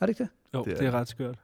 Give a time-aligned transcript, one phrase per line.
[0.00, 0.28] Er det ikke det?
[0.54, 1.38] Jo, Det er det er ret skørt.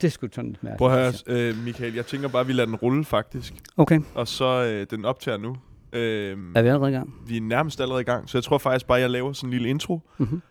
[0.00, 0.78] Det er sgu sådan lidt mærkeligt.
[0.78, 3.52] Prøv at høre, øh, Michael, jeg tænker bare, at vi lader den rulle faktisk.
[3.54, 3.60] jeg.
[3.76, 5.56] Okay, Og så øh, den optager nu.
[5.92, 7.14] Øh, er vi allerede i gang?
[7.26, 9.48] vi er nærmest allerede i gang, så jeg tror faktisk bare, at jeg laver sådan
[9.48, 10.42] en lille intro, Mm-hmm.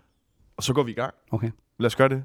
[0.58, 1.14] og så går vi i gang.
[1.32, 1.52] Okay.
[1.80, 2.24] Lad os gøre det.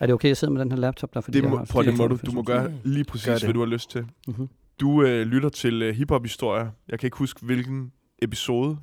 [0.00, 1.20] Er det okay, at jeg sidder med den her laptop der?
[1.20, 3.34] Fordi Det jeg må, har prøv, det må du, du må gøre lige præcis, Gør
[3.34, 3.42] det.
[3.44, 4.06] hvad du har lyst til.
[4.28, 4.48] Mhm.
[4.80, 6.70] Du øh, lytter til øh, hiphop-historier.
[6.88, 7.92] Jeg kan ikke huske, hvilken
[8.22, 8.76] episode.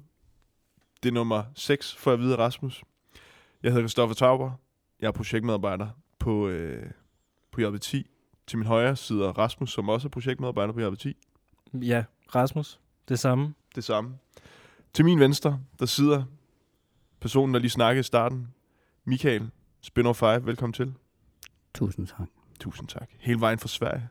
[1.04, 2.84] Det er nummer 6, for at vide Rasmus.
[3.64, 4.52] Jeg hedder Christoffer Tauber.
[5.02, 5.90] Jeg er projektmedarbejder
[6.20, 6.92] på, øh,
[7.52, 8.04] på JB10.
[8.48, 11.14] Til min højre sidder Rasmus, som også er projektmedarbejder på JB10.
[11.74, 12.04] Ja,
[12.36, 12.80] Rasmus,
[13.10, 13.54] det samme.
[13.76, 14.18] Det samme.
[14.94, 16.24] Til min venstre, der sidder
[17.20, 18.48] personen, der lige snakkede i starten.
[19.06, 19.50] Michael,
[19.82, 20.46] Spinner 5.
[20.46, 20.94] Velkommen til.
[21.74, 22.28] Tusind tak.
[22.60, 23.10] Tusind tak.
[23.20, 24.10] Hele vejen fra Sverige.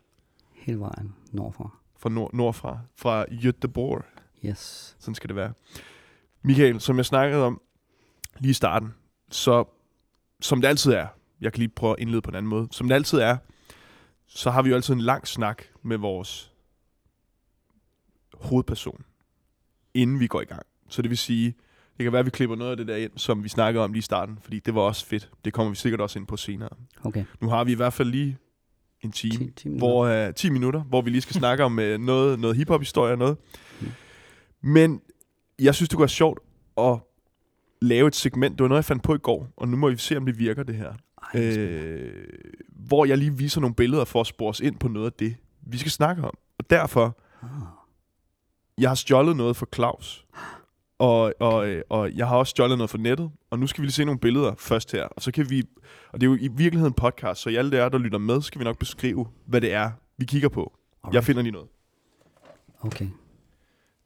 [0.53, 1.71] Hele vejen nordfra.
[1.97, 2.79] Fra nord, nordfra.
[2.97, 4.05] Fra Göteborg.
[4.45, 4.97] Yes.
[4.99, 5.53] Sådan skal det være.
[6.43, 7.61] Michael, som jeg snakkede om
[8.39, 8.95] lige i starten,
[9.31, 9.65] så
[10.45, 11.07] som det altid er,
[11.41, 13.37] jeg kan lige prøve at indlede på en anden måde, som det altid er,
[14.27, 16.53] så har vi jo altid en lang snak med vores
[18.35, 19.05] hovedperson,
[19.95, 20.63] inden vi går i gang.
[20.89, 21.55] Så det vil sige,
[21.97, 23.93] det kan være, at vi klipper noget af det der ind, som vi snakkede om
[23.93, 25.31] lige i starten, fordi det var også fedt.
[25.45, 26.69] Det kommer vi sikkert også ind på senere.
[27.05, 27.25] Okay.
[27.41, 28.39] Nu har vi i hvert fald lige
[29.01, 29.89] en time, 10, 10 minutter.
[29.89, 33.19] hvor, uh, 10 minutter, hvor vi lige skal snakke om uh, noget, noget hiphop-historie og
[33.19, 33.37] noget.
[33.81, 33.89] Mm.
[34.61, 35.01] Men
[35.59, 36.39] jeg synes, det kunne være sjovt
[36.79, 36.99] at
[37.85, 38.59] lave et segment.
[38.59, 40.39] Det var noget, jeg fandt på i går, og nu må vi se, om det
[40.39, 40.93] virker, det her.
[41.35, 41.41] Ej.
[41.41, 42.25] Øh,
[42.69, 45.37] hvor jeg lige viser nogle billeder for at spore os ind på noget af det,
[45.63, 46.35] vi skal snakke om.
[46.59, 47.49] Og derfor, Ah.
[48.79, 50.27] jeg har stjålet noget fra Claus.
[50.99, 53.31] Og, og, øh, og jeg har også stjålet noget fra nettet.
[53.51, 55.03] Og nu skal vi lige se nogle billeder først her.
[55.05, 55.63] Og så kan vi...
[56.13, 58.43] Og det er jo i virkeligheden en podcast, så i alle der, der lytter med,
[58.43, 60.73] skal vi nok beskrive, hvad det er, vi kigger på.
[61.05, 61.25] Jeg Alright.
[61.27, 61.69] finder lige noget.
[62.81, 63.07] Okay.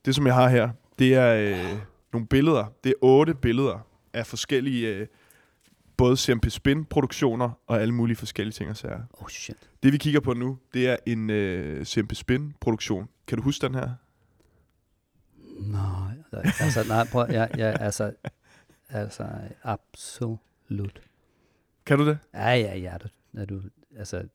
[0.04, 1.78] Det, som jeg har her, det er øh,
[2.12, 2.66] nogle billeder.
[2.84, 4.88] Det er otte billeder af forskellige...
[4.88, 5.06] Øh,
[5.98, 9.02] både CMP Spin-produktioner og alle mulige forskellige ting og sager.
[9.12, 9.70] Oh shit.
[9.82, 13.08] Det, vi kigger på nu, det er en øh, CMP Spin-produktion.
[13.26, 13.90] Kan du huske den her?
[15.58, 18.12] Nej, altså, nej, prøv, jeg, jeg, altså,
[18.88, 19.28] altså,
[19.62, 21.02] absolut.
[21.86, 22.18] Kan du det?
[22.34, 23.08] Ja, ja, ja, du,
[23.40, 23.62] er du,
[23.96, 24.28] altså,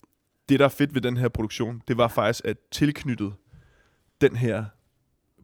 [0.49, 3.33] det, der er fedt ved den her produktion, det var faktisk, at tilknyttet
[4.21, 4.65] den her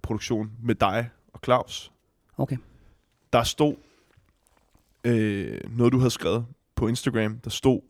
[0.02, 1.92] produktion med dig og Claus,
[2.40, 2.58] okay.
[3.34, 3.76] der stod
[5.04, 6.46] øh, noget, du havde skrevet
[6.76, 7.40] på Instagram.
[7.40, 7.82] Der stod,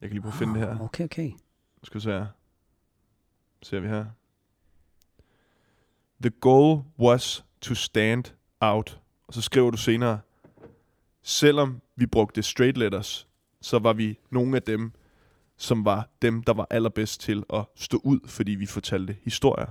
[0.00, 0.74] jeg kan lige prøve at finde det her.
[0.74, 1.30] Ah, Okay, okay.
[1.30, 2.26] Nu skal vi se her.
[3.62, 4.04] Ser vi her.
[6.22, 8.24] The goal was to stand
[8.60, 9.00] out.
[9.26, 10.20] Og så skriver du senere,
[11.22, 13.28] selvom vi brugte straight letters,
[13.60, 14.92] så var vi nogle af dem,
[15.56, 19.66] som var dem, der var allerbedst til at stå ud, fordi vi fortalte historier.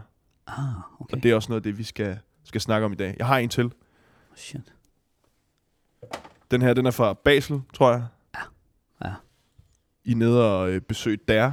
[0.48, 1.18] Ah, okay.
[1.18, 3.16] Og det er også noget af det, vi skal, skal snakke om i dag.
[3.20, 3.72] Jeg har en til.
[4.38, 4.74] Shit.
[6.52, 8.06] Den her, den er fra Basel, tror jeg.
[9.04, 9.14] Ja.
[10.06, 11.52] I er nede og øh, besøge der.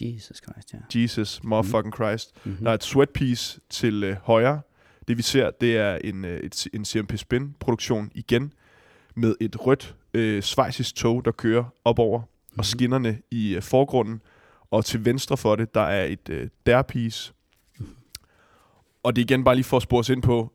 [0.00, 1.00] Jesus Christ, ja.
[1.00, 2.32] Jesus, motherfucking Christ.
[2.44, 2.64] Mm-hmm.
[2.64, 4.60] Der er et sweatpiece til øh, højre.
[5.08, 8.52] Det vi ser, det er en, øh, et, en CMP Spin produktion igen,
[9.14, 12.50] med et rødt øh, svejsisk tog, der kører op over, mm-hmm.
[12.50, 12.58] Mhm.
[12.58, 14.22] og skinnerne i øh, forgrunden.
[14.70, 17.32] Og til venstre for det, der er et øh, der-piece.
[19.02, 20.52] Og det er igen bare lige for at spore os ind på,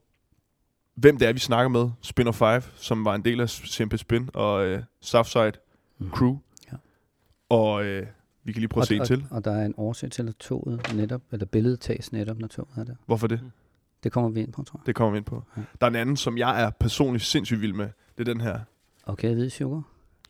[0.95, 1.89] hvem det er, vi snakker med.
[2.01, 5.51] Spinner 5, som var en del af CMP Spin, og øh, Southside
[5.97, 6.11] Mhm.
[6.11, 6.37] Crew.
[6.71, 6.77] Ja.
[7.49, 8.07] Og øh,
[8.43, 9.25] vi kan lige prøve at se og, til.
[9.29, 12.47] Og, og der er en årsag til, at toget netop, eller billedet tages netop, når
[12.47, 12.95] toget er der.
[13.05, 13.41] Hvorfor det?
[14.03, 14.87] Det kommer vi ind på, tror jeg.
[14.87, 15.43] Det kommer vi ind på.
[15.57, 15.61] Ja.
[15.81, 17.89] Der er en anden, som jeg er personligt sindssygt vild med.
[18.17, 18.59] Det er den her.
[19.05, 19.81] Okay, hvid sugar.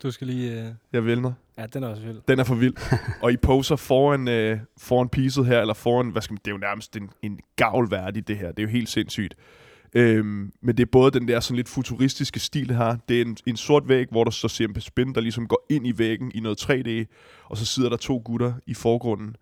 [0.02, 0.62] Du skal lige...
[0.66, 0.72] Øh...
[0.92, 1.32] Jeg vælger.
[1.58, 2.20] Ja, den er også vild.
[2.28, 2.74] Den er for vild.
[3.22, 6.54] og I poser foran, øh, foran piecet her, eller foran, hvad skal man, det er
[6.54, 8.46] jo nærmest en, en gavlværdig, det her.
[8.52, 9.34] Det er jo helt sindssygt.
[9.96, 12.96] Øhm, men det er både den der sådan lidt futuristiske stil her.
[13.08, 15.86] Det er en, en sort væg, hvor der står CMP Spin, der ligesom går ind
[15.86, 17.14] i væggen i noget 3D.
[17.44, 19.36] Og så sidder der to gutter i forgrunden.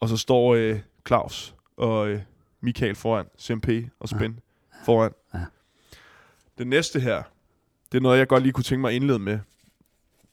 [0.00, 2.20] Og så står øh, Claus og øh,
[2.60, 3.68] Michael foran, CMP
[4.00, 4.84] og Spin ja.
[4.84, 5.12] foran.
[5.34, 5.44] Ja.
[6.58, 7.22] Det næste her,
[7.92, 9.38] det er noget, jeg godt lige kunne tænke mig at indlede med.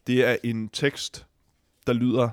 [0.08, 1.26] Det er en tekst,
[1.88, 2.30] der lyder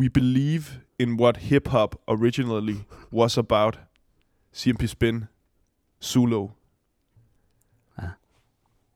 [0.00, 0.64] We believe
[0.98, 2.76] in what hip-hop originally
[3.12, 3.80] was about.
[4.54, 5.24] CMP Spin,
[6.04, 6.48] Zulu.
[7.98, 8.08] Ja.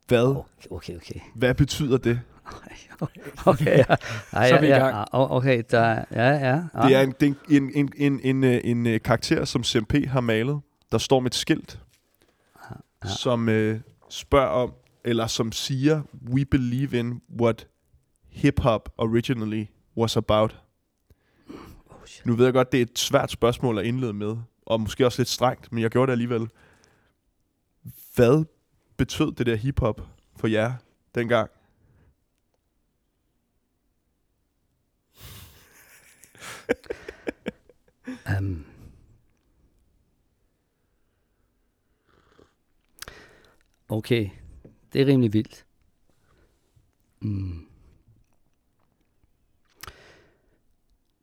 [0.09, 2.21] Hvad, Okay, okay, hvad betyder det?
[3.47, 3.85] Okay, ja.
[4.33, 4.95] Ej, Så er vi i ja, gang.
[5.13, 6.63] ja, okay, der, ja, ja.
[6.75, 6.89] Ah.
[6.89, 9.95] Det er en, det er en, en, en, en, en, en øh, karakter, som CMP
[10.07, 10.61] har malet,
[10.93, 11.81] der står med et skilt,
[13.05, 13.09] Ja.
[13.09, 13.81] som øh,
[14.11, 14.73] spørger om,
[15.05, 17.67] eller som siger, we believe in what
[18.29, 19.65] hip-hop originally
[19.97, 20.63] was about.
[21.49, 21.55] Oh,
[22.07, 22.27] shit.
[22.27, 24.37] Nu ved jeg godt, det er et svært spørgsmål at indlede med,
[24.67, 26.49] og måske også lidt strengt, men jeg gjorde det alligevel.
[28.15, 28.45] Hvad
[28.97, 30.01] betød det der hiphop
[30.37, 30.75] for jer
[31.15, 31.51] dengang?
[38.39, 38.67] um,
[43.89, 44.31] okay,
[44.93, 45.67] det er rimelig vildt.
[47.21, 47.67] Mm.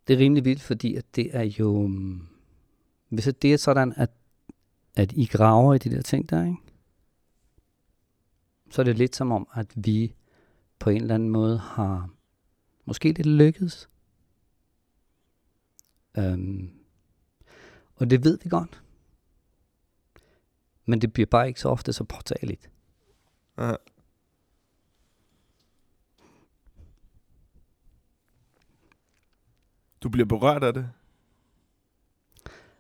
[0.08, 1.88] Det er rimelig vildt, fordi at det er jo...
[1.88, 2.28] Mm,
[3.10, 4.10] hvis det er sådan, at,
[4.96, 6.71] at I graver i de der ting der, ikke?
[8.72, 10.16] Så er det lidt som om, at vi
[10.80, 12.10] på en eller anden måde har
[12.86, 13.90] måske lidt lykkedes.
[16.18, 16.72] Um,
[17.96, 18.84] og det ved vi godt.
[20.86, 22.70] Men det bliver bare ikke så ofte så påtageligt.
[23.58, 23.76] Ja.
[30.02, 30.90] Du bliver berørt af det?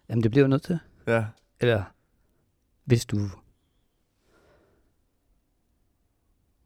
[0.09, 0.79] Jamen, det bliver jo nødt til.
[1.07, 1.25] Ja.
[1.59, 1.83] Eller
[2.83, 3.29] hvis du...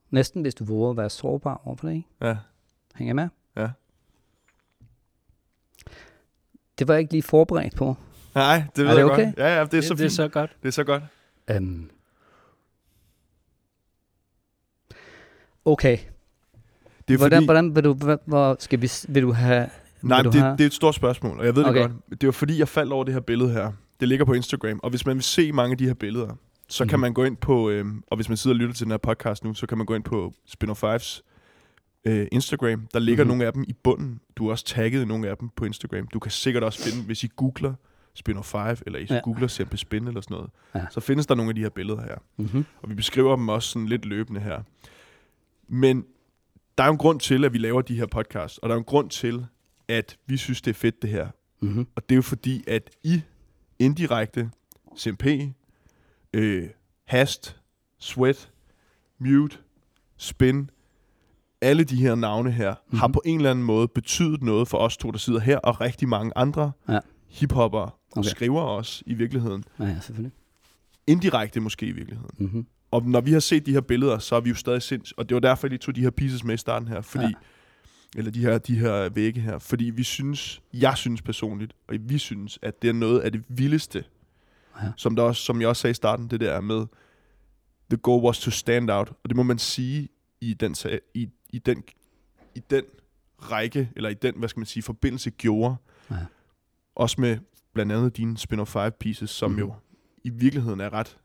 [0.09, 2.07] Næsten hvis du våger at være sårbar over for det, ikke?
[2.21, 2.37] Ja.
[2.95, 3.29] Hænger jeg med?
[3.57, 3.69] Ja.
[6.79, 7.95] Det var jeg ikke lige forberedt på.
[8.35, 9.25] Nej, det ved det jeg okay?
[9.25, 9.37] godt.
[9.37, 10.11] Ja, ja, det er så det, det er fint.
[10.11, 10.55] så godt.
[10.63, 11.03] Det er så godt.
[11.57, 11.89] Um,
[15.65, 15.97] okay.
[17.07, 18.17] Det er hvordan, fordi, hvordan vil du...
[18.25, 19.69] Hvor, skal vi, vil du have...
[20.01, 21.81] nej, vil du det, have, det er et stort spørgsmål, og jeg ved Okay.
[21.83, 22.21] det godt.
[22.21, 23.71] Det var fordi, jeg faldt over det her billede her.
[23.99, 26.35] Det ligger på Instagram, og hvis man vil se mange af de her billeder,
[26.67, 26.89] så mm-hmm.
[26.89, 27.01] kan Mhm.
[27.01, 29.43] man gå ind på, øhm, og hvis man sidder og lytter til den her podcast
[29.43, 31.23] nu, så kan man gå ind på Spinner Fives
[32.05, 32.87] øh, Instagram.
[32.93, 33.27] Der ligger Mhm.
[33.29, 34.19] nogle af dem i bunden.
[34.35, 36.07] Du er også tagget nogle af dem på Instagram.
[36.07, 37.73] Du kan sikkert også finde, hvis I googler
[38.13, 39.19] Spinner 5, eller I Ja.
[39.23, 40.85] googler CMP Spin eller sådan noget, Ja.
[40.91, 42.15] så findes der nogle af de her billeder her.
[42.37, 42.65] mm-hmm.
[42.81, 44.61] Og vi beskriver dem også sådan lidt løbende her.
[45.67, 46.05] Men
[46.77, 48.79] der er jo en grund til, at vi laver de her podcasts, og der er
[48.79, 49.45] en grund til,
[49.87, 51.27] at vi synes, det er fedt det her.
[51.61, 51.87] Mm-hmm.
[51.95, 53.21] Og det er jo fordi, at I
[53.79, 54.49] indirekte,
[54.97, 55.25] CMP,
[56.35, 56.69] øh,
[57.07, 57.55] Hast,
[57.99, 58.51] Sweat,
[59.19, 59.57] Mute,
[60.17, 60.69] Spin,
[61.61, 62.77] alle de her navne her, Mhm.
[62.85, 62.99] mm-hmm.
[62.99, 65.81] har på en eller anden måde betydet noget for os to, der sidder her, og
[65.81, 66.99] rigtig mange andre Ja.
[67.29, 68.29] hiphopper og Okay.
[68.29, 69.63] skriver også i virkeligheden.
[69.79, 70.31] Ja, ja, selvfølgelig.
[71.07, 72.35] Indirekte måske i virkeligheden.
[72.45, 72.65] Mm-hmm.
[72.91, 75.11] Og når vi har set de her billeder, så er vi jo stadig sinds.
[75.11, 77.01] Og det var derfor, jeg tog de her pieces med i starten her.
[77.01, 77.31] Fordi, ja.
[78.17, 79.59] Eller de her, de her vægge her.
[79.59, 83.43] Fordi vi synes, jeg synes personligt, og vi synes, at det er noget af det
[83.49, 84.03] vildeste.
[84.83, 84.91] Ja.
[84.97, 86.85] Som, der også, som jeg også sagde i starten, det der med,
[87.89, 89.09] the goal was to stand out.
[89.09, 90.09] Og det må man sige
[90.41, 90.75] i den,
[91.13, 91.83] i, i den,
[92.55, 92.83] i den
[93.39, 95.75] række, eller i den, hvad skal man sige, forbindelse gjorde.
[96.11, 96.15] Ja.
[96.95, 97.37] Også med
[97.73, 99.59] blandt andet dine spin-off 5 pieces, som mm.
[99.59, 99.73] jo
[100.23, 101.17] i virkeligheden er ret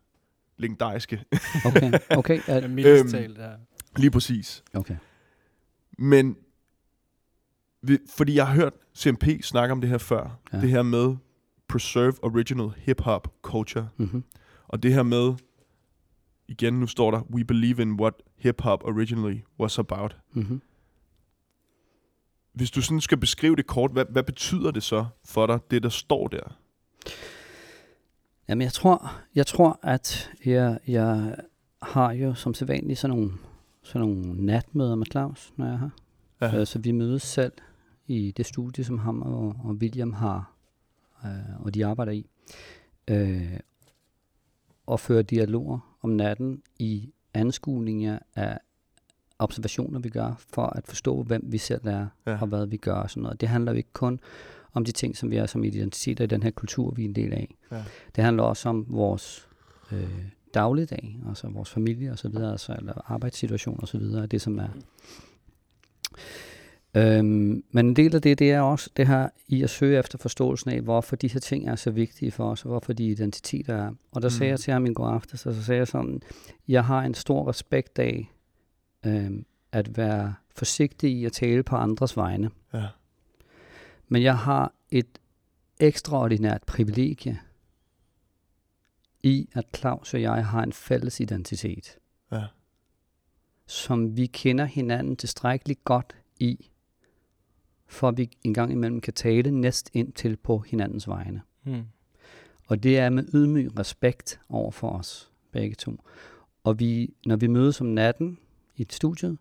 [0.57, 1.25] legendariske.
[1.65, 2.69] Okay, okay.
[2.69, 3.51] Mildest Øhm, talt, ja.
[3.97, 4.65] Lige præcis.
[4.75, 4.97] okay.
[5.99, 6.37] Men
[7.83, 10.39] vi, fordi jeg har hørt CMP snakke om det her før.
[10.53, 10.61] Ja.
[10.61, 11.17] Det her med
[11.71, 13.89] preserve original hip-hop culture.
[13.97, 14.25] Mm-hmm.
[14.69, 15.35] Og det her med,
[16.49, 20.17] igen nu står der, we believe in what hip-hop originally was about.
[20.33, 20.61] Mm-hmm.
[22.53, 25.83] Hvis du sådan skal beskrive det kort, hvad, hvad betyder det så for dig, det
[25.83, 26.57] der står der?
[28.49, 31.37] Jamen, jeg tror, jeg tror, at jeg, jeg
[31.83, 33.33] har jo som sædvanligt sådan nogle,
[33.83, 35.91] sådan nogle natmøder med Claus, når jeg er her.
[36.41, 36.61] Ja.
[36.61, 37.53] Øh, Så vi mødes selv
[38.07, 40.53] i det studie, som ham og, og William har,
[41.25, 42.27] øh, og de arbejder i,
[43.11, 43.61] øh,
[44.87, 48.59] og fører dialoger om natten i anskuninger af
[49.39, 52.41] observationer, vi gør, for at forstå, hvem vi selv er, Ja.
[52.41, 53.41] og hvad vi gør og sådan noget.
[53.41, 54.21] Det handler jo ikke kun
[54.73, 57.15] om de ting, som vi er som identiteter i den her kultur, vi er en
[57.15, 57.55] del af.
[57.73, 57.85] Ja.
[58.17, 59.49] Det handler også om vores
[59.93, 64.41] øh, dagligdag, altså vores familie og så videre, altså, eller arbejdssituation og så videre, det
[64.41, 64.69] som er.
[66.95, 70.19] Øhm, men en del af det, det er også det her i at søge efter
[70.19, 73.75] forståelsen af, hvorfor de her ting er så vigtige for os, og hvorfor de identiteter
[73.77, 73.93] er.
[74.13, 74.31] Og der mm.
[74.31, 76.23] sagde jeg til ham i går aftes, og så sagde jeg sådan,
[76.69, 78.31] jeg har en stor respekt af
[79.07, 82.51] øhm, at være forsigtig i at tale på andres vegne.
[82.75, 82.87] Ja.
[84.09, 85.19] Men jeg har et
[85.81, 87.41] ekstraordinært privilegie
[89.23, 91.99] i, at Claus og jeg har en fælles identitet,
[92.33, 92.45] Ja.
[93.67, 96.71] som vi kender hinanden tilstrækkeligt godt i,
[97.91, 101.43] for at vi en gang imellem kan tale næst ind til på hinandens vegne.
[101.65, 101.83] Mm.
[102.67, 106.05] Og det er med ydmyg respekt over for os begge to.
[106.65, 108.39] Og vi, når vi mødes om natten
[108.77, 109.37] i et studie,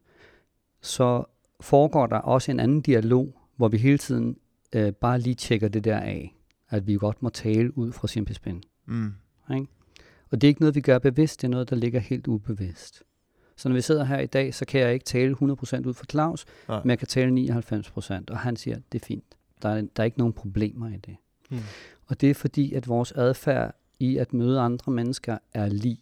[0.81, 1.23] så
[1.59, 4.37] foregår der også en anden dialog, hvor vi hele tiden
[4.75, 6.35] øh, bare lige tjekker det der af,
[6.69, 8.63] at vi godt må tale ud fra sin spin.
[8.85, 9.13] Mm.
[10.31, 13.03] Og det er ikke noget, vi gør bevidst, det er noget, der ligger helt ubevidst.
[13.59, 15.43] Så når vi sidder her i dag, så kan jeg ikke tale 100%
[15.87, 16.81] ud for Claus, Nej.
[16.83, 19.23] men jeg kan tale 99%, og han siger, det er fint.
[19.61, 21.15] Der er, der er ikke nogen problemer i det.
[21.49, 21.57] Mm.
[22.05, 25.99] Og det er fordi, at vores adfærd i at møde andre mennesker er lig.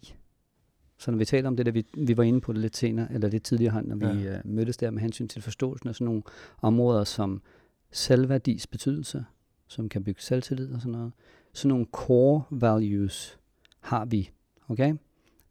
[0.98, 3.12] Så når vi taler om det, der vi, vi var inde på det lidt senere,
[3.12, 4.34] eller lidt tidligere, når vi Ja.
[4.44, 6.22] uh, mødtes der med hensyn til forståelsen af sådan nogle
[6.62, 7.42] områder som
[7.90, 9.24] selvværdis betydelse,
[9.68, 11.12] som kan bygge selvtillid og sådan noget.
[11.52, 13.38] Sådan nogle core values
[13.80, 14.30] har vi,
[14.68, 14.94] okay?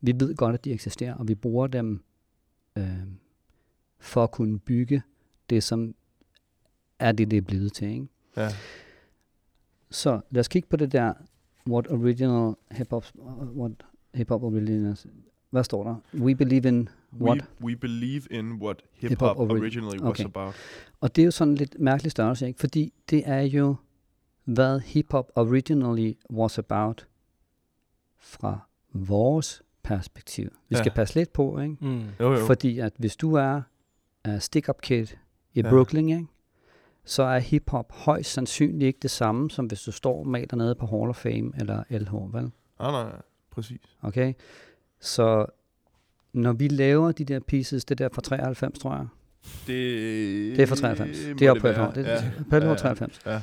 [0.02, 2.04] Vi ved godt, at de eksisterer, og vi bruger dem
[2.78, 3.04] øh,
[4.00, 5.02] for at kunne bygge
[5.50, 5.96] det, som
[7.00, 8.08] er det, det er blevet til, ikke?
[8.38, 8.50] Ja.
[9.90, 11.14] Så lad os kigge på det der,
[11.70, 13.06] what original hip-hop,
[13.56, 13.72] what
[14.14, 14.98] hip-hop original,
[15.50, 16.20] hvad står der?
[16.22, 16.90] We believe in
[17.22, 17.38] what?
[17.62, 20.26] We, we believe in what Hip-hop ori- originally was okay.
[20.26, 20.56] about.
[21.02, 22.60] Og det er jo sådan lidt mærkelig størrelse, ikke?
[22.60, 23.76] Fordi det er jo,
[24.44, 27.08] hvad hip-hop originally was about
[28.18, 28.60] fra
[28.94, 30.50] vores perspektiv.
[30.70, 30.78] Vi Ja.
[30.82, 31.76] skal passe lidt på, ikke?
[31.82, 32.02] Mm.
[32.20, 32.46] Jo, jo.
[32.46, 33.62] Fordi at hvis du er
[34.28, 35.08] uh, stick-up kid
[35.54, 35.70] i Ja.
[35.70, 36.28] Brooklyn, ikke?
[37.06, 40.86] så er hiphop højst sandsynligt ikke det samme, som hvis du står med dernede på
[40.86, 42.52] Hall of Fame eller LH, vel?
[42.80, 43.12] Nej, nej.
[43.52, 43.82] Præcis.
[44.02, 44.34] Okay?
[45.00, 45.46] Så
[46.34, 49.08] når vi laver de der pieces, det der fra 93, tror jeg,
[49.68, 51.28] Det, det er fra 93.
[51.28, 51.68] må Det er på.
[51.68, 51.96] LH.
[51.96, 52.14] Det, Ja.
[52.14, 52.60] ja.
[52.60, 52.76] LH Ja, ja.
[52.76, 53.20] 93.
[53.26, 53.42] Ja.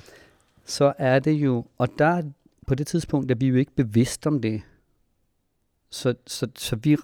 [0.65, 2.23] Så er det jo, og der
[2.67, 4.63] på det tidspunkt er vi jo ikke bevidst om det.
[5.95, 6.97] Så, så, så vi,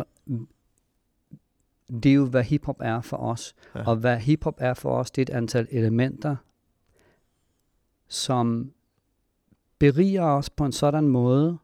[1.89, 3.55] det er jo, hvad hiphop er for os.
[3.75, 3.89] Ja.
[3.89, 6.37] Og hvad hiphop er for os, det er et antal elementer,
[8.09, 8.73] som
[9.79, 11.59] beriger os på en sådan måde,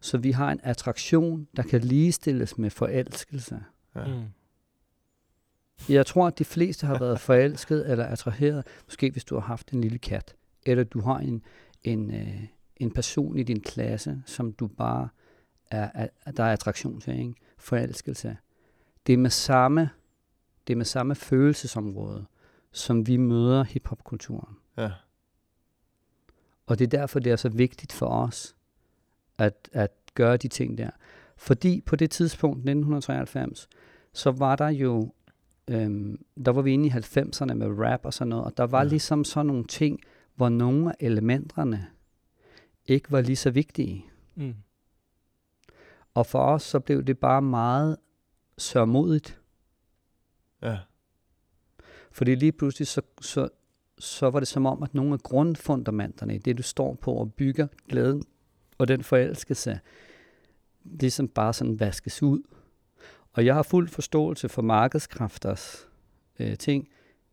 [0.00, 3.64] så vi har en attraktion, der kan ligestilles med forelskelse.
[3.94, 4.06] Ja.
[4.06, 4.24] Mm.
[5.88, 9.70] Jeg tror, at de fleste har været forelsket eller attraheret, måske hvis du har haft
[9.70, 10.34] en lille kat,
[10.66, 11.42] eller du har en,
[11.84, 12.44] en, øh,
[12.76, 15.08] en person i din klasse, som du bare
[15.70, 17.34] er, er der er attraktion til, ikke?
[17.58, 18.36] forelskelse.
[19.06, 19.90] Det er med samme,
[20.66, 22.26] det er med samme følelsesområde,
[22.72, 24.56] som vi møder hiphopkulturen.
[24.76, 24.90] Ja.
[26.66, 28.56] Og det er derfor, det er så vigtigt for os
[29.38, 30.90] at, at gøre de ting der.
[31.36, 33.68] Fordi på det tidspunkt, 1993,
[34.12, 35.12] så var der jo,
[35.68, 38.78] øhm, der var vi inde i 90'erne med rap og sådan noget, og der var
[38.82, 38.84] Ja.
[38.84, 40.00] ligesom sådan nogle ting,
[40.34, 41.86] hvor nogle af elementerne
[42.86, 44.04] ikke var lige så vigtige.
[44.34, 44.54] Mm.
[46.18, 47.96] Og for os, så blev det bare meget
[48.58, 49.40] sørmodigt.
[50.62, 50.78] Ja.
[52.12, 53.48] Fordi lige pludselig, så, så,
[53.98, 57.32] så var det som om, at nogle af grundfundamenterne i det, du står på og
[57.32, 58.22] bygger glæden
[58.78, 59.80] og den forelskelse,
[60.84, 62.42] ligesom bare sådan vaskes ud.
[63.32, 65.88] Og jeg har fuld forståelse for markedskræfters
[66.38, 66.88] øh, ting.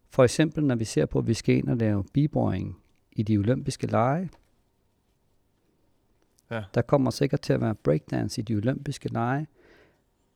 [0.10, 2.77] For eksempel, når vi ser på, at vi skal ind og lave b-boying
[3.12, 4.30] i de olympiske lege.
[6.52, 6.64] Ja.
[6.74, 9.48] Der kommer sikkert til at være breakdance i de olympiske lege.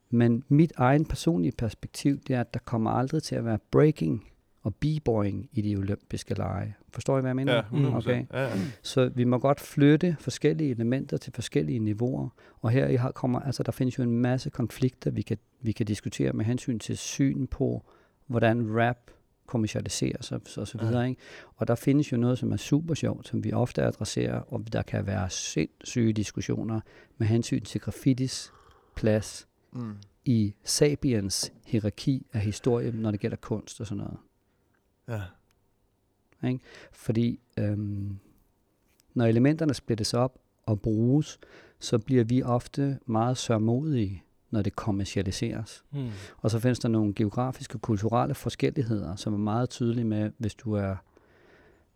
[0.09, 4.25] Men mit egen personlige perspektiv, det er, at der kommer aldrig til at være breaking
[4.63, 6.75] og b-boying i de olympiske lege.
[6.93, 7.53] Forstår I, hvad jeg mener?
[7.53, 7.95] Ja, 100%.
[7.95, 8.25] Okay.
[8.33, 8.51] Ja, ja.
[8.83, 12.29] Så vi må godt flytte forskellige elementer til forskellige niveauer.
[12.61, 15.85] Og her i kommer, altså der findes jo en masse konflikter, vi kan, vi kan
[15.85, 17.83] diskutere med hensyn til syn på,
[18.27, 19.11] hvordan rap
[19.49, 20.85] kommercialiseres og, og så Ja.
[20.87, 21.09] videre.
[21.09, 21.21] Ikke?
[21.55, 24.81] Og der findes jo noget, som er super sjovt, som vi ofte adresserer, og der
[24.81, 26.79] kan være sindssyge diskussioner
[27.17, 28.51] med hensyn til graffitis
[28.95, 29.95] plads Mm.
[30.25, 34.17] i sapiens hierarki af historie, når det gælder kunst og sådan noget.
[35.07, 35.21] Ja.
[36.91, 38.19] Fordi øhm,
[39.13, 41.39] når elementerne splittes op og bruges,
[41.79, 45.83] så bliver vi ofte meget sørmodige, når det kommercialiseres.
[45.91, 46.09] Mm.
[46.37, 50.55] Og så findes der nogle geografiske og kulturelle forskelligheder, som er meget tydelige med, hvis
[50.55, 50.95] du er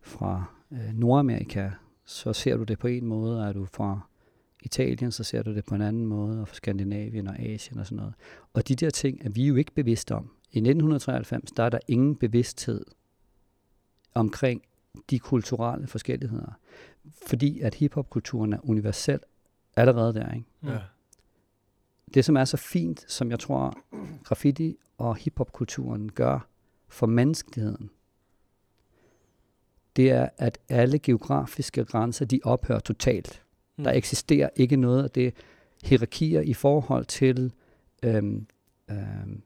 [0.00, 1.70] fra øh, Nordamerika,
[2.04, 4.00] så ser du det på en måde, og er du fra
[4.62, 7.86] Italien, så ser du det på en anden måde, og fra Skandinavien og Asien og
[7.86, 8.14] sådan noget.
[8.52, 10.30] Og de der ting er vi jo ikke bevidste om.
[10.52, 12.84] I 1993, der er der ingen bevidsthed
[14.14, 14.62] omkring
[15.10, 16.52] de kulturelle forskelligheder.
[17.26, 19.20] Fordi at hiphopkulturen er universel
[19.76, 20.46] allerede der, ikke?
[20.64, 20.78] Ja.
[22.14, 23.78] Det, som er så fint, som jeg tror,
[24.24, 26.48] graffiti og hiphopkulturen gør
[26.88, 27.90] for menneskeligheden,
[29.96, 33.42] det er, at alle geografiske grænser, de ophører totalt.
[33.76, 33.84] Mm.
[33.84, 35.34] Der eksisterer ikke noget af det
[35.84, 37.52] hierarkier i forhold til
[38.02, 38.46] øhm,
[38.90, 39.42] øhm,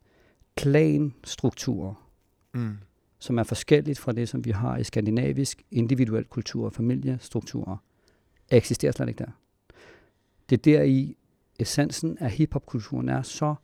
[0.56, 2.04] klanstrukturer,
[2.52, 2.76] Mm.
[3.18, 7.76] som er forskelligt fra det, som vi har i skandinavisk individuel kultur og familiestrukturer,
[8.50, 9.30] eksisterer slet ikke der.
[10.50, 11.16] Det er der i
[11.58, 13.54] essensen af hiphopkulturen er så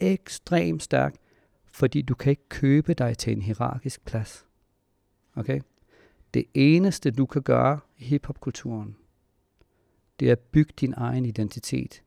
[0.00, 1.14] ekstremt stærk,
[1.66, 4.46] fordi du kan ikke købe dig til en hierarkisk plads.
[5.36, 5.60] Okay?
[6.34, 8.96] Det eneste, du kan gøre i hiphopkulturen,
[10.20, 12.02] det er at bygge din egen identitet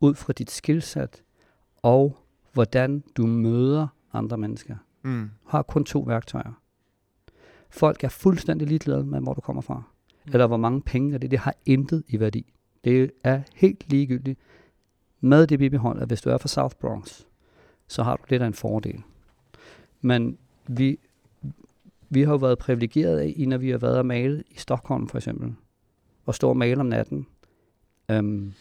[0.00, 1.22] ud fra dit skillset
[1.76, 2.18] og
[2.52, 5.30] hvordan du møder andre mennesker Mm.
[5.46, 6.62] har kun to værktøjer.
[7.70, 9.74] Folk er fuldstændig ligeglade med, hvor du kommer fra.
[10.26, 10.32] Mm.
[10.32, 11.30] Eller hvor mange penge er det.
[11.30, 12.52] Det har intet i værdi.
[12.84, 14.38] Det er helt ligegyldigt.
[15.20, 17.22] Med det bibehold, at hvis du er fra South Bronx,
[17.88, 19.02] så har du lidt af en fordel.
[20.00, 20.98] Men vi,
[22.08, 25.18] vi har jo været privilegeret i, når vi har været og male i Stockholm for
[25.18, 25.54] eksempel,
[26.26, 27.26] og stå og male om natten,
[28.10, 28.52] øhm,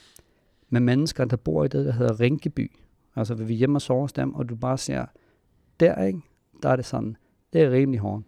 [0.69, 2.71] med mennesker, der bor i det, der hedder Rinkeby.
[3.15, 5.05] Altså, vil vi hjemme og sove hos dem, og du bare ser,
[5.79, 6.21] der, ikke?
[6.63, 7.17] Der er det sådan,
[7.53, 8.25] det er rimelig hårdt.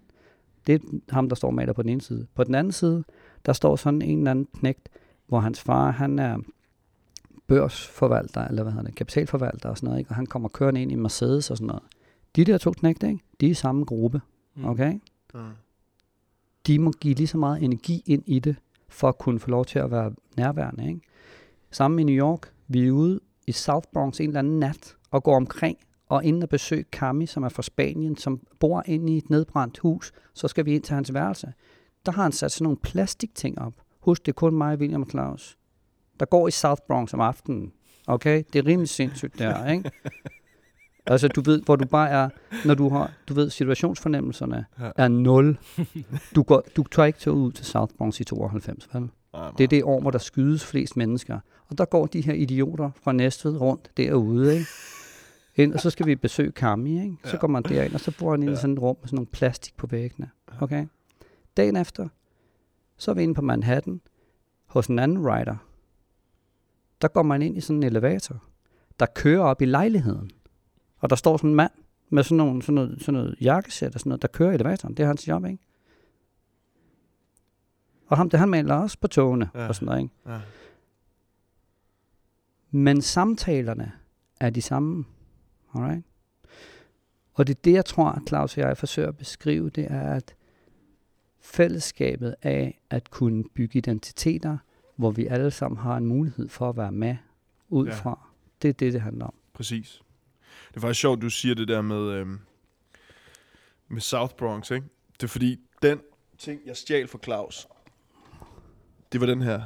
[0.67, 2.27] Det er ham, der står og maler på den ene side.
[2.33, 3.03] På den anden side,
[3.45, 4.89] der står sådan en eller anden knægt,
[5.31, 6.37] hvor hans far, han er
[7.47, 10.11] børsforvalter, eller hvad hedder det, kapitalforvalter og sådan noget, ikke?
[10.11, 11.83] og han kommer kørende ind i Mercedes og sådan noget.
[12.35, 13.23] De der to knægte, ikke?
[13.41, 14.21] de er i samme gruppe,
[14.55, 14.65] Mm.
[14.65, 14.93] okay?
[15.33, 15.39] Mm.
[16.67, 18.55] De må give lige så meget energi ind i det,
[18.89, 20.87] for at kunne få lov til at være nærværende.
[20.87, 21.01] Ikke?
[21.71, 25.23] Sammen i New York, vi er ude i South Bronx en eller anden nat, og
[25.23, 25.77] går omkring
[26.09, 29.77] og inden at besøge Cami, som er fra Spanien, som bor inde i et nedbrændt
[29.77, 31.53] hus, så skal vi ind til hans værelse.
[32.05, 33.73] Der har han sat sådan nogle plastikting op.
[34.01, 35.57] Husk, det er kun mig, William og Claus.
[36.19, 37.71] Der går i South Bronx om aftenen.
[38.07, 38.43] Okay?
[38.53, 39.91] Det er rimelig sindssygt der, ikke?
[41.05, 42.29] Altså, du ved, hvor du bare er,
[42.65, 44.89] når du har, du ved, situationsfornemmelserne Ja.
[44.95, 45.57] er nul.
[46.35, 49.09] Du, går, du tør ikke tage ud til South Bronx i 92, vel?
[49.33, 51.39] Nej, Det er det år, hvor der skydes flest mennesker.
[51.69, 54.65] Og der går de her idioter fra Næstved rundt derude, ikke?
[55.55, 57.17] Ind, og så skal vi besøge Kami, ikke?
[57.23, 57.37] Så Ja.
[57.37, 58.55] går man derind, og så bor han i Ja.
[58.55, 60.29] sådan et rum med sådan nogle plastik på væggene.
[60.59, 60.85] Okay?
[61.57, 62.07] Dagen efter,
[63.01, 64.01] så er vi inde på Manhattan
[64.65, 65.55] hos en anden rider.
[67.01, 68.43] Der går man ind i sådan en elevator,
[68.99, 70.31] der kører op i lejligheden.
[70.97, 71.71] Og der står sådan en mand
[72.09, 74.93] med sådan, nogle, sådan, noget, sådan noget jakkesæt og sådan noget, der kører i elevatoren.
[74.93, 75.63] Det er hans job, ikke?
[78.07, 79.67] Og ham, det han maler også på togene Ja.
[79.67, 80.13] og sådan noget, ikke?
[80.25, 80.39] Ja.
[82.71, 83.91] Men samtalerne
[84.39, 85.05] er de samme.
[85.75, 86.05] Alright?
[87.33, 90.13] Og det er det, jeg tror, at Claus og jeg forsøger at beskrive, det er,
[90.13, 90.35] at
[91.41, 94.57] fællesskabet af at kunne bygge identiteter,
[94.95, 97.15] hvor vi alle sammen har en mulighed for at være med
[97.69, 97.93] ud Ja.
[97.95, 98.27] fra.
[98.61, 99.33] Det er det, det handler om.
[99.53, 100.01] Præcis.
[100.69, 102.39] Det er faktisk sjovt, du siger det der med, øhm,
[103.87, 104.87] med South Bronx, ikke?
[105.13, 105.99] Det er fordi, den
[106.37, 107.67] ting, jeg stjal fra Claus,
[109.11, 109.61] det var den her.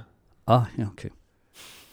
[0.47, 1.09] Ah, ja, okay.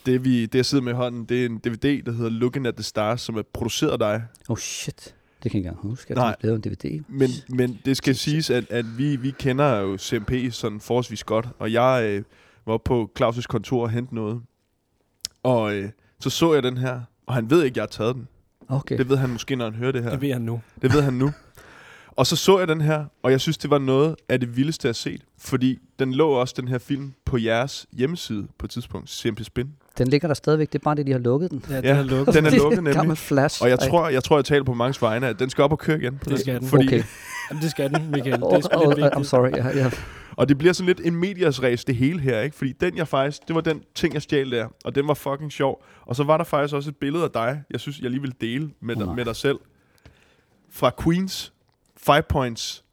[0.06, 2.66] Det, vi, det jeg sidder med i hånden, det er en DVD, der hedder Looking
[2.66, 4.24] at the Stars, som er produceret af dig.
[4.48, 5.16] Oh shit.
[5.42, 6.36] Det kan jeg ikke engang huske, at Nej.
[6.42, 7.02] Det en DVD.
[7.08, 11.48] Men, men det skal siges, at, at vi, vi kender jo CMP sådan forholdsvis godt,
[11.58, 12.22] og jeg øh,
[12.66, 14.42] var på Claus' kontor og hente noget.
[15.42, 18.14] Og øh, så så jeg den her, og han ved ikke, at jeg har taget
[18.14, 18.28] den.
[18.68, 18.98] Okay.
[18.98, 20.10] Det ved han måske, når han hører det her.
[20.10, 20.60] Det ved han nu.
[20.82, 21.30] Det ved han nu.
[22.16, 24.86] Og så så jeg den her, og jeg synes, det var noget af det vildeste,
[24.86, 25.22] jeg har set.
[25.38, 29.68] Fordi den lå også, den her film, på jeres hjemmeside på et tidspunkt, CMP Spin.
[29.98, 30.72] Den ligger der stadigvæk.
[30.72, 31.64] Det er bare det, de har lukket den.
[31.70, 32.34] Ja, Ja, den er lukket.
[32.34, 33.18] den er lukket Gammel nemlig.
[33.18, 33.62] flash.
[33.62, 35.78] Og jeg tror, jeg tror, jeg taler på mange vegne, at den skal op og
[35.78, 36.20] køre igen.
[36.24, 36.68] Det skal den.
[36.68, 37.02] Fordi, Okay.
[37.50, 38.32] Jamen, det skal den, Michael.
[38.40, 39.50] Det Oh, er lidt oh, I'm sorry.
[39.56, 39.90] Ja, ja.
[40.36, 42.56] Og det bliver sådan lidt en medias race, det hele her, ikke?
[42.56, 45.52] Fordi den jeg faktisk, det var den ting, jeg stjal der, og den var fucking
[45.52, 45.84] sjov.
[46.06, 48.34] Og så var der faktisk også et billede af dig, jeg synes, jeg lige vil
[48.40, 49.58] dele med, Oh, dig, med dig selv.
[50.70, 51.52] Fra Queens,
[52.06, 52.84] Five Points,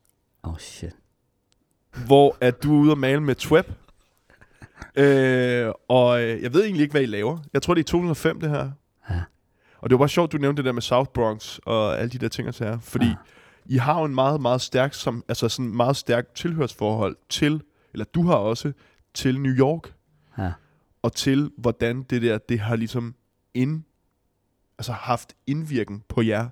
[0.43, 0.95] Oh shit.
[2.05, 3.65] hvor at du er ude og male med Tweb.
[4.95, 7.37] øh, og øh, jeg ved egentlig ikke, hvad I laver.
[7.53, 8.71] Jeg tror, det er 2005, det her.
[9.09, 9.21] Ja.
[9.77, 12.17] Og det var bare sjovt, du nævnte det der med South Bronx og alle de
[12.17, 12.79] der ting og sager.
[12.79, 13.15] Fordi Ja.
[13.65, 17.61] I har jo en meget, meget stærk, som, altså sådan meget stærkt tilhørsforhold til,
[17.93, 18.71] eller du har også,
[19.13, 19.93] til New York.
[20.37, 20.51] Ja.
[21.01, 23.15] Og til, hvordan det der, det har ligesom
[23.53, 23.83] ind,
[24.77, 26.49] altså haft indvirken på jer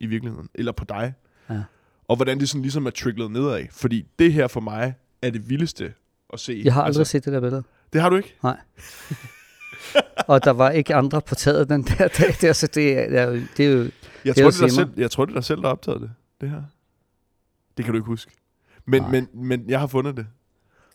[0.00, 1.14] i virkeligheden, eller på dig.
[1.50, 1.62] Ja.
[2.08, 3.64] Og hvordan det sådan ligesom er tricklet nedad.
[3.72, 5.92] Fordi det her for mig er det vildeste
[6.32, 6.62] at se.
[6.64, 7.62] Jeg har aldrig altså, set det der billede.
[7.92, 8.34] Det har du ikke?
[10.28, 13.18] Og der var ikke andre på taget den der dag der, så det er, det
[13.18, 13.78] er, jo, det er jo...
[13.78, 14.68] Jeg Det tror, det er Simmer.
[14.68, 16.62] selv, jeg tror, det er dig selv, der optaget det, det her.
[17.76, 18.30] Det kan du ikke huske.
[18.86, 19.10] Men, Nej.
[19.10, 20.26] men, men jeg har fundet det.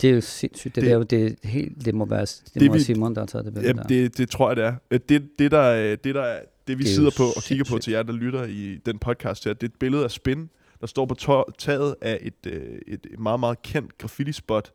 [0.02, 0.76] Det er jo sindssygt.
[0.76, 3.22] Det, Det- er jo, det, helt, det må være, det Det må vi- Simon, der
[3.22, 3.88] har taget det billede Jamen, der.
[3.88, 4.76] det, det tror jeg, det er.
[4.92, 7.44] Øh, Det, det, der, øh, det, der, er- det vi Det er sidder på og
[7.44, 10.12] kigger på til jer, der lytter i den podcast her, det er et billede af
[10.12, 10.50] Spin,
[10.84, 11.16] der står på
[11.58, 14.72] taget af et, øh, et et meget, meget kendt graffiti-spot.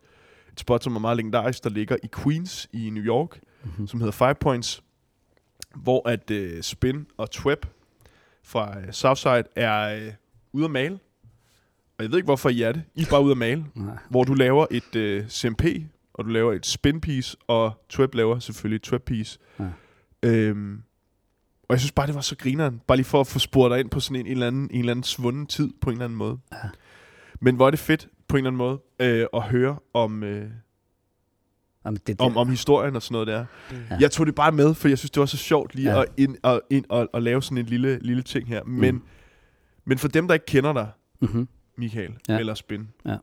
[0.53, 3.87] Et spot, som er meget legendarisk, der ligger i Queens i New York, Mhm.
[3.87, 4.83] som hedder Five Points,
[5.75, 7.65] hvor at øh, Spin og Tweb
[8.43, 10.13] fra øh, Southside er øh,
[10.51, 10.99] ude at male.
[11.97, 12.83] Og jeg ved ikke, hvorfor I er det.
[12.95, 13.65] I er bare ude at male.
[13.75, 13.97] Nej.
[14.09, 15.63] Hvor du laver et øh, CMP,
[16.13, 19.39] og du laver et spin piece, og Tweb laver selvfølgelig et Tweb piece.
[19.59, 19.65] Ja.
[20.23, 20.83] Øhm,
[21.69, 22.81] og jeg synes bare, det var så grineren.
[22.87, 24.79] Bare lige for at få spurgt dig ind på sådan en, en, eller, anden, en
[24.79, 26.37] eller anden svunden tid, på en eller anden måde.
[26.51, 26.57] Ja.
[27.39, 30.49] Men hvor er det fedt, på en eller anden måde, øh, at høre om, øh,
[31.85, 33.45] Jamen, det, om, om historien og sådan noget der.
[33.71, 33.77] Mm.
[33.89, 33.97] Ja.
[33.99, 36.01] Jeg tog det bare med, for jeg synes, det var så sjovt lige Ja.
[36.01, 38.63] at, ind, at, ind, at, at lave sådan en lille, lille ting her.
[38.63, 39.01] Men, Mm.
[39.85, 40.87] men for dem, der ikke kender dig,
[41.21, 41.47] mm-hmm.
[41.77, 42.39] Michael, ja.
[42.39, 42.87] eller Spin.
[43.05, 43.15] Ja.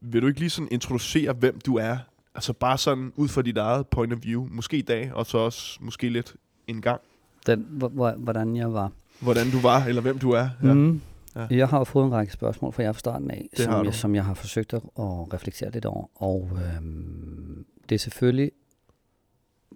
[0.00, 1.96] Vil du ikke lige sådan introducere, hvem du er?
[2.34, 4.48] Altså bare sådan ud fra dit eget point of view.
[4.50, 6.34] Måske i dag, og så også måske lidt
[6.66, 7.00] en gang.
[7.46, 8.92] Den, hvor, hvor, hvordan jeg var.
[9.20, 10.48] Hvordan du var, eller hvem du er.
[10.62, 10.74] Ja.
[10.74, 11.00] Mm.
[11.36, 11.46] Ja.
[11.50, 14.14] Jeg har fået en række spørgsmål fra jer fra starten af, Det som jeg, som
[14.14, 16.06] jeg har forsøgt at, reflektere lidt over.
[16.14, 18.50] Og øhm, det er selvfølgelig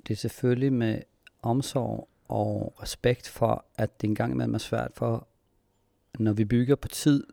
[0.06, 1.00] det er selvfølgelig med
[1.42, 5.28] omsorg og respekt for, at det engang imellem er svært for,
[6.18, 7.26] når vi bygger på tid,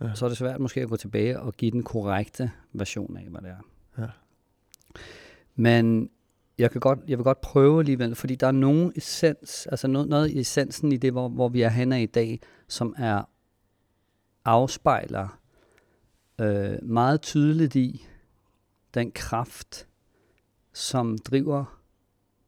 [0.00, 0.14] ja.
[0.14, 3.40] så er det svært måske at gå tilbage og give den korrekte version af, hvad
[3.40, 4.02] det er.
[4.02, 4.08] Ja.
[5.54, 6.10] Men
[6.62, 10.08] jeg, kan godt, jeg vil godt prøve alligevel, fordi der er nogen essens, altså noget,
[10.08, 13.22] noget i essensen i det, hvor, hvor vi er henne i dag, som er
[14.44, 15.38] afspejler
[16.40, 18.06] øh, meget tydeligt i
[18.94, 19.88] den kraft,
[20.72, 21.78] som driver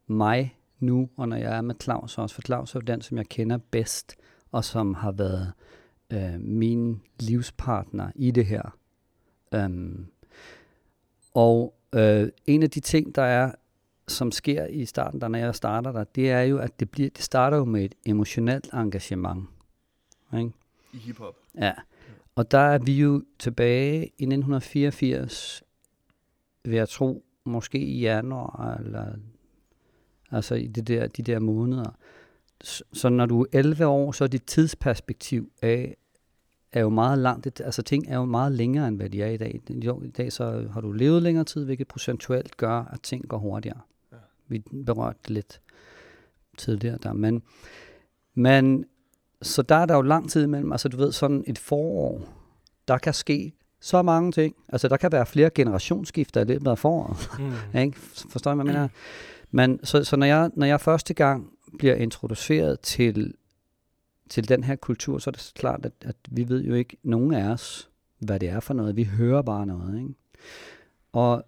[0.07, 3.19] mig nu, og når jeg er med Claus også, for Claus er jo den, som
[3.19, 4.17] jeg kender bedst,
[4.53, 5.53] og som har været
[6.13, 8.77] øh, min livspartner i det her.
[9.55, 10.07] Øhm,
[11.35, 13.53] og øh, en af de ting, der er,
[14.09, 17.11] som sker i starten, der når jeg starter der, det er jo, at det, bliver,
[17.11, 19.49] det starter jo med et emotionelt engagement.
[20.39, 20.51] Ikke?
[20.93, 21.35] I hiphop.
[21.59, 21.73] Ja,
[22.35, 25.63] og der er vi jo tilbage i 1984,
[26.65, 29.07] vil jeg tro, måske i januar, eller
[30.31, 31.91] altså i det der, de der måneder.
[32.93, 35.97] Så, når du er 11 år, så er dit tidsperspektiv af,
[36.73, 37.45] er jo meget langt.
[37.45, 39.61] Det- Altså ting er jo meget længere, end hvad de er i dag.
[39.71, 43.39] Jo, I dag så har du levet længere tid, hvilket procentuelt gør, at ting går
[43.39, 43.81] hurtigere.
[44.49, 45.61] Vi berørte det lidt
[46.59, 47.43] tidligere der, men,
[48.35, 48.85] men
[49.43, 52.21] så der er der jo lang tid imellem, altså du ved, sådan et forår,
[52.89, 54.57] der kan ske så mange ting.
[54.69, 57.31] Altså der kan være flere generationsskifter i løbet af foråret.
[57.39, 57.53] Mm.
[57.81, 57.99] Ikke?
[58.31, 58.89] Forstår I, hvad jeg mener?
[59.51, 63.35] Men så, så når, jeg, når jeg første gang bliver introduceret til,
[64.29, 67.35] til den her kultur, så er det klart, at, at vi ved jo ikke, nogen
[67.35, 68.97] af os, hvad det er for noget.
[68.97, 69.99] Vi hører bare noget.
[69.99, 70.15] Ikke?
[71.13, 71.45] Og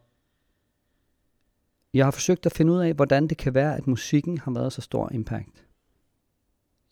[1.96, 4.72] jeg har forsøgt at finde ud af, hvordan det kan være, at musikken har været
[4.72, 5.64] så stor impact.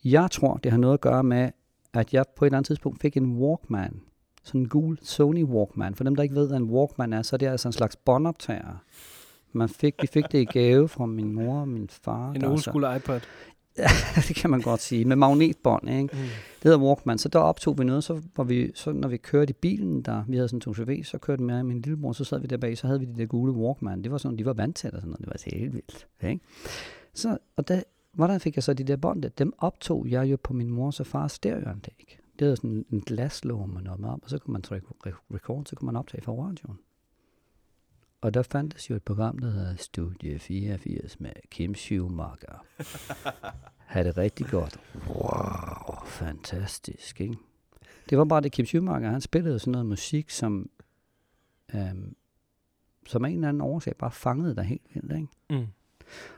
[0.05, 1.51] Jeg tror, det har noget at gøre med,
[1.95, 4.01] at jeg på et eller andet tidspunkt fik en Walkman.
[4.43, 5.95] Sådan en gul Sony Walkman.
[5.95, 7.97] For dem, der ikke ved, hvad en Walkman er, så er det altså en slags
[7.97, 8.83] båndoptager.
[9.53, 12.31] Man fik, vi fik det i gave fra min mor og min far.
[12.31, 13.21] En der old så- school iPod.
[14.29, 16.03] det kan man godt sige, med magnetbånd, ikke?
[16.03, 16.19] Mm.
[16.19, 19.51] Det hedder Walkman, så der optog vi noget, så, var vi, så når vi kørte
[19.51, 22.41] i bilen, der vi havde sådan en 2CV, så kørte med min lillebror, så sad
[22.41, 24.05] vi der bag, så havde vi de der gule Walkman.
[24.05, 25.19] Det var sådan, de var vant til og sådan noget.
[25.19, 26.41] Det var altså helt vildt, ikke?
[27.15, 27.83] Så, og der,
[28.13, 29.29] hvordan fik jeg så de der bånd der?
[29.29, 32.19] Dem optog jeg jo på min mors og fars stereoanlæg.
[32.39, 35.65] Det havde sådan en, glaslåge, man nåede op, og så kunne man trykke re- record,
[35.67, 36.79] så kunne man optage fra radioen.
[38.25, 42.65] Og der fandtes jo et program, der hedder Studie 84 med Kim Schumacher.
[43.93, 44.81] Havde det rigtig godt.
[45.09, 47.37] Wow, fantastisk, ikke?
[48.11, 50.71] Det var bare det, Kim Schumacher, han spillede sådan noget musik, som,
[51.75, 52.17] øhm,
[53.07, 55.29] som af en eller anden årsag bare fangede dig helt vildt, ikke?
[55.51, 55.67] Mm.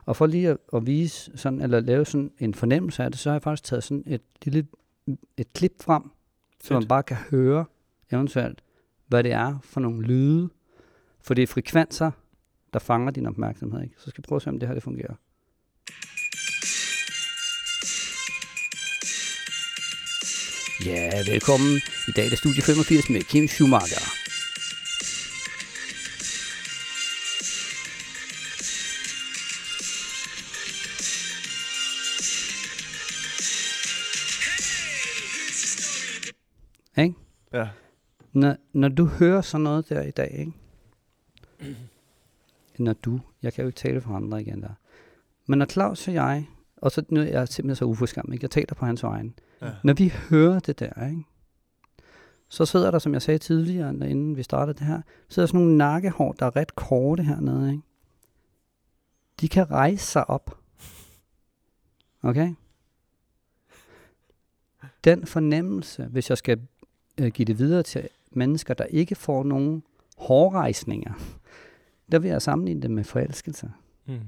[0.06, 3.30] Og for lige at, at vise sådan, eller lave sådan en fornemmelse af det, så
[3.30, 4.66] har jeg faktisk taget sådan et lille
[5.36, 6.02] et klip frem,
[6.62, 6.88] så man Fedt.
[6.88, 7.64] bare kan høre
[8.12, 8.62] eventuelt,
[9.06, 10.48] hvad det er for nogle lyde.
[11.26, 12.10] For det er frekvenser,
[12.72, 13.82] der fanger din opmærksomhed.
[13.82, 13.94] Ikke?
[13.98, 15.14] Så skal vi prøve at se, om det her det fungerer.
[20.84, 21.76] Ja, velkommen.
[22.08, 24.04] I dag er det studie 85 med Kim Schumacher.
[37.02, 37.14] Ikke?
[37.52, 37.68] Ja.
[38.32, 40.52] Når, når du hører sådan noget der i dag, ikke?
[42.78, 44.72] Når du, jeg kan jo ikke tale for andre igen der.
[45.46, 48.44] Men når Claus og jeg, og så nu er jeg simpelthen så uforskam, ikke?
[48.44, 49.32] Jeg taler på hans vegne.
[49.62, 49.70] Ja.
[49.84, 51.24] Når vi hører det der, ikke?
[52.48, 55.76] Så sidder der, som jeg sagde tidligere, inden vi startede det her, sidder sådan nogle
[55.76, 57.82] nakkehår, der er ret korte hernede, ikke?
[59.40, 60.58] De kan rejse sig op.
[62.22, 62.54] Okay?
[65.04, 66.60] Den fornemmelse, hvis jeg skal
[67.20, 69.82] øh, give det videre til mennesker, der ikke får nogen
[70.16, 71.12] hårrejsninger,
[72.12, 73.72] der vil jeg sammenligne det med forelskelse.
[74.06, 74.20] Mm.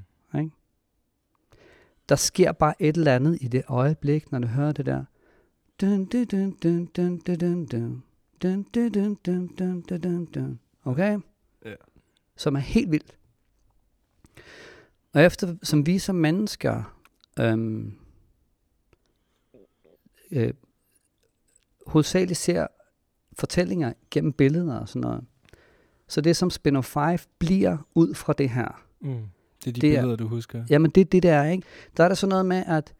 [2.08, 5.04] Der sker bare et eller andet i det øjeblik, når du hører det der.
[10.84, 11.18] Okay?
[11.64, 11.74] Ja.
[12.36, 13.18] Som er helt vildt.
[15.12, 16.96] Og efter, som vi som mennesker
[17.38, 17.98] øhm,
[20.30, 20.54] øh,
[21.86, 22.66] hovedsageligt ser
[23.32, 25.24] fortællinger gennem billeder og sådan noget.
[26.08, 29.08] Så det som Spin 5 bliver ud fra det her, Mm.
[29.64, 30.64] Det er de Det er- billeder, du husker.
[30.70, 31.66] Jamen det er det, der er, ikke?
[31.96, 32.94] Der er der sådan noget med, at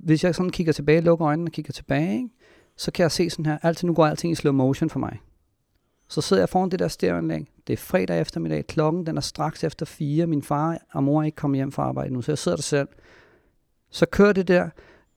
[0.00, 2.28] hvis jeg sådan kigger tilbage, lukker øjnene og kigger tilbage, ikke?
[2.76, 5.18] så kan jeg se sådan her, altid nu går alting i slow motion for mig.
[6.08, 7.46] Så sidder jeg foran det der stereoanlæg.
[7.66, 8.66] Det er fredag eftermiddag.
[8.66, 10.26] Klokken den er straks efter fire.
[10.26, 12.62] Min far og mor er ikke kommet hjem fra arbejde nu, så jeg sidder der
[12.62, 12.88] selv.
[13.90, 14.68] Så kører det der.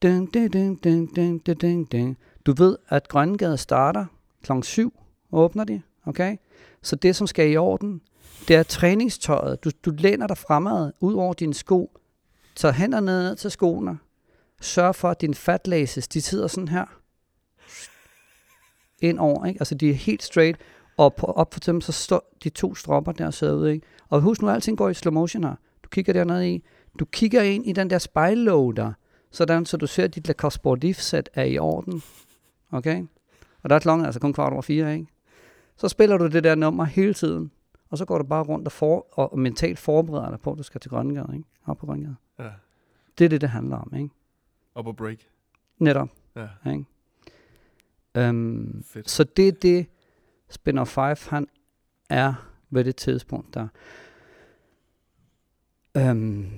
[0.04, 2.18] Dun, dun, dun, dun, dun, dun, dun.
[2.46, 4.06] Du ved, at Grønnegade starter
[4.44, 4.94] klokken 7,
[5.32, 6.38] åbner de, okay?
[6.82, 8.02] Så det, som skal i orden,
[8.48, 9.64] det er træningstøjet.
[9.64, 11.98] Du, du læner dig fremad, ud over dine sko,
[12.56, 13.98] tager hænderne ned til skoene,
[14.62, 16.86] sørg for, at dine fatlaces, de sidder sådan her,
[19.02, 19.62] ind over, ikke?
[19.62, 20.58] Altså, de er helt straight,
[20.98, 23.88] og på, op for dem, så står de to stropper der sidder ude, ikke?
[24.10, 25.56] Og husk nu, at alting går i slow motion her.
[25.84, 26.64] Du kigger dernede i.
[27.00, 28.94] Du kigger ind i den der spejllåg der,
[29.32, 32.04] sådan så du ser, at dit Lacoste Sportif-sæt er i orden.
[32.72, 33.06] Okay?
[33.64, 35.08] Og der er klokken altså kun kvart over fire, ikke?
[35.80, 37.52] Så spiller du det der nummer hele tiden,
[37.90, 40.64] og så går du bare rundt og, for, og mentalt forbereder dig på, at du
[40.64, 41.50] skal til Grønnegade, ikke?
[41.66, 42.16] Op på Grønnegade.
[42.40, 42.50] Ja.
[43.18, 44.10] Det er det, det handler om, ikke?
[44.76, 45.18] Op og break.
[45.78, 46.86] Netop, Ja, ikke?
[48.30, 49.10] Um, fedt.
[49.10, 49.88] så det er det,
[50.50, 51.48] Spinner 5, han
[52.10, 52.34] er
[52.70, 53.68] ved det tidspunkt der.
[56.12, 56.52] Um,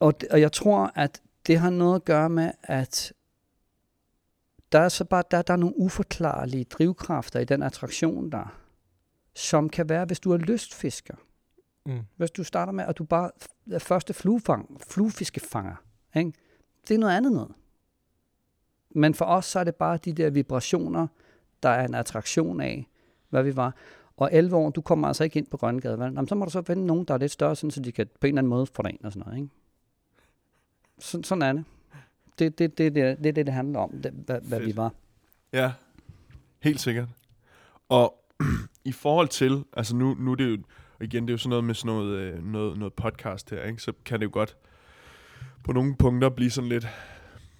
[0.00, 3.12] og, og jeg tror, at det har noget at gøre med, at
[4.72, 8.60] der er så bare der, der er nogle uforklarlige drivkræfter i den attraktion der,
[9.34, 11.14] som kan være, hvis du er lystfisker.
[11.86, 12.00] Mm.
[12.16, 13.30] Hvis du starter med, at du bare
[13.70, 15.74] er første fluefang, fluefiskefanger,
[16.16, 16.32] ikke?
[16.88, 17.52] det er noget andet noget.
[18.90, 21.06] Men for os, så er det bare de der vibrationer,
[21.62, 22.88] der er en attraktion af,
[23.28, 23.74] hvad vi var.
[24.16, 26.04] Og 11 år, du kommer altså ikke ind på Grønnegade, vel?
[26.04, 28.06] Jamen, så må du så vende nogen, der er lidt større, sådan, så de kan
[28.20, 29.40] på en eller anden måde få dig ind og sådan noget.
[29.40, 29.54] Ikke?
[30.98, 31.64] Så, sådan er det.
[32.38, 34.92] Det, det, det, det, det det, det handler om, det, hvad, hvad vi var.
[35.52, 35.72] Ja,
[36.60, 37.08] helt sikkert.
[37.88, 38.24] Og
[38.84, 40.58] i forhold til, altså nu, nu er det jo,
[41.00, 43.82] igen, det er jo sådan noget med sådan noget, øh, noget, noget podcast her, ikke?
[43.82, 44.56] så kan det jo godt
[45.64, 46.86] på nogle punkter blive sådan lidt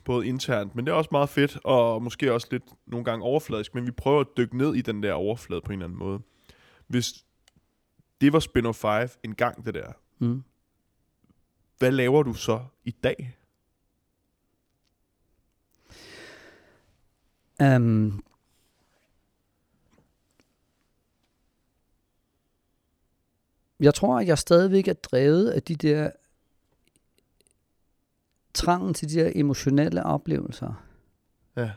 [0.04, 3.74] både internt, men det er også meget fedt, og måske også lidt nogle gange overfladisk,
[3.74, 6.20] men vi prøver at dykke ned i den der overflade på en eller anden måde.
[6.86, 7.24] Hvis
[8.20, 10.42] det var Spin 5 en gang, det der, Mm.
[11.78, 13.36] hvad laver du så i dag?
[17.62, 18.24] Um,
[23.80, 26.10] jeg tror, at jeg stadigvæk er drevet af de der
[28.54, 30.84] trangen til de der emotionelle oplevelser.
[31.56, 31.70] Ja.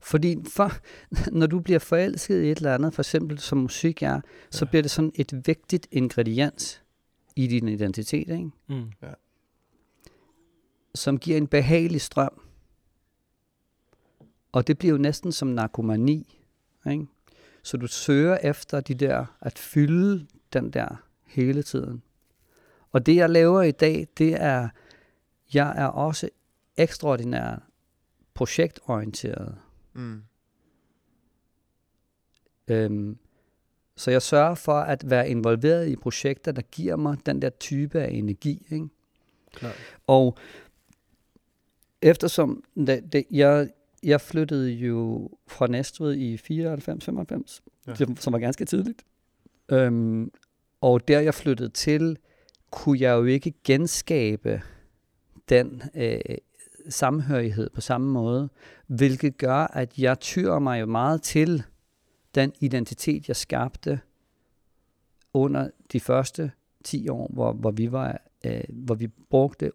[0.00, 0.70] Fordi for,
[1.38, 4.68] når du bliver forelsket i et eller andet, for eksempel som musik er, så Ja.
[4.68, 6.82] bliver det sådan et vigtigt ingrediens
[7.36, 8.50] i din identitet, ikke?
[8.68, 8.92] Mm.
[10.94, 12.42] som giver en behagelig strøm.
[14.52, 16.40] Og det bliver jo næsten som narkomani.
[16.90, 17.06] Ikke?
[17.62, 22.02] Så du søger efter de der, at fylde den der hele tiden.
[22.92, 24.68] Og det jeg laver i dag, det er,
[25.54, 26.28] jeg er også
[26.76, 27.68] ekstraordinær
[28.34, 29.58] projektorienteret.
[29.92, 30.22] Mm.
[32.68, 33.18] Øhm,
[33.96, 38.00] så jeg sørger for at være involveret i projekter, der giver mig den der type
[38.00, 38.66] af energi.
[38.70, 38.88] Ikke?
[39.52, 39.76] Klart.
[40.06, 40.38] Og
[42.02, 43.70] eftersom det, det, jeg,
[44.02, 47.94] jeg flyttede jo fra Næstved i 94-95, Ja.
[48.16, 49.02] som var ganske tidligt.
[49.68, 50.30] Øhm,
[50.80, 52.18] og der jeg flyttede til,
[52.70, 54.62] kunne jeg jo ikke genskabe
[55.48, 56.20] den øh,
[56.88, 58.48] samhørighed på samme måde,
[58.86, 61.62] hvilket gør, at jeg tyrer mig jo meget til
[62.34, 64.00] den identitet, jeg skabte
[65.34, 66.52] under de første
[66.84, 69.72] 10 år, hvor, hvor vi var, øh, hvor vi brugte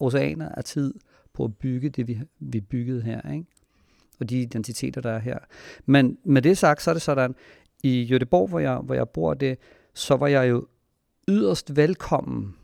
[0.00, 0.94] oceaner af tid
[1.38, 3.46] på at bygge det, vi, vi byggede her, ikke?
[4.20, 5.38] og de identiteter, der er her.
[5.86, 7.34] Men med det sagt, så er det sådan,
[7.82, 9.58] i Göteborg, hvor jeg, hvor jeg bor det,
[9.94, 10.66] så var jeg jo
[11.28, 12.54] yderst velkommen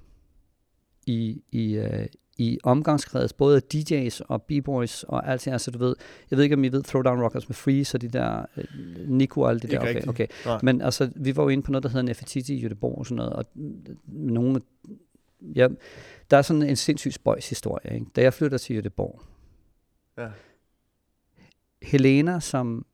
[1.07, 2.07] i, i, øh,
[2.39, 5.97] i omgangskreds, både af DJ's og B-boys og alt det altså du ved,
[6.31, 8.65] jeg ved ikke, om I ved Throwdown Rockers med Free, så de der, øh,
[9.09, 10.09] Nico og alt det der, okay, rigtigt.
[10.09, 10.27] okay.
[10.47, 10.61] Nej.
[10.63, 13.17] Men altså, vi var jo inde på noget, der hedder Nefertiti i Göteborg og sådan
[13.17, 13.45] noget, og
[14.07, 14.61] nogle,
[15.57, 15.69] ja,
[16.31, 18.07] der er sådan en sindssyg spøjs historie, ikke?
[18.17, 19.23] Da jeg flytter til Göteborg,
[20.19, 20.31] Ja.
[21.83, 22.87] Helena, som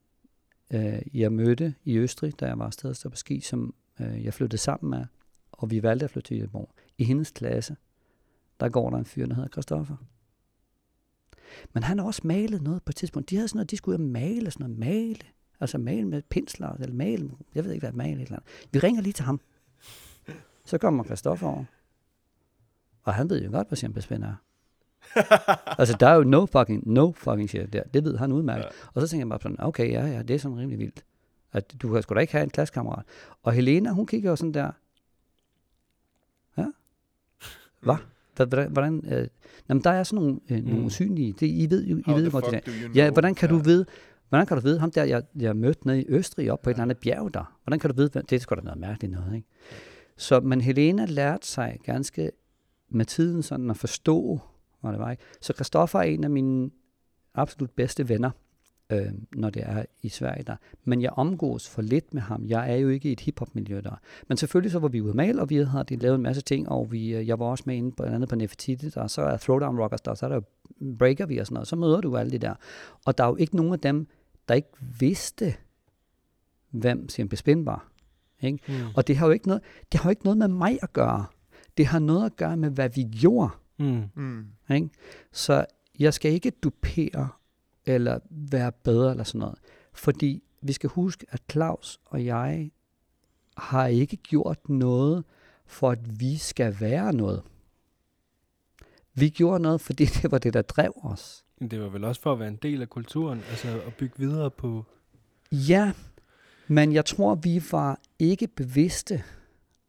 [0.73, 4.33] øh, jeg mødte i Østrig, da jeg var afsted og på ski, som øh, jeg
[4.33, 5.05] flyttede sammen med,
[5.51, 6.73] og vi valgte at flytte til Göteborg.
[6.97, 7.75] I hendes klasse,
[8.59, 9.95] der går der en fyr, der hedder Christoffer.
[11.73, 13.29] Men han har også malet noget på et tidspunkt.
[13.29, 15.21] De havde sådan noget, de skulle ud og male, sådan noget male.
[15.59, 18.67] Altså male med pensler, eller male, jeg ved ikke hvad male, eller andet.
[18.71, 19.41] Vi ringer lige til ham.
[20.65, 21.65] Så kommer Christoffer over.
[23.03, 24.33] Og han ved jo godt, hvad Spænd er.
[25.79, 27.83] altså, der er jo no fucking, no fucking shit der.
[27.93, 28.63] Det ved han udmærket.
[28.63, 28.67] Ja.
[28.67, 28.89] Ja.
[28.93, 31.03] Og så tænker jeg bare sådan, okay, ja, ja, det er sådan rimelig vildt.
[31.53, 33.05] At du kan sgu da ikke have en klassekammerat.
[33.43, 34.71] Og Helena, hun kigger jo sådan der.
[36.57, 36.65] Ja.
[37.81, 37.95] Hvad?
[38.41, 39.27] Hva- Hvordan, øh,
[39.69, 40.85] jamen, der er sådan nogle, øh, nogle Mm.
[40.85, 42.59] usynlige, det, I ved jo, I How ved jo godt det der.
[42.83, 43.13] you Ja, know?
[43.13, 43.85] hvordan kan du vide,
[44.29, 46.73] hvordan kan du vide, ham der, jeg, jeg mødte nede i Østrig op på et
[46.73, 49.35] eller andet bjerg der, hvordan kan du vide, det er sgu da noget mærkeligt noget,
[49.35, 49.47] ikke?
[50.17, 52.31] Så, men Helena lærte sig ganske
[52.91, 54.39] med tiden sådan at forstå,
[54.81, 55.11] hvad det var.
[55.11, 55.23] Ikke?
[55.41, 56.69] Så Christoffer er en af mine
[57.33, 58.31] absolut bedste venner,
[58.89, 60.55] øh, når det er i Sverige der.
[60.83, 62.45] Men jeg omgås for lidt med ham.
[62.47, 63.99] Jeg er jo ikke i et hiphop-miljø der.
[64.27, 66.69] Men selvfølgelig så var vi ude at male, og vi havde lavet en masse ting,
[66.69, 69.37] og vi, øh, jeg var også med inde på, andet på Nefertiti, der så er
[69.37, 70.43] Throwdown Rockers der, så er der jo
[70.99, 72.53] Breaker vi og sådan noget, så møder du alle de der.
[73.05, 74.07] Og der er jo ikke nogen af dem,
[74.47, 75.53] der ikke vidste,
[76.69, 77.91] hvem Simpe Spin var.
[78.41, 78.59] Ikke?
[78.67, 78.73] Mm.
[78.95, 81.25] Og det har jo ikke noget, det har jo ikke noget med mig at gøre.
[81.77, 83.49] Det har noget at gøre med, hvad vi gjorde.
[83.79, 84.03] Mm.
[84.15, 84.45] Mm.
[84.69, 84.89] Ikke?
[85.31, 85.65] Så
[85.99, 87.29] jeg skal ikke dupere
[87.85, 89.59] eller være bedre eller sådan noget.
[89.93, 92.71] Fordi vi skal huske, at Claus og jeg
[93.57, 95.23] har ikke gjort noget,
[95.65, 97.43] for at vi skal være noget.
[99.13, 101.43] Vi gjorde noget, fordi det var det, der drev os.
[101.59, 104.15] Men det var vel også for at være en del af kulturen, altså at bygge
[104.17, 104.85] videre på...
[105.51, 105.91] Ja,
[106.67, 109.23] men jeg tror, vi var ikke bevidste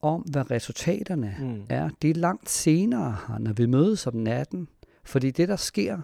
[0.03, 1.63] om, hvad resultaterne Mm.
[1.69, 1.91] er.
[2.03, 4.69] Det er langt senere, når vi mødes om natten.
[5.05, 6.01] Fordi det, der sker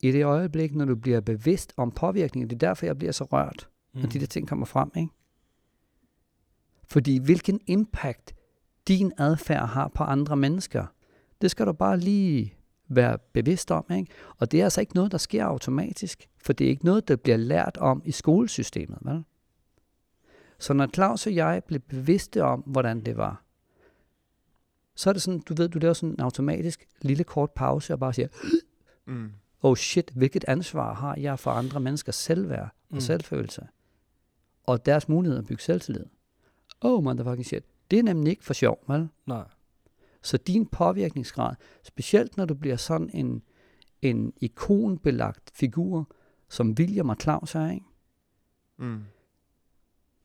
[0.00, 3.24] i det øjeblik, når du bliver bevidst om påvirkningen, det er derfor, jeg bliver så
[3.24, 4.00] rørt, mm.
[4.00, 4.90] når de der ting kommer frem.
[4.96, 5.08] Ikke?
[6.84, 8.34] Fordi hvilken impact
[8.88, 10.86] din adfærd har på andre mennesker,
[11.40, 12.54] det skal du bare lige
[12.88, 13.84] være bevidst om.
[13.90, 14.12] Ikke?
[14.38, 17.16] Og det er altså ikke noget, der sker automatisk, for det er ikke noget, der
[17.16, 18.98] bliver lært om i skolesystemet.
[19.02, 19.24] Vel?
[20.58, 23.42] Så når Claus og jeg blev bevidste om, hvordan det var,
[24.94, 27.98] så er det sådan, du ved, du laver sådan en automatisk lille kort pause og
[28.00, 28.28] bare siger,
[29.06, 29.30] Mm.
[29.62, 33.00] oh shit, hvilket ansvar har jeg for andre menneskers selvværd og Mm.
[33.00, 33.68] selvfølelse?
[34.66, 36.04] Og deres mulighed at bygge selvtillid.
[36.80, 37.64] Oh motherfucking shit.
[37.90, 39.08] Det er nemlig ikke for sjov, vel?
[39.26, 39.44] Nej.
[40.22, 43.42] Så din påvirkningsgrad, specielt når du bliver sådan en,
[44.02, 46.08] en ikonbelagt figur,
[46.48, 47.86] som William og Claus er, ikke?
[48.78, 49.00] Mm.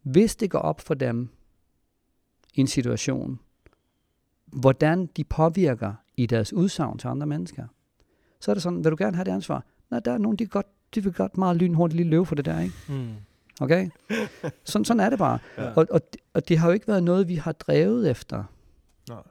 [0.04, 1.30] Hvis det går op for dem
[2.54, 3.40] i en situation,
[4.46, 7.68] hvordan de påvirker i deres udsagn til andre mennesker,
[8.40, 9.66] så er det sådan, vil du gerne have det ansvar?
[9.92, 12.46] Nej, der er nogen, de, godt, de vil godt meget lynhurtigt lige løbe for det
[12.46, 12.76] der, ikke?
[12.90, 13.14] Mm.
[13.62, 13.90] Okay?
[14.64, 15.40] Sådan, sådan er det bare.
[15.58, 15.74] Ja.
[15.74, 16.02] Og, og,
[16.34, 18.44] og det har jo ikke været noget, vi har drevet efter.
[19.10, 19.24] Nej.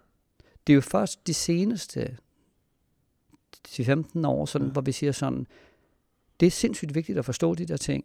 [0.67, 2.17] Det er jo først de seneste
[3.69, 4.73] 10-15 år, sådan, Ja.
[4.73, 5.47] hvor vi siger sådan,
[6.41, 8.05] det er sindssygt vigtigt at forstå de der ting.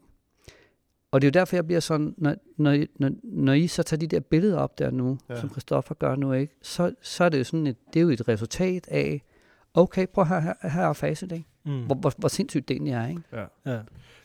[1.18, 3.84] Og det er jo derfor, jeg bliver sådan, når, når, I- når, når I så
[3.84, 5.40] tager de der billeder op der nu, Ja.
[5.40, 8.10] som Christoffer gør nu, ikke, så, så er det jo sådan et, det er jo
[8.10, 9.22] et resultat af,
[9.74, 11.46] okay, prøv her, her, her er facit, ikke?
[11.66, 11.86] Mm.
[11.86, 13.22] Hvor, hvor, hvor sindssygt det egentlig er, ikke?
[13.34, 13.46] Ja.
[13.66, 13.80] Ja.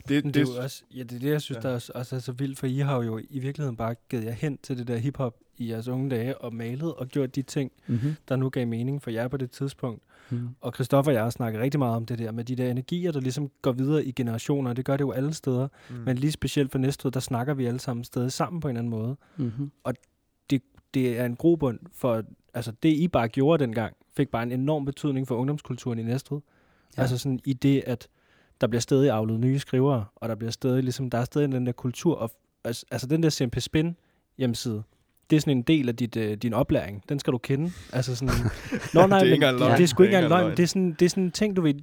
[0.07, 1.69] Det, det, det er jo også, ja, det er det, jeg synes, Ja.
[1.69, 4.31] der er, også er så vildt, for I har jo i virkeligheden bare givet jer
[4.31, 7.71] hen til det der hiphop i jeres unge dage, og malet og gjort de ting,
[7.87, 8.15] Mm-hmm.
[8.29, 10.01] der nu gav mening for jer på det tidspunkt.
[10.29, 10.49] Mm.
[10.61, 13.11] Og Christoffer og jeg har snakket rigtig meget om det der med de der energier,
[13.11, 14.73] der ligesom går videre i generationer.
[14.73, 15.67] Det gør det jo alle steder.
[15.89, 15.95] mm.
[15.95, 18.79] Men lige specielt for Næstved, der snakker vi alle sammen stadig sammen på en eller
[18.79, 19.15] anden måde.
[19.37, 19.71] Mm-hmm.
[20.93, 24.85] Det er en grobund for, altså det I bare gjorde dengang, fik bare en enorm
[24.85, 26.37] betydning for ungdomskulturen i Næstved.
[26.37, 26.51] Ja.
[26.97, 27.01] Ja.
[27.01, 28.07] Altså sådan i det, at
[28.61, 31.65] der bliver stadig afledt nye skrivere, og der bliver stadig ligesom, der er stadig den
[31.65, 32.31] der kultur, og,
[32.63, 33.95] altså, altså den der CMP Spin
[34.37, 34.83] hjemmeside,
[35.29, 37.03] det er sådan en del af dit, øh, din oplæring.
[37.09, 37.71] Den skal du kende.
[37.93, 38.33] Altså sådan,
[38.93, 39.71] Nå, nej, Det er ikke men løgn.
[39.77, 40.43] det er sgu Det ikke engang løgn.
[40.45, 40.57] løgn.
[40.57, 41.73] Det er sådan, det er sådan en ting, du ved,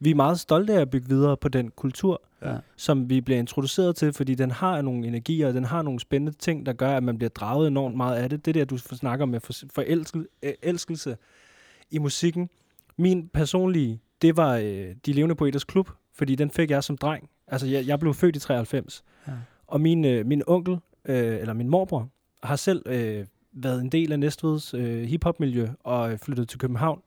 [0.00, 2.56] vi er meget stolte af at bygge videre på den kultur, Ja.
[2.76, 6.38] som vi bliver introduceret til, fordi den har nogle energier, og den har nogle spændende
[6.38, 8.44] ting, der gør, at man bliver draget enormt meget af det.
[8.46, 11.16] Det der, du snakker med for- forelskel, øh, elskelse
[11.90, 12.48] i musikken.
[12.98, 17.28] Min personlige, det var øh, De Levende Poeters Klub, fordi den fik jeg som dreng.
[17.48, 19.04] Altså, jeg, jeg blev født i 93.
[19.28, 19.32] Ja.
[19.66, 22.08] Og min, øh, min onkel, øh, eller min morbror,
[22.42, 27.02] har selv øh, været en del af Næstveds øh, hiphop-miljø og øh, flyttet til København,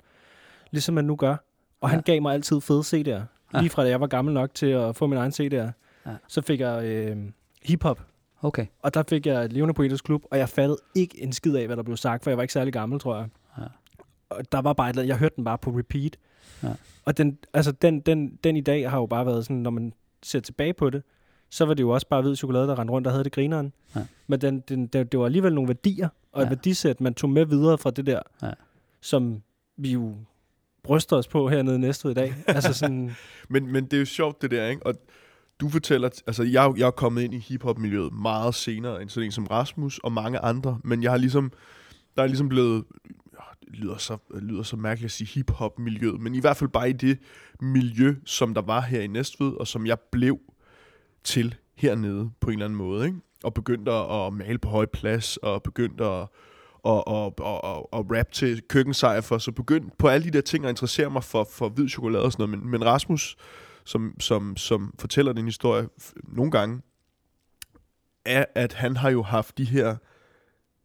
[0.71, 1.35] ligesom man nu gør.
[1.81, 1.95] Og ja.
[1.95, 3.21] han gav mig altid fede CD'er.
[3.53, 3.59] Ja.
[3.59, 5.71] Lige fra da jeg var gammel nok til at få min egen CD'er.
[6.05, 6.15] Ja.
[6.27, 7.17] Så fik jeg øh,
[7.63, 8.05] hiphop.
[8.41, 8.65] Okay.
[8.81, 11.77] Og der fik jeg Levende Poeters Klub, og jeg fattede ikke en skid af, hvad
[11.77, 13.27] der blev sagt, for jeg var ikke særlig gammel, tror jeg.
[13.57, 13.63] Ja.
[14.29, 16.17] Og der var bare et eller andet, jeg hørte den bare på repeat.
[16.63, 16.73] Ja.
[17.05, 19.93] Og den, altså den, den, den i dag har jo bare været sådan, når man
[20.23, 21.03] ser tilbage på det,
[21.49, 23.73] så var det jo også bare hvid chokolade, der rendte rundt og havde det grineren.
[23.95, 24.05] Ja.
[24.27, 26.49] Men den, den, det, det var alligevel nogle værdier, og et Ja.
[26.49, 28.51] værdisæt, man tog med videre fra det der, Ja.
[29.01, 29.41] som
[29.77, 30.15] vi jo
[30.83, 32.35] bryster os på hernede i Næstved i dag.
[32.47, 33.11] altså sådan,
[33.49, 34.85] Men, men det er jo sjovt, det der, ikke?
[34.85, 34.93] Og
[35.61, 39.25] du fortæller, altså jeg, er jeg er kommet ind i hiphop-miljøet meget senere end sådan
[39.25, 41.51] en som Rasmus og mange andre, men jeg har ligesom,
[42.17, 42.83] der er ligesom blevet,
[43.33, 46.69] ja, det lyder så, det lyder så mærkeligt at sige hiphop-miljøet, men i hvert fald
[46.69, 47.19] bare i det
[47.61, 50.39] miljø, som der var her i Næstved, og som jeg blev
[51.23, 53.17] til hernede på en eller anden måde, ikke?
[53.43, 56.27] Og begyndte at male på høj plads, og begyndte at
[56.83, 60.41] og, og, og, og, og rap til køkkensejr for, så begyndte på alle de der
[60.41, 62.63] ting at interessere mig for, for hvid chokolade og sådan noget.
[62.63, 63.37] Men, men Rasmus,
[63.83, 65.87] som, som, som fortæller den historie
[66.23, 66.81] nogle gange,
[68.25, 69.95] er, at han har jo haft de her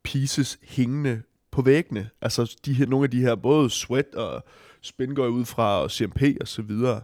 [0.02, 2.10] pieces hængende på væggene.
[2.20, 4.44] Altså de her, nogle af de her, både Sweat og
[4.80, 7.02] Spin går ud fra, og CMP og så videre.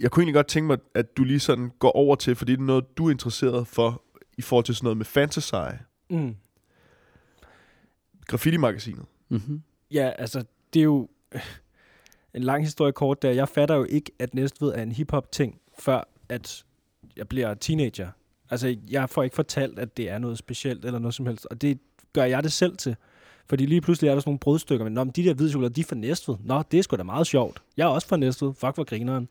[0.00, 2.58] Jeg kunne egentlig godt tænke mig, at du lige sådan går over til, fordi det
[2.58, 4.02] er noget, du er interesseret for,
[4.38, 5.54] i forhold til sådan noget med Fantasy,
[6.10, 6.36] Mm.
[8.26, 9.04] graffiti-magasinet.
[9.28, 9.62] Mm-hmm.
[9.90, 11.08] Ja, altså, det er jo
[12.34, 13.30] en lang historie kort der.
[13.30, 16.64] Jeg fatter jo ikke, at Næstved er en hiphop-ting, før at
[17.16, 18.08] jeg bliver teenager.
[18.50, 21.46] Altså, jeg får ikke fortalt, at det er noget specielt eller noget som helst.
[21.50, 21.78] Og det
[22.12, 22.96] gør jeg det selv til.
[23.46, 25.74] Fordi lige pludselig er der sådan nogle brødstykker, men Nå, men de der hvide chokolader,
[25.74, 26.36] de er fra Næstved.
[26.44, 27.62] Nå, det er sgu da meget sjovt.
[27.76, 28.54] Jeg er også fra Næstved.
[28.54, 29.28] Fuck, hvor grineren.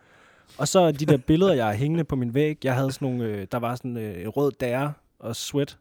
[0.58, 2.58] Og så de der billeder, jeg har hængende på min væg.
[2.64, 5.78] Jeg havde sådan nogle, øh, der var sådan øh, rød dære og sweat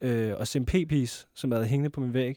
[0.00, 2.36] øh, og SMP-piece, som jeg havde hængende på min væg.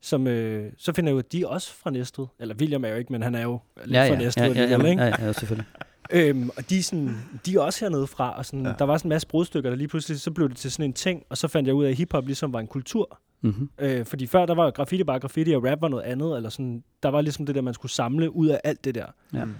[0.00, 2.26] Som, øh, så finder jeg ud af, at de er også fra Næstved.
[2.40, 4.52] Eller William er jo ikke, men han er jo lidt Ja, fra ja, Næstved ja,
[4.52, 5.02] ja, ja, alligevel, ikke?
[5.02, 5.66] ja, ja, selvfølgelig.
[6.10, 8.68] Øhm, og de er, sådan, de er også hernede fra, og sådan, Ja.
[8.68, 8.74] ja.
[8.78, 10.92] der var sådan en masse brudstykker, der lige pludselig, så blev det til sådan en
[10.92, 13.20] ting, og så fandt jeg ud af, at hiphop ligesom var en kultur.
[13.40, 13.70] Mm-hmm.
[13.78, 16.84] Øh, fordi før, der var graffiti bare graffiti, og rap var noget andet, eller sådan,
[17.02, 19.06] der var ligesom det der, man skulle samle ud af alt det der.
[19.34, 19.44] Ja.
[19.44, 19.54] Mm.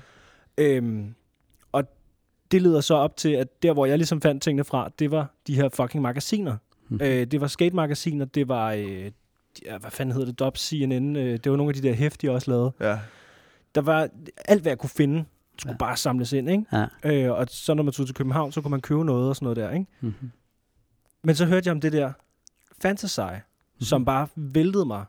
[0.59, 1.15] Øhm,
[2.51, 5.35] det leder så op til, at der, hvor jeg ligesom fandt tingene fra, det var
[5.47, 6.57] de her fucking magasiner.
[6.89, 7.01] Mhm.
[7.03, 9.11] Øh, det var skate-magasiner, det var, øh,
[9.67, 12.33] ja, hvad fanden hedder det, Dobbs, CNN, øh, det var nogle af de der hæftige
[12.33, 12.73] også lavet.
[12.81, 12.99] Ja.
[13.75, 14.09] Der var
[14.45, 15.25] alt, hvad jeg kunne finde,
[15.59, 15.77] skulle Ja.
[15.77, 16.65] bare samles ind, ikke?
[16.73, 16.87] Ja.
[17.05, 19.45] Øh, og så når man tog til København, så kunne man købe noget og sådan
[19.45, 19.87] noget der, ikke?
[20.01, 20.31] Mm-hmm.
[21.25, 22.13] Men så hørte jeg om det der
[22.83, 23.85] Fantasy, mm-hmm.
[23.85, 25.05] som bare væltede mig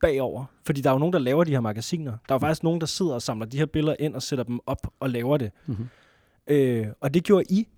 [0.00, 0.44] bagover.
[0.66, 2.10] Fordi der er jo nogen, der laver de her magasiner.
[2.10, 4.44] Der er jo faktisk nogen, der sidder og samler de her billeder ind og sætter
[4.44, 5.50] dem op og laver det.
[5.66, 5.88] Mm-hmm.
[6.46, 7.68] Øh, og det gjorde I.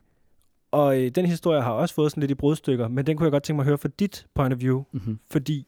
[0.71, 3.33] Og øh, den historie har også fået sådan lidt i brudstykker, men den kunne jeg
[3.33, 4.85] godt tænke mig at høre fra dit point of view.
[4.93, 5.19] Mm-hmm.
[5.31, 5.67] Fordi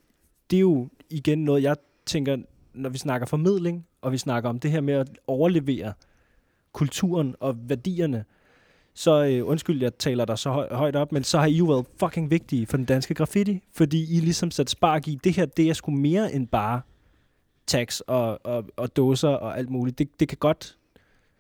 [0.51, 1.77] det er jo igen noget, jeg
[2.07, 2.37] tænker,
[2.75, 5.93] når vi snakker formidling, og vi snakker om det her med at overlevere
[6.73, 8.25] kulturen og værdierne,
[8.95, 11.65] så øh, undskyld, jeg taler der så høj, højt op, men så har I jo
[11.65, 15.45] været fucking vigtige for den danske graffiti, fordi I ligesom sat spark i, det her,
[15.45, 16.81] det er sgu mere end bare
[17.67, 19.99] tags og, og, og dåser og alt muligt.
[19.99, 20.77] Det, det kan godt,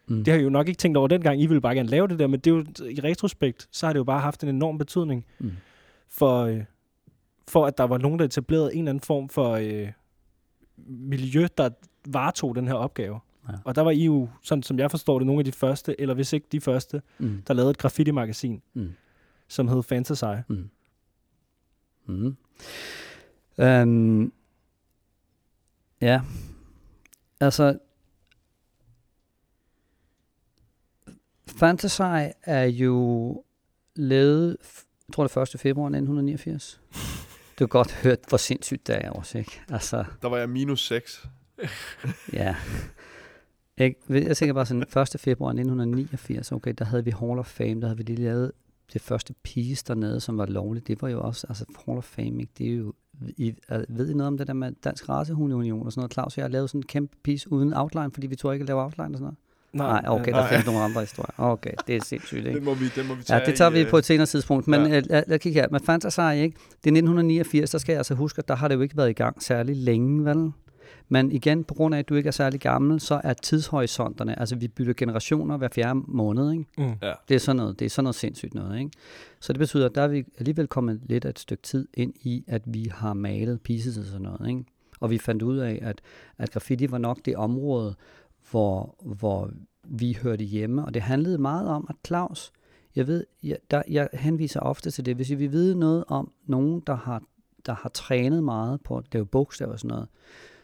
[0.08, 0.16] Mm.
[0.24, 2.18] det har jeg jo nok ikke tænkt over dengang, I ville bare gerne lave det
[2.18, 4.78] der, men det er jo, i retrospekt, så har det jo bare haft en enorm
[4.78, 5.50] betydning Mm.
[6.08, 6.64] for, øh,
[7.48, 9.88] for at der var nogen, der etablerede en eller anden form for øh,
[10.88, 11.70] miljø, der
[12.08, 13.20] varetog den her opgave.
[13.48, 13.52] Ja.
[13.64, 16.14] Og der var I jo, sådan som jeg forstår det, nogle af de første, eller
[16.14, 17.42] hvis ikke de første, Mm.
[17.46, 18.88] der lavede et graffiti-magasin, Mm.
[19.48, 20.24] som hed Fantasy.
[20.48, 20.70] Mm.
[22.06, 22.36] Mm.
[23.62, 24.32] Um,
[26.00, 26.20] ja,
[27.40, 27.78] altså,
[31.56, 32.00] Fantasy
[32.42, 33.42] er jo
[33.96, 34.56] lavet,
[35.08, 35.60] jeg tror det er 1.
[35.60, 36.80] februar 1989.
[37.58, 39.60] Du har godt hørt, hvor sindssygt det er også, ikke?
[39.68, 41.28] Altså, Der var jeg minus 6.
[42.32, 42.56] ja.
[43.78, 45.20] Jeg, jeg tænker bare sådan, 1.
[45.20, 48.52] februar 1989, okay, der havde vi Hall of Fame, der havde vi lige lavet
[48.92, 50.86] det første piece dernede, som var lovligt.
[50.88, 52.52] Det var jo også, altså Hall of Fame, ikke?
[52.58, 52.92] det er jo,
[53.36, 53.54] I,
[53.88, 56.12] ved I noget om det der med Dansk Racehundeunion og sådan noget?
[56.12, 58.68] Claus jeg har lavet sådan en kæmpe piece uden outline, fordi vi tog ikke at
[58.68, 59.36] lave outline og sådan noget.
[59.72, 60.48] Nej, okay, der nej.
[60.48, 61.34] findes nogle andre historier.
[61.38, 62.58] Okay, det er sindssygt, ikke?
[62.58, 64.04] Den må vi, den må vi tage Ja, det tager i, vi øh, på et
[64.04, 64.68] senere tidspunkt.
[64.68, 64.94] Men ja.
[64.94, 65.00] ja.
[65.00, 65.68] lad, lad kigge her.
[65.70, 66.56] Men Fantasy, ikke?
[66.68, 69.10] Det er 1989, der skal jeg altså huske, at der har det jo ikke været
[69.10, 70.52] i gang særlig længe, vel?
[71.08, 74.56] Men igen, på grund af, at du ikke er særlig gammel, så er tidshorisonterne, altså
[74.56, 76.64] vi bytter generationer hver fjerde måned, ikke?
[76.78, 76.94] Mm.
[77.28, 78.90] Det er sådan noget, det er sådan noget sindssygt noget, ikke?
[79.40, 82.14] Så det betyder, at der er vi alligevel kommet lidt af et stykke tid ind
[82.20, 84.64] i, at vi har malet pieces og sådan noget, ikke?
[85.00, 86.00] Og vi fandt ud af, at,
[86.38, 87.94] at graffiti var nok det område,
[88.50, 89.50] hvor, hvor
[89.84, 92.52] vi hørte hjemme, og det handlede meget om, at Claus,
[92.96, 96.32] jeg ved, jeg, der, jeg henviser ofte til det, hvis I vil vide noget om
[96.46, 97.22] nogen, der har,
[97.66, 100.08] der har trænet meget på at lave bogstaver og sådan noget,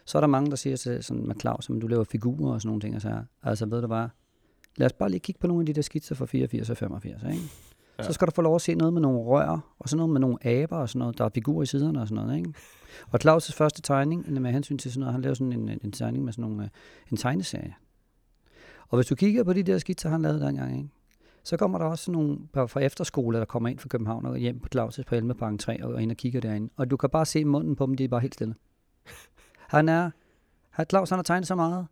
[0.05, 2.61] så er der mange, der siger til sådan med Claus, at du laver figurer og
[2.61, 3.25] sådan nogle ting, og så her.
[3.43, 4.09] altså ved du hvad,
[4.77, 7.23] lad os bare lige kigge på nogle af de der skitser fra 84 og 85,
[7.23, 7.43] ikke?
[7.99, 8.03] Ja.
[8.03, 10.21] Så skal du få lov at se noget med nogle rør, og sådan noget med
[10.21, 12.55] nogle aber og sådan noget, der er figurer i siderne og sådan noget, ikke?
[13.11, 16.25] Og Claus' første tegning, med hensyn til sådan noget, han lavede sådan en, en tegning
[16.25, 16.69] med sådan nogle, øh,
[17.11, 17.75] en tegneserie.
[18.89, 20.89] Og hvis du kigger på de der skitser, han lavede dengang, ikke?
[21.45, 24.61] så kommer der også sådan nogle fra- efterskole, der kommer ind fra København og hjem
[24.61, 26.73] på Claus' på Elmebank 3 og ind og kigger derinde.
[26.77, 28.55] Og du kan bare se munden på dem, de er bare helt stille.
[29.69, 30.11] Han er,
[30.71, 31.87] han, Claus han har tegnet så meget,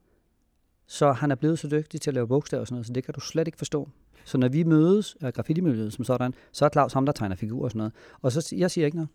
[0.86, 3.04] så han er blevet så dygtig til at lave bogstaver og sådan noget, så det
[3.04, 3.88] kan du slet ikke forstå.
[4.24, 7.64] Så når vi mødes af graffiti-miljøet som sådan, så er Claus ham, der tegner figurer
[7.64, 7.92] og sådan noget.
[8.22, 9.08] Og så jeg siger ikke noget.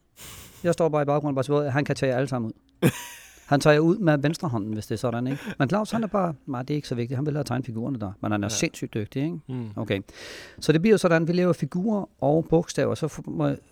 [0.64, 2.52] Jeg står bare i baggrunden og bare siger, at han kan tage jer alle sammen
[2.52, 2.90] ud.
[3.46, 5.40] Han tager ud med venstre hånden, hvis det er sådan, ikke?
[5.60, 7.18] Men Claus, han er bare, nej, det er ikke så vigtigt.
[7.18, 8.50] Han vil have tegnet figurerne der, men han er ja.
[8.50, 9.40] sindssygt dygtig, ikke?
[9.48, 9.70] Mm.
[9.76, 10.02] Okay.
[10.60, 13.22] Så det bliver sådan, at vi laver figurer og bogstaver, så,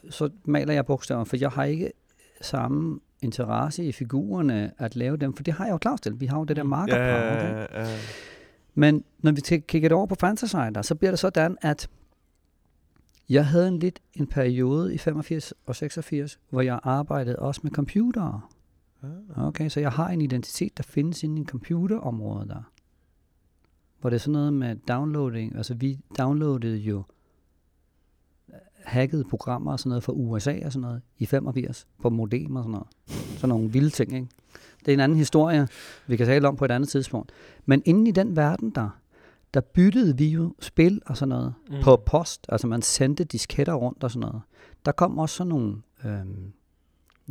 [0.09, 1.91] så maler jeg bogstaver, for jeg har ikke
[2.41, 6.19] samme interesse i figurerne at lave dem, for det har jeg jo Claus til.
[6.19, 7.53] Vi har jo det der marker Ja, okay?
[7.53, 7.97] ja, ja.
[8.73, 11.89] Men når vi kigger det over på Fantasy så bliver det sådan, at
[13.29, 17.71] Jeg havde en lidt en periode i 85 og 86, hvor jeg arbejdede også med
[17.71, 18.41] computere.
[19.03, 19.47] Ah.
[19.47, 22.71] Okay, så jeg har en identitet, der findes inde i computerområdet der.
[24.01, 25.55] Hvor det er sådan noget med downloading.
[25.55, 27.03] Altså vi downloadede jo
[28.49, 28.55] øh,
[28.85, 32.63] hackede programmer og sådan noget fra USA og sådan noget i 85 på modem og
[32.63, 32.87] sådan noget.
[33.37, 34.27] Sådan nogle vilde ting, ikke?
[34.85, 35.67] Det er en anden historie,
[36.07, 37.31] vi kan tale om på et andet tidspunkt.
[37.65, 38.89] Men inden i den verden der,
[39.53, 41.75] der byttede vi jo spil og sådan noget mm.
[41.83, 42.45] på post.
[42.49, 44.41] Altså man sendte disketter rundt og sådan noget.
[44.85, 45.75] Der kom også sådan nogle...
[46.05, 46.53] Øhm,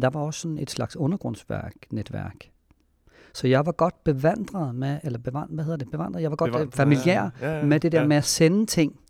[0.02, 2.50] der var også sådan et slags undergrundsværk, netværk.
[3.34, 6.56] Så jeg var godt bevandret med, eller bevandret, hvad hedder det, bevandret, jeg var godt
[6.60, 8.06] øh, familiær ja, ja, med det der ja.
[8.06, 9.00] med at sende ting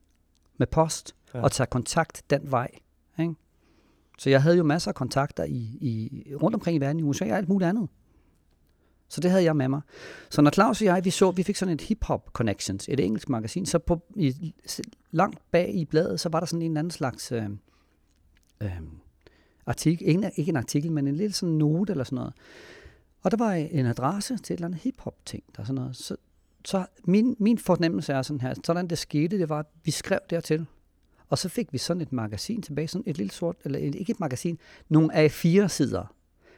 [0.58, 1.38] med post Ja.
[1.38, 1.44] ja.
[1.44, 2.68] og tage kontakt den vej.
[3.18, 3.34] Ikke?
[4.18, 7.24] Så jeg havde jo masser af kontakter i, i, rundt omkring i verden, i USA
[7.24, 7.88] og alt muligt andet.
[9.12, 9.80] Så det havde jeg med mig.
[10.30, 13.28] Så når Claus og jeg, vi så, vi fik sådan et hip-hop connections, et engelsk
[13.28, 14.54] magasin, så på, i,
[15.10, 17.44] langt bag i bladet, så var der sådan en eller anden slags øh,
[18.60, 18.80] øh,
[19.66, 22.32] artikel, ikke, ikke en artikel, men en lille sådan note eller sådan noget.
[23.22, 25.96] Og der var en adresse til et eller andet hip-hop ting, der sådan noget.
[25.96, 26.16] Så,
[26.64, 30.18] så min, min fornemmelse er sådan her, sådan det skete, det var, at vi skrev
[30.30, 30.66] dertil,
[31.28, 34.20] og så fik vi sådan et magasin tilbage, sådan et lille sort, eller ikke et
[34.20, 34.58] magasin,
[34.88, 36.14] nogle A4-sider,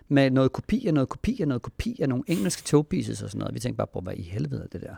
[0.09, 3.39] med noget kopi af noget kopi af noget kopi af nogle engelske togpieces og sådan
[3.39, 3.55] noget.
[3.55, 4.95] Vi tænkte bare på, hvad i helvede er det der?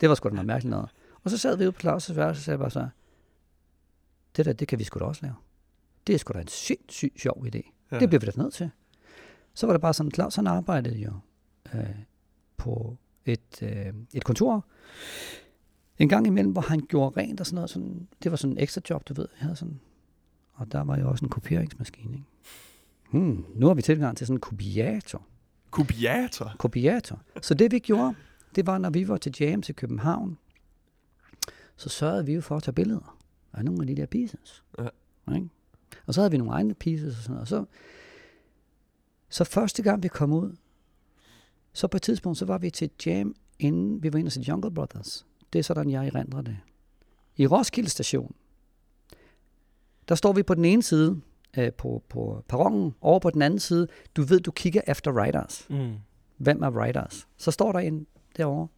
[0.00, 0.90] Det var sgu da noget mærkeligt noget.
[1.24, 2.88] Og så sad vi ude på Claus' værelse og sagde bare så,
[4.36, 5.34] det der, det kan vi sgu da også lave.
[6.06, 7.72] Det er sgu da en sindssygt sjov idé.
[7.92, 7.98] Ja.
[7.98, 8.70] Det bliver vi da nødt til.
[9.54, 11.12] Så var det bare sådan, Claus han arbejdede jo
[11.74, 11.96] øh,
[12.56, 14.66] på et, øh, et kontor,
[15.98, 17.70] en gang imellem, hvor han gjorde rent og sådan noget.
[17.70, 19.28] Sådan, det var sådan en ekstra job, du ved.
[19.38, 19.80] Jeg havde sådan,
[20.52, 22.12] og der var jo også en kopieringsmaskine.
[22.14, 22.26] Ikke?
[23.14, 25.26] Hmm, nu har vi tilgang til sådan en kopiator.
[25.70, 26.54] Kopiator.
[26.58, 27.22] kopiator.
[27.42, 28.14] Så det vi gjorde,
[28.54, 30.38] det var, når vi var til Jams i København,
[31.76, 33.18] så sørgede vi jo for at tage billeder
[33.52, 34.64] af nogle af de der pieces.
[34.78, 35.34] Ja.
[35.34, 35.48] Ikke?
[36.06, 37.40] Og så havde vi nogle egne pieces og sådan noget.
[37.40, 37.64] Og så,
[39.28, 40.56] så første gang vi kom ud,
[41.72, 44.74] så på et tidspunkt, så var vi til Jam, inden vi var inde se Jungle
[44.74, 45.26] Brothers.
[45.52, 46.56] Det er sådan, jeg erindrer det.
[47.36, 48.34] I Roskilde station,
[50.08, 51.20] der står vi på den ene side,
[51.58, 53.88] øh, på, på perronen, over på den anden side.
[54.16, 55.66] Du ved, du kigger efter riders.
[55.70, 55.92] Mm.
[56.36, 57.28] Hvem er riders?
[57.36, 58.68] Så står der en derovre.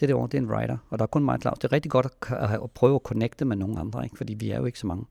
[0.00, 1.58] Det derovre, det er en rider, og der er kun mig og Claus.
[1.58, 4.16] Det er rigtig godt at, at, prøve at connecte med nogle andre, ikke?
[4.16, 5.04] fordi vi er jo ikke så mange.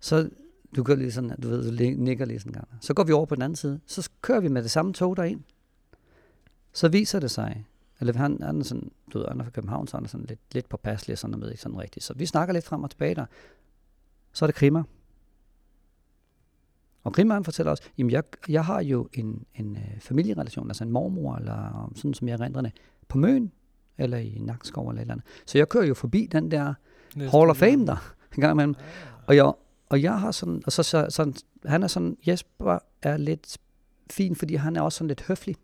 [0.00, 0.30] Så
[0.76, 2.68] du gør lige sådan, du ved, du nikker lige sådan en gang.
[2.80, 5.16] Så går vi over på den anden side, så kører vi med det samme tog
[5.16, 5.40] derind.
[6.72, 7.66] Så viser det sig,
[8.00, 10.26] eller han, han er sådan, du ved, han er fra København, så han er sådan
[10.26, 12.04] lidt, lidt påpasselig og sådan noget, ikke sådan rigtigt.
[12.04, 13.26] Så vi snakker lidt frem og tilbage der.
[14.32, 14.82] Så er det Krimmer.
[17.06, 20.84] Og Krimmer han fortæller os, jamen jeg, jeg har jo en, en øh, familierelation, altså
[20.84, 22.72] en mormor, eller sådan som jeg erindrer det,
[23.08, 23.52] på Møn,
[23.98, 25.26] eller i Nakskov eller et eller andet.
[25.46, 26.74] Så jeg kører jo forbi den der
[27.16, 28.74] Hall of Fame der, en gang imellem.
[29.26, 29.52] Og jeg,
[29.88, 31.34] og jeg har sådan, og så, så sådan,
[31.64, 33.58] han er sådan, Jesper er lidt
[34.10, 35.56] fin, fordi han er også sådan lidt høflig.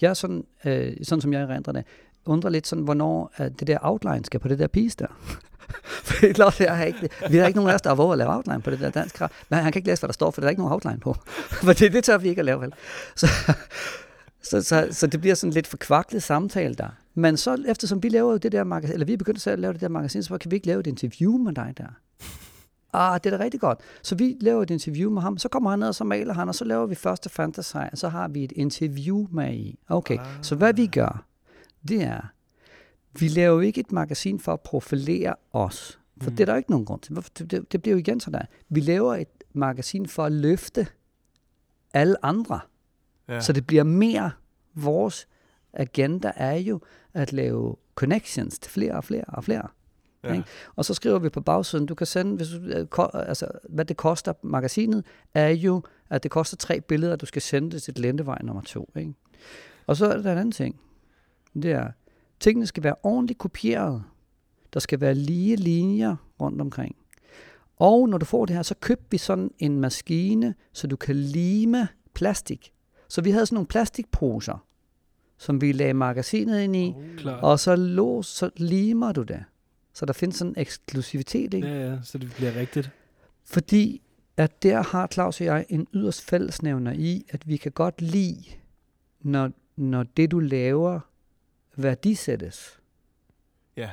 [0.00, 1.84] Jeg er sådan, øh, sådan som jeg erindrer det,
[2.24, 5.06] undrer lidt sådan, hvornår øh, det der outline skal på det der piece der.
[6.06, 8.18] for det jeg har ikke, vi har ikke nogen af os, der har våget at
[8.18, 9.28] lave outline på det der dansk krav.
[9.48, 11.16] Men han kan ikke læse, hvad der står, for der er ikke nogen outline på.
[11.66, 12.72] for det, det tør vi ikke at lave, vel?
[13.16, 13.26] Så,
[14.50, 16.88] så, så, så det bliver sådan lidt forkvaklet samtale der.
[17.14, 19.72] Men så eftersom vi laver det der magasin, eller vi er begyndt selv at lave
[19.72, 21.86] det der magasin, så kan vi ikke lave et interview med dig der.
[22.92, 23.78] Ah, det er da rigtig godt.
[24.02, 26.48] Så vi laver et interview med ham, så kommer han ned, og så maler han,
[26.48, 29.78] og så laver vi første fantasy, og så har vi et interview med i.
[29.88, 30.26] Okay, ah.
[30.42, 31.24] så hvad vi gør,
[31.88, 32.33] det er,
[33.20, 36.36] vi laver jo ikke et magasin for at profilere os, for mm.
[36.36, 37.16] det er der jo ikke nogen grund til.
[37.50, 38.46] Det, det, bliver jo igen sådan der.
[38.68, 40.86] Vi laver et magasin for at løfte
[41.94, 42.60] alle andre.
[43.28, 43.40] Ja.
[43.40, 44.30] Så det bliver mere
[44.74, 45.28] vores
[45.72, 46.80] agenda er jo
[47.14, 49.68] at lave connections til flere og flere og flere.
[50.24, 50.32] ja.
[50.32, 50.44] ikke?
[50.76, 52.86] Og så skriver vi på bagsiden, du kan sende, hvis du, øh,
[53.28, 55.04] altså, hvad det koster magasinet,
[55.34, 58.90] er jo, at det koster tre billeder, du skal sende det til Lentevej nummer to.
[58.96, 59.14] Ikke?
[59.86, 60.80] Og så er der en anden ting.
[61.54, 61.90] Det er,
[62.44, 64.02] tingene skal være ordentligt kopieret.
[64.74, 66.96] Der skal være lige linjer rundt omkring.
[67.76, 71.16] Og når du får det her, så købte vi sådan en maskine, så du kan
[71.16, 72.72] lime plastik.
[73.08, 74.66] Så vi havde sådan nogle plastikposer,
[75.38, 77.40] som vi lagde magasinet ind i, Klar.
[77.40, 79.44] og så, lås, så limer du det.
[79.94, 81.68] Så der findes sådan en eksklusivitet, ikke?
[81.68, 82.90] Ja, ja, så det bliver rigtigt.
[83.44, 84.02] Fordi
[84.36, 88.44] at der har Claus og jeg en yderst fællesnævner i, at vi kan godt lide,
[89.20, 91.00] når, når det du laver
[91.76, 92.80] værdisættes.
[93.76, 93.90] ja.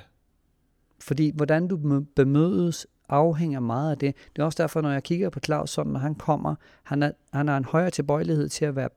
[1.00, 4.16] Fordi hvordan du mø- bemødes afhænger meget af det.
[4.36, 7.12] Det er også derfor, når jeg kigger på Claus, sådan, når han kommer, han, er,
[7.34, 8.90] han har en højere tilbøjelighed til at være,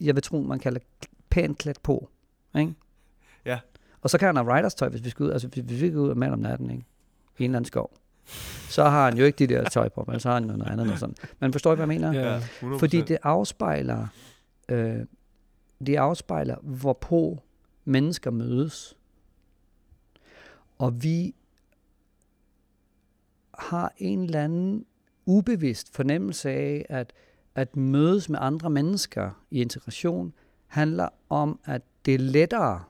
[0.00, 0.80] jeg vil tro, man kalder
[1.30, 2.08] pænt klædt på.
[2.58, 2.74] Ikke?
[3.44, 3.58] Ja.
[4.00, 5.96] Og så kan han have riders tøj, hvis vi skal ud, altså hvis vi skal
[5.96, 6.70] ud og mand om natten.
[6.70, 6.84] Ikke?
[7.38, 7.92] i en eller anden skov,
[8.68, 10.86] så har han jo ikke de der tøj på, men så har han noget andet.
[10.86, 11.14] Noget sådan.
[11.40, 12.12] Men forstår I, hvad jeg mener?
[12.12, 12.78] Ja, 100%.
[12.78, 14.06] Fordi det afspejler,
[14.68, 15.00] øh,
[15.86, 17.38] det afspejler, hvorpå
[17.84, 18.96] mennesker mødes.
[20.78, 21.34] Og vi
[23.54, 24.86] har en eller anden
[25.26, 27.12] ubevidst fornemmelse af, at
[27.54, 30.32] at mødes med andre mennesker i integration
[30.66, 32.84] handler om, at det er lettere,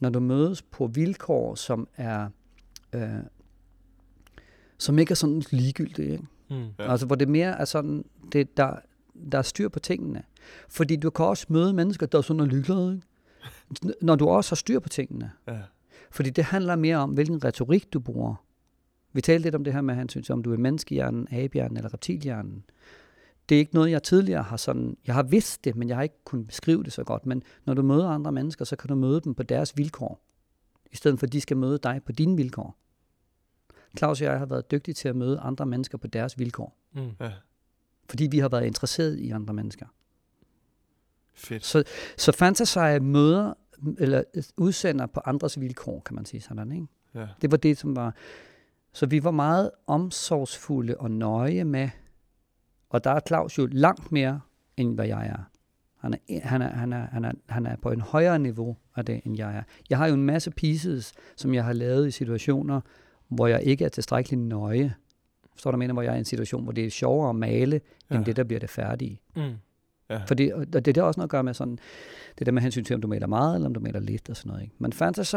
[0.00, 2.28] når du mødes på vilkår, som er
[2.92, 3.18] øh,
[4.78, 6.12] som ikke er sådan ligegyldige.
[6.12, 6.24] Ikke?
[6.50, 6.56] Mm.
[6.56, 6.64] Ja.
[6.78, 6.90] Ja.
[6.90, 8.76] Altså, hvor det mere er sådan, det, der,
[9.32, 10.22] der er styr på tingene.
[10.68, 13.06] Fordi du kan også møde mennesker, der er sådan ligeglade, ikke?
[14.02, 15.30] Når du også har styr på tingene.
[15.48, 15.58] Ja.
[16.10, 18.34] Fordi det handler mere om, hvilken retorik du bruger.
[19.12, 21.94] Vi talte lidt om det her med hensyn til, om du er menneskehjernen, abehjernen eller
[21.94, 22.64] reptilhjernen.
[23.48, 24.96] Det er ikke noget, jeg tidligere har sådan...
[25.06, 27.26] Jeg har vidst det, men jeg har ikke kunnet beskrive det så godt.
[27.26, 30.20] Men når du møder andre mennesker, så kan du møde dem på deres vilkår.
[30.92, 32.76] I stedet for, at de skal møde dig på dine vilkår.
[33.98, 36.76] Claus og jeg har været dygtige til at møde andre mennesker på deres vilkår.
[36.94, 37.10] Mm.
[37.20, 37.32] ja.
[38.08, 39.86] Fordi vi har været interesseret i andre mennesker.
[41.34, 41.64] Fedt.
[41.64, 41.84] Så,
[42.16, 43.54] så Fantasy møder,
[43.98, 44.22] eller
[44.56, 46.86] udsender på andres vilkår, kan man sige sådan, ikke?
[47.14, 47.26] Ja.
[47.42, 48.14] Det var det, som var...
[48.92, 51.88] Så vi var meget omsorgsfulde og nøje med,
[52.88, 54.40] og der er Claus jo langt mere,
[54.76, 55.50] end hvad jeg er.
[55.96, 59.04] Han er, han er, han er, han er, han er på en højere niveau af
[59.04, 59.62] det, end jeg er.
[59.90, 62.80] Jeg har jo en masse pieces, som jeg har lavet i situationer,
[63.28, 64.94] hvor jeg ikke er tilstrækkeligt nøje.
[65.56, 67.80] Forstår du, mener, hvor jeg er i en situation, hvor det er sjovere at male,
[68.10, 68.24] end Ja.
[68.24, 69.20] det, der bliver det færdige.
[69.36, 69.42] Mm.
[70.10, 70.20] Ja.
[70.26, 71.78] Fordi, og det, det er også noget at gøre med sådan,
[72.38, 74.36] det der med hensyn til, om du maler meget, eller om du maler lidt og
[74.36, 74.62] sådan noget.
[74.62, 74.74] Ikke?
[74.78, 75.34] Men Fantasy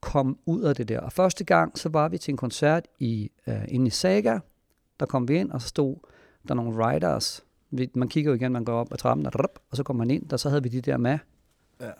[0.00, 1.00] kom ud af det der.
[1.00, 4.38] Og første gang, så var vi til en koncert i, uh, inde i Saga.
[5.00, 5.96] Der kom vi ind, og så stod
[6.48, 7.44] der nogle writers.
[7.70, 10.04] Vi, man kigger jo igen, man går op ad trappen, og, rup, og så kommer
[10.04, 11.18] man ind, og så havde vi de der med.
[11.80, 11.90] Ja.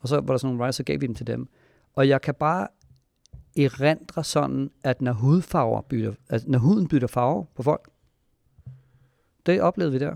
[0.00, 1.48] Og så var der sådan nogle writers, så gav vi dem til dem.
[1.94, 2.68] Og jeg kan bare
[3.56, 7.88] erindre sådan, at når hudfarver bytter, altså når huden bytter farve på folk,
[9.46, 10.14] det oplevede vi der.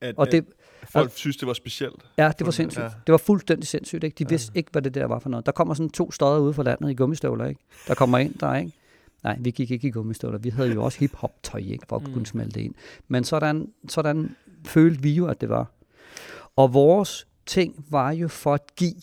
[0.00, 0.46] At, Og det,
[0.82, 2.06] at folk synes, det var specielt.
[2.18, 2.80] Ja, det var sindssygt.
[2.82, 2.84] ja.
[2.88, 2.92] Ja.
[3.06, 4.04] Det var fuldstændig sindssygt.
[4.04, 4.14] Ikke?
[4.18, 4.28] De Ja.
[4.28, 5.46] vidste ikke, hvad det der var for noget.
[5.46, 7.60] Der kommer sådan to stodder ude fra landet i gummistøvler, ikke?
[7.88, 8.72] Der kommer ind der, ikke?
[9.22, 10.38] Nej, vi gik ikke i gummistøvler.
[10.38, 11.86] Vi havde jo også hip-hop-tøj, ikke?
[11.88, 12.12] For at Mm.
[12.12, 12.74] kunne smelte ind.
[13.08, 15.70] Men sådan, sådan følte vi jo, at det var.
[16.56, 19.02] Og vores ting var jo for at give.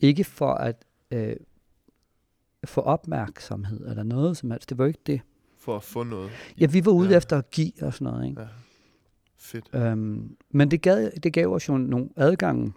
[0.00, 1.36] Ikke for at øh,
[2.68, 4.68] få opmærksomhed eller noget som helst.
[4.70, 5.20] Det var jo ikke det.
[5.58, 6.30] For at få noget.
[6.60, 7.16] Ja, vi var ude Ja.
[7.16, 8.40] efter at give og sådan noget, ikke?
[8.40, 8.46] Ja.
[9.38, 9.70] Fedt.
[9.72, 12.72] Øhm, men det gav, det gav os jo nogle adgange,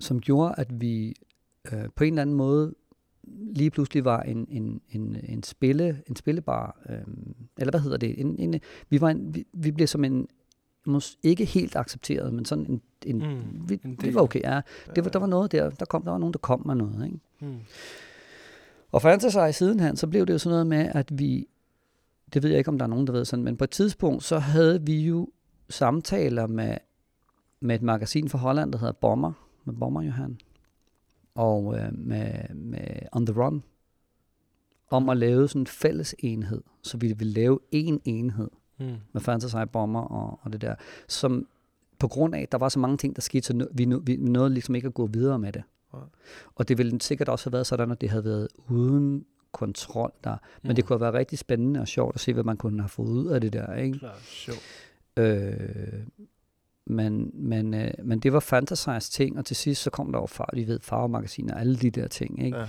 [0.00, 1.14] som gjorde, at vi
[1.72, 2.74] øh, på en eller anden måde
[3.54, 8.20] lige pludselig var en, en, en, en, spille, en spillebar, øhm, eller hvad hedder det?
[8.20, 8.60] En, en,
[8.90, 10.28] vi, var en, vi, vi blev som en,
[10.86, 14.12] mås, ikke helt accepteret, men sådan en, en, Mm, vi, en del.
[14.14, 14.60] var okay, ja.
[14.96, 17.06] Det var, der var noget der, der kom, der var nogen, der kom med noget,
[17.06, 17.18] ikke?
[17.40, 17.58] Mm.
[18.92, 21.48] Og sig sidenhen, så blev det jo sådan noget med, at vi,
[22.34, 24.24] det ved jeg ikke, om der er nogen, der ved sådan, men på et tidspunkt,
[24.24, 25.28] så havde vi jo
[25.68, 26.76] samtaler med,
[27.60, 29.32] med et magasin fra Holland, der hedder Bomber,
[29.64, 30.38] med Bomber Johan,
[31.34, 33.62] og øh, med, med On The Run,
[34.90, 38.96] om at lave sådan en fælles enhed, så vi ville lave en enhed Mm.
[39.12, 40.74] med Fantasy Bomber og, og det der,
[41.08, 41.46] som
[41.98, 44.50] på grund af, at der var så mange ting, der skete, så vi, vi nåede
[44.50, 45.62] ligesom ikke at gå videre med det.
[46.54, 50.36] Og det ville sikkert også have været sådan, at det havde været uden kontrol der.
[50.62, 50.74] Men Mm.
[50.74, 53.08] det kunne have været rigtig spændende og sjovt at se, hvad man kunne have fået
[53.08, 53.74] ud af det der.
[53.74, 53.98] Ikke?
[53.98, 54.20] Klart.
[54.22, 54.56] Sjov.
[55.16, 56.06] Øh,
[56.86, 60.26] men, men, øh, men det var Fantasize ting, og til sidst så kom der jo
[60.26, 62.44] far, vi ved, farvemagasiner og alle de der ting.
[62.44, 62.58] Ikke?
[62.58, 62.66] Ja.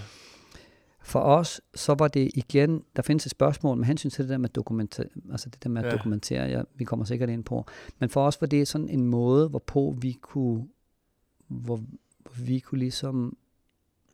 [1.05, 4.37] For os, så var det igen, der findes et spørgsmål med hensyn til det der
[4.37, 5.91] med, dokumenter, altså det der med at Ja.
[5.91, 5.97] ja.
[5.97, 7.65] dokumentere, ja, vi kommer sikkert ind på.
[7.99, 10.67] Men for os var det sådan en måde, hvorpå vi kunne,
[11.47, 11.81] hvor
[12.39, 13.37] vi kunne ligesom,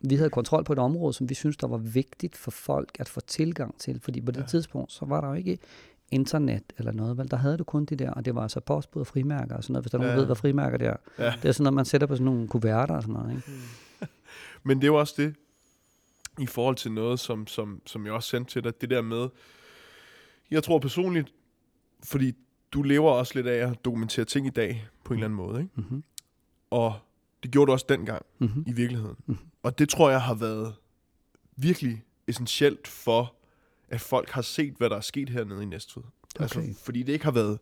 [0.02, 3.10] vi havde kontrol på et område, som vi synes der var vigtigt for folk at
[3.10, 4.00] få tilgang til.
[4.00, 4.46] Fordi på det Ja.
[4.46, 5.58] tidspunkt, så var der jo ikke
[6.12, 7.32] internet eller noget, vel?
[7.32, 9.74] Der havde du kun det der, og det var altså postbud og frimærker og sådan
[9.74, 10.14] noget, hvis der er nogen, Ja.
[10.14, 10.96] der ved, hvad frimærker det er.
[11.20, 11.34] Ja.
[11.42, 13.44] Det er sådan noget, man sætter på sådan nogle kuverter og sådan noget, ikke?
[14.64, 15.36] Men det er jo også det,
[16.40, 19.28] i forhold til noget, som, som, som jeg også sendte til dig, det der med,
[20.52, 21.34] jeg tror personligt,
[22.04, 22.34] fordi
[22.72, 25.62] du lever også lidt af at dokumentere ting i dag, på en eller anden måde,
[25.62, 25.72] ikke?
[25.76, 26.04] Mm-hmm.
[26.70, 26.94] Og
[27.44, 28.64] det gjorde du også dengang, Mm-hmm.
[28.68, 29.16] i virkeligheden.
[29.26, 29.38] Mhm.
[29.64, 30.76] Og det tror jeg har været
[31.56, 33.36] virkelig essentielt for,
[33.90, 36.04] at folk har set, hvad der er sket hernede i Næstved.
[36.40, 36.74] Altså, Okay.
[36.76, 37.60] fordi det ikke har været,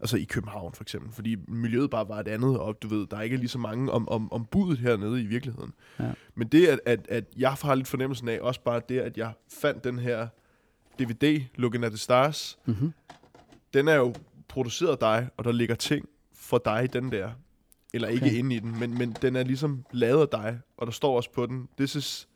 [0.00, 3.16] altså i København for eksempel, fordi miljøet bare var et andet, og du ved, der
[3.16, 5.72] er ikke lige så mange om, om, om budet hernede i virkeligheden.
[5.98, 6.12] Ja.
[6.34, 9.32] Men det, at, at, at jeg har lidt fornemmelsen af, også bare det, at jeg
[9.60, 10.28] fandt den her
[10.98, 12.92] DVD, Looking at the Stars, Mm-hmm.
[13.74, 14.14] den er jo
[14.48, 17.30] produceret af dig, og der ligger ting for dig, den der.
[17.94, 18.34] Eller ikke Okay.
[18.36, 21.30] inde i den, men, men den er ligesom lavet af dig, og der står også
[21.32, 22.28] på den, this is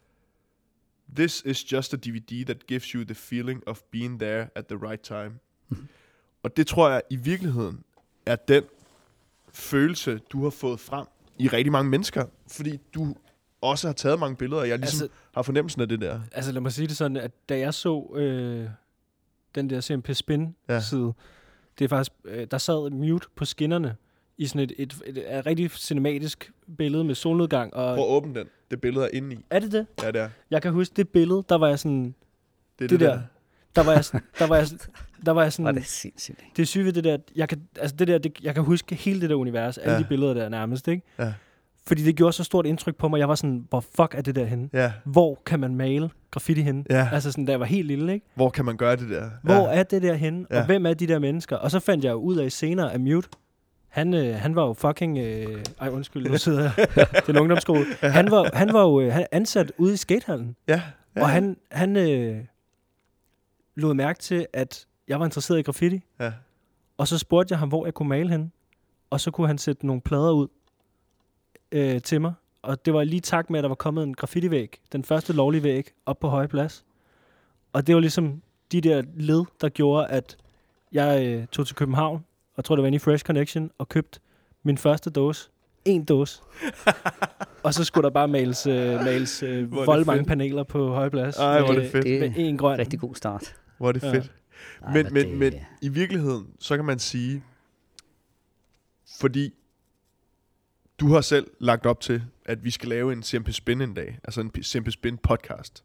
[1.16, 4.76] This is just a DVD that gives you the feeling of being there at the
[4.88, 5.32] right time.
[5.68, 5.88] Mhm.
[6.42, 7.84] Og det tror jeg i virkeligheden
[8.26, 8.62] er den
[9.52, 11.06] følelse, du har fået frem
[11.38, 13.14] i rigtig mange mennesker, fordi du
[13.60, 16.20] også har taget mange billeder, og jeg ligesom Altså, har fornemmelsen af det der.
[16.32, 18.68] altså lad mig sige det sådan, at da jeg så øh,
[19.54, 21.12] den der CMP Spin-side, ja.
[21.78, 23.96] det er faktisk, øh, der sad Mute på skinnerne
[24.38, 27.74] i sådan et, et, et, et, et rigtig cinematisk billede med solnedgang.
[27.74, 28.46] Og, Prøv at åbne den.
[28.70, 29.38] Det billede er inde i.
[29.50, 29.86] er det det?
[30.02, 30.28] Ja, det er.
[30.50, 32.14] Jeg kan huske det billede, der var jeg sådan,
[32.78, 33.20] Det, er det der,
[33.76, 34.66] der var jeg, sådan- der var jeg,
[35.26, 36.52] der var jeg sådan, Var det sindssygt, ikke?
[36.56, 38.94] det er sygt ved det der, jeg kan, altså det der, det, jeg kan huske
[38.94, 39.98] hele det der univers, alle Ja.
[39.98, 41.02] de billeder der nærmest, ikke?
[41.18, 41.32] Ja.
[41.86, 44.34] Fordi det gjorde så stort indtryk på mig, jeg var sådan, hvor fuck er det
[44.34, 44.68] der henne?
[44.72, 46.84] Ja, Hvor kan man male graffiti henne?
[46.90, 47.08] ja.
[47.12, 48.26] Altså sådan, da jeg var helt lille, ikke?
[48.34, 49.30] Hvor kan man gøre det der?
[49.42, 49.78] Hvor ja.
[49.78, 50.46] er det der henne?
[50.50, 50.60] Ja.
[50.60, 51.56] Og hvem er de der mennesker?
[51.56, 53.28] Og så fandt jeg jo ud af senere, at Mute,
[53.92, 55.18] han, øh, han var jo fucking...
[55.18, 56.88] Øh, ej, undskyld, nu sidder jeg.
[56.96, 57.84] det er en ungdomsskole.
[58.00, 60.56] Han var, han var jo øh, han ansat ude i skatehallen.
[60.68, 60.82] Ja,
[61.16, 61.22] ja.
[61.22, 62.44] Og han, han øh,
[63.74, 66.02] lod mærke til, at jeg var interesseret i graffiti.
[66.20, 66.32] Ja.
[66.98, 68.50] Og så spurgte jeg ham, hvor jeg kunne male henne.
[69.10, 70.48] Og så kunne han sætte nogle plader ud
[71.72, 72.32] øh, til mig.
[72.62, 74.80] Og det var lige tak med, at der var kommet en graffiti-væg.
[74.92, 76.84] Den første lovlige væg op på Høje Plads.
[77.72, 80.36] Og det var ligesom de der led, der gjorde, at
[80.92, 82.24] jeg øh, tog til København,
[82.62, 84.20] jeg tror, det var inde i Fresh Connection, og købte
[84.62, 85.48] min første dåse.
[85.84, 86.42] En dåse.
[87.64, 90.28] og så skulle der bare males, øh, males øh, Hvor det vold mange fedt.
[90.28, 91.36] paneler på Høje Plads.
[91.36, 92.04] Ej, hvor er det fedt.
[92.04, 92.78] Det Med er en grøn.
[92.78, 93.56] rigtig god start.
[93.78, 94.12] Hvor er det Ja.
[94.12, 94.32] fedt.
[94.82, 97.42] Ej, Men, men, det- men i virkeligheden, så kan man sige,
[99.20, 99.54] fordi
[101.00, 104.18] du har selv lagt op til, at vi skal lave en CMP Spin en dag,
[104.24, 105.84] altså en CMP Spin podcast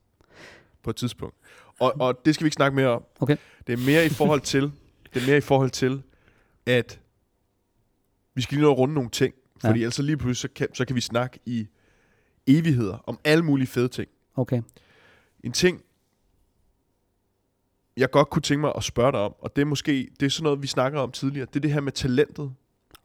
[0.83, 1.35] på et tidspunkt.
[1.79, 3.03] Og, og det skal vi ikke snakke mere om.
[3.19, 3.37] Okay.
[3.67, 4.71] Det er mere i forhold til,
[5.13, 6.01] det er mere i forhold til,
[6.67, 7.01] at
[8.33, 9.69] vi skal lige nå at runde nogle ting, Ja.
[9.69, 11.67] fordi ellers så lige pludselig, så kan, så kan vi snakke i
[12.47, 14.09] evigheder om alle mulige fede ting.
[14.35, 14.61] Okay.
[15.43, 15.81] En ting,
[17.97, 20.29] jeg godt kunne tænke mig at spørge dig om, og det er måske, det er
[20.29, 22.53] sådan noget, vi snakker om tidligere, det er det her med talentet.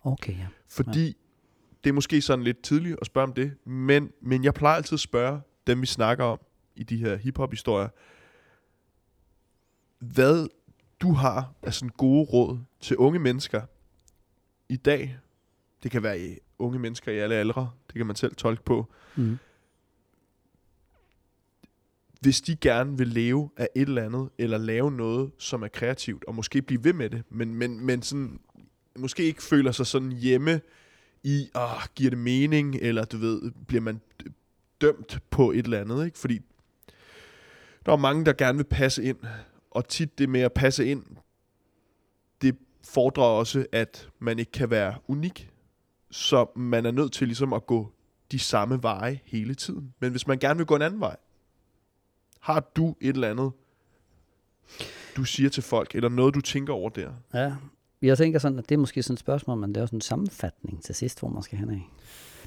[0.05, 0.47] Okay, ja.
[0.69, 1.13] Fordi ja.
[1.85, 4.97] det er måske sådan lidt tidligt at spørge om det, men, men jeg plejer altid
[4.97, 6.39] at spørge dem, vi snakker om
[6.77, 7.89] i de her hiphop-historier,
[9.99, 10.49] hvad
[11.03, 13.63] du har af sådan gode råd til unge mennesker
[14.69, 15.19] i dag.
[15.83, 18.93] Det kan være i unge mennesker i alle aldre, det kan man selv tolke på.
[19.17, 19.39] Mm.
[22.21, 26.25] hvis de gerne vil leve af et eller andet, eller lave noget, som er kreativt,
[26.25, 28.41] og måske blive ved med det, men, men, men sådan,
[28.97, 30.61] måske ikke føler sig sådan hjemme
[31.23, 34.01] i, ah, giver det mening, eller du ved, bliver man
[34.81, 36.19] dømt på et eller andet, ikke?
[36.19, 36.41] Fordi
[37.87, 39.19] der er mange, der gerne vil passe ind,
[39.75, 41.05] og tit det med at passe ind,
[42.43, 45.51] det fordrer også, at man ikke kan være unik,
[46.11, 47.93] så man er nødt til ligesom at gå
[48.33, 49.95] de samme veje hele tiden.
[50.01, 51.17] Men hvis man gerne vil gå en anden vej,
[52.41, 53.53] har du et eller andet,
[55.17, 57.13] du siger til folk, eller noget, du tænker over der?
[57.35, 57.57] Ja,
[58.03, 60.01] jeg tænker sådan, at det er måske sådan et spørgsmål, men det er også en
[60.01, 61.89] sammenfatning til sidst, hvor man skal hen af.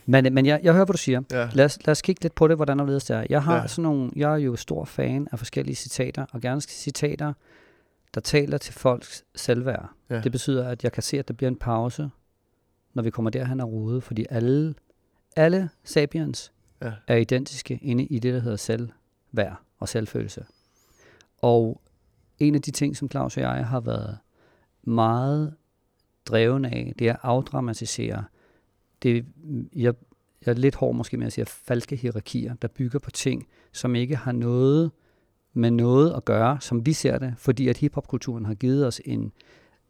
[0.06, 1.22] Men, men jeg, jeg hører, hvad du siger.
[1.32, 1.49] Ja.
[1.53, 3.26] Lad os, lad os kigge lidt på det, hvordan det er.
[3.30, 3.68] Jeg har Ja.
[3.68, 7.34] sådan nogle, jeg er jo stor fan af forskellige citater, og gerne citater,
[8.14, 9.89] der taler til folks selvværd.
[10.10, 10.22] Ja.
[10.22, 12.10] Det betyder, at jeg kan se, at der bliver en pause,
[12.93, 14.76] når vi kommer derhen og rode, fordi alle,
[15.36, 16.51] alle sapiens
[16.82, 16.91] Ja.
[17.08, 20.45] er identiske inde i det, der hedder selvværd og selvfølelse.
[21.38, 21.82] Og
[22.39, 24.18] en af de ting, som Claus og jeg har været
[24.84, 25.53] meget
[26.26, 28.24] dreven af, det er at afdramatisere.
[29.03, 29.25] Det,
[29.75, 29.93] jeg,
[30.45, 33.95] jeg er lidt hård måske med at sige falske hierarkier, der bygger på ting, som
[33.95, 34.91] ikke har noget
[35.53, 39.31] med noget at gøre, som vi ser det, fordi at hiphopkulturen har givet os en,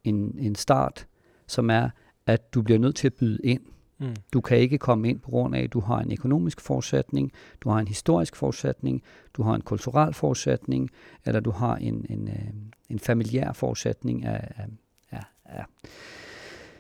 [0.04, 1.08] en, en start,
[1.48, 1.90] som er,
[2.26, 3.62] at du bliver nødt til at byde ind.
[3.98, 4.16] Mm.
[4.34, 7.32] Du kan ikke komme ind på grund af, at du har en økonomisk forudsætning,
[7.62, 9.04] du har en historisk forudsætning,
[9.34, 10.90] du har en kulturel forudsætning,
[11.26, 12.50] eller du har en, en, øh,
[12.90, 14.68] en familiær forudsætning af, af,
[15.12, 15.66] af, af,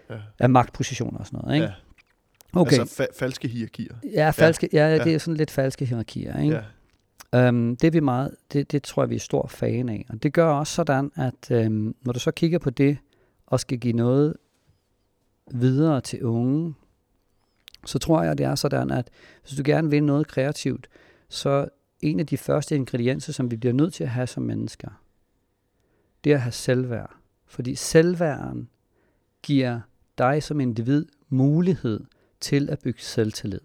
[0.10, 0.18] Ja.
[0.40, 1.56] af magtpositioner og sådan noget.
[1.56, 1.66] Ikke?
[1.66, 1.74] Ja.
[2.56, 2.80] Okay.
[2.80, 3.96] Altså fa- falske hierarkier.
[4.14, 5.04] ja, falske, ja, ja.
[5.04, 6.40] det er sådan lidt falske hierarkier.
[6.42, 6.62] Ikke?
[7.34, 7.48] Ja.
[7.48, 10.06] Øhm, det er vi meget, det, det tror jeg, vi er stor fan af.
[10.10, 12.98] Og det gør også sådan, at øhm, når du så kigger på det,
[13.48, 14.36] og skal give noget
[15.52, 16.74] videre til unge,
[17.86, 19.10] så tror jeg, det er sådan, at
[19.42, 20.88] hvis du gerne vil noget kreativt,
[21.30, 21.68] så
[22.02, 25.02] en af de første ingredienser, som vi bliver nødt til at have som mennesker,
[26.24, 27.16] det er at have selvværd.
[27.46, 28.70] Fordi selvværden
[29.44, 29.80] giver
[30.18, 32.04] dig som individ mulighed
[32.40, 33.62] til at bygge selvtillid.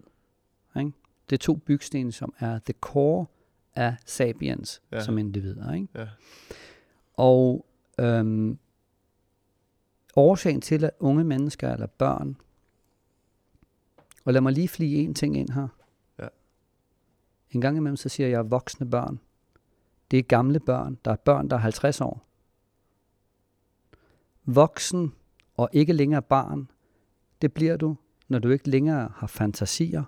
[0.79, 0.91] Ikke?
[1.29, 3.25] Det er to bygsten, som er the core
[3.75, 5.03] af sapiens Ja.
[5.03, 5.73] som individer.
[5.73, 5.87] Ikke?
[5.95, 6.07] Ja.
[7.13, 7.65] Og
[7.99, 8.59] øhm,
[10.15, 12.37] årsagen til, at unge mennesker eller børn,
[14.25, 15.67] og lad mig lige flige en ting ind her.
[16.19, 16.27] Ja.
[17.51, 19.19] En gang imellem, så siger jeg voksne børn,
[20.11, 20.97] det er gamle børn.
[21.05, 22.25] Der er børn, der er 50 år.
[24.45, 25.13] Voksen
[25.57, 26.71] og ikke længere barn,
[27.41, 27.95] det bliver du,
[28.31, 30.03] når du ikke længere har fantasier,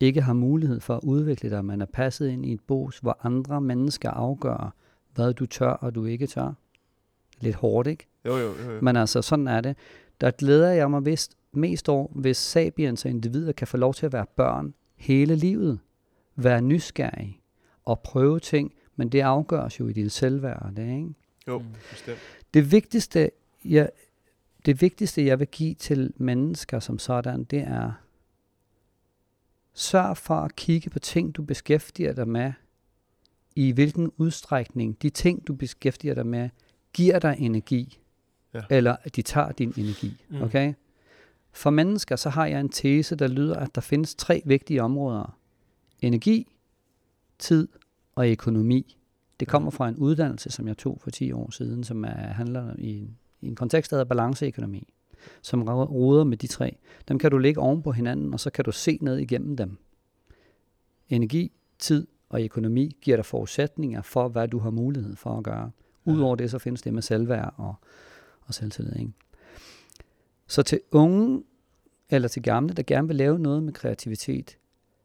[0.00, 3.18] ikke har mulighed for at udvikle dig, man er passet ind i et bos, hvor
[3.22, 4.74] andre mennesker afgør,
[5.14, 6.52] hvad du tør og du ikke tør.
[7.40, 8.06] Lidt hårdt, ikke?
[8.24, 8.72] Jo, jo, jo.
[8.72, 8.80] jo.
[8.82, 9.76] Men altså, sådan er det.
[10.20, 14.06] Der glæder jeg mig vist mest over, hvis sapiens og individer kan få lov til
[14.06, 15.78] at være børn hele livet.
[16.36, 17.40] Være nysgerrig
[17.84, 21.14] og prøve ting, men det afgøres jo i dit selvværd, det, ikke?
[21.48, 22.18] jo, bestemt.
[22.54, 23.30] Det vigtigste,
[23.64, 23.90] jeg,
[24.64, 27.92] det vigtigste, jeg vil give til mennesker som sådan, det er,
[29.74, 32.52] sørg for at kigge på ting, du beskæftiger dig med,
[33.56, 36.48] i hvilken udstrækning de ting, du beskæftiger dig med,
[36.92, 37.98] giver dig energi,
[38.54, 38.60] Ja.
[38.70, 40.24] eller at de tager din energi.
[40.28, 40.42] Mm.
[40.42, 40.74] Okay?
[41.52, 45.38] For mennesker, så har jeg en tese, der lyder, at der findes tre vigtige områder.
[46.00, 46.56] Energi,
[47.38, 47.68] tid
[48.14, 48.96] og økonomi.
[49.40, 52.74] Det kommer fra en uddannelse, som jeg tog for 10 år siden, som er, handler
[52.78, 53.08] i,
[53.42, 54.88] i en kontekst, der hedder balanceøkonomi,
[55.42, 56.76] som ro- roder med de tre.
[57.08, 59.78] Dem kan du lægge oven på hinanden, og så kan du se ned igennem dem.
[61.08, 65.70] Energi, tid og økonomi giver dig forudsætninger for, hvad du har mulighed for at gøre.
[66.04, 67.74] Udover det, så findes det med selvværd og,
[68.40, 68.96] og selvtillid.
[68.96, 69.12] Ikke?
[70.46, 71.42] Så til unge
[72.10, 74.58] eller til gamle, der gerne vil lave noget med kreativitet,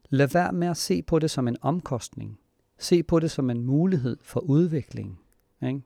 [0.10, 2.40] lad være med at se på det som en omkostning.
[2.78, 5.20] Se på det som en mulighed for udvikling.
[5.64, 5.82] Ikke?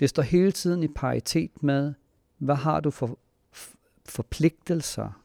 [0.00, 1.94] Det står hele tiden i paritet med,
[2.38, 3.18] hvad har du for
[4.06, 5.22] forpligtelser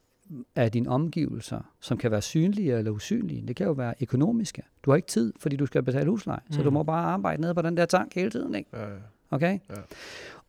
[0.55, 3.47] af dine omgivelser, som kan være synlige eller usynlige.
[3.47, 4.63] Det kan jo være økonomiske.
[4.83, 6.53] Du har ikke tid, fordi du skal betale husleje, mm.
[6.53, 6.73] så du Mm.
[6.73, 8.55] må bare arbejde nede på den der tank hele tiden.
[8.55, 8.69] Ikke?
[8.73, 8.97] Ja, ja.
[9.31, 9.59] Okay?
[9.69, 9.75] Ja.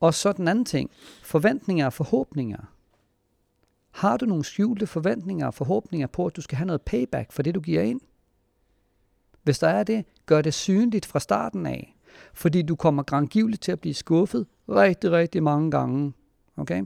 [0.00, 0.90] Og så den anden ting.
[1.22, 2.58] Forventninger og forhåbninger.
[3.90, 7.42] Har du nogle skjulte forventninger og forhåbninger på, at du skal have noget payback for
[7.42, 8.00] det, du giver ind?
[9.42, 11.96] Hvis der er det, gør det synligt fra starten af.
[12.34, 16.12] Fordi du kommer grangivligt til at blive skuffet rigtig, rigtig mange gange.
[16.56, 16.84] Okay?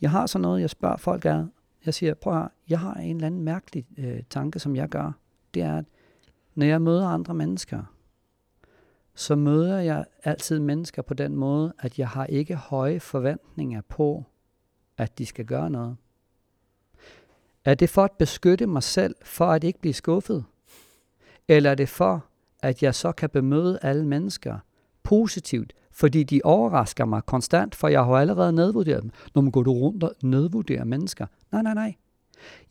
[0.00, 1.46] Jeg har sådan noget, jeg spørger folk er,
[1.86, 4.88] Jeg siger, prøv at høre, jeg har en eller anden mærkelig øh, tanke, som jeg
[4.88, 5.12] gør.
[5.54, 5.84] Det er, at
[6.54, 7.82] når jeg møder andre mennesker,
[9.14, 14.24] så møder jeg altid mennesker på den måde, at jeg har ikke høje forventninger på,
[14.96, 15.96] at de skal gøre noget.
[17.64, 20.44] Er det for at beskytte mig selv, for at ikke blive skuffet?
[21.48, 22.24] Eller er det for,
[22.62, 24.58] at jeg så kan bemøde alle mennesker
[25.02, 29.10] positivt, fordi de overrasker mig konstant, for jeg har allerede nedvurderet dem.
[29.34, 31.26] Når man går du rundt og nedvurderer mennesker.
[31.52, 31.94] Nej, nej, nej.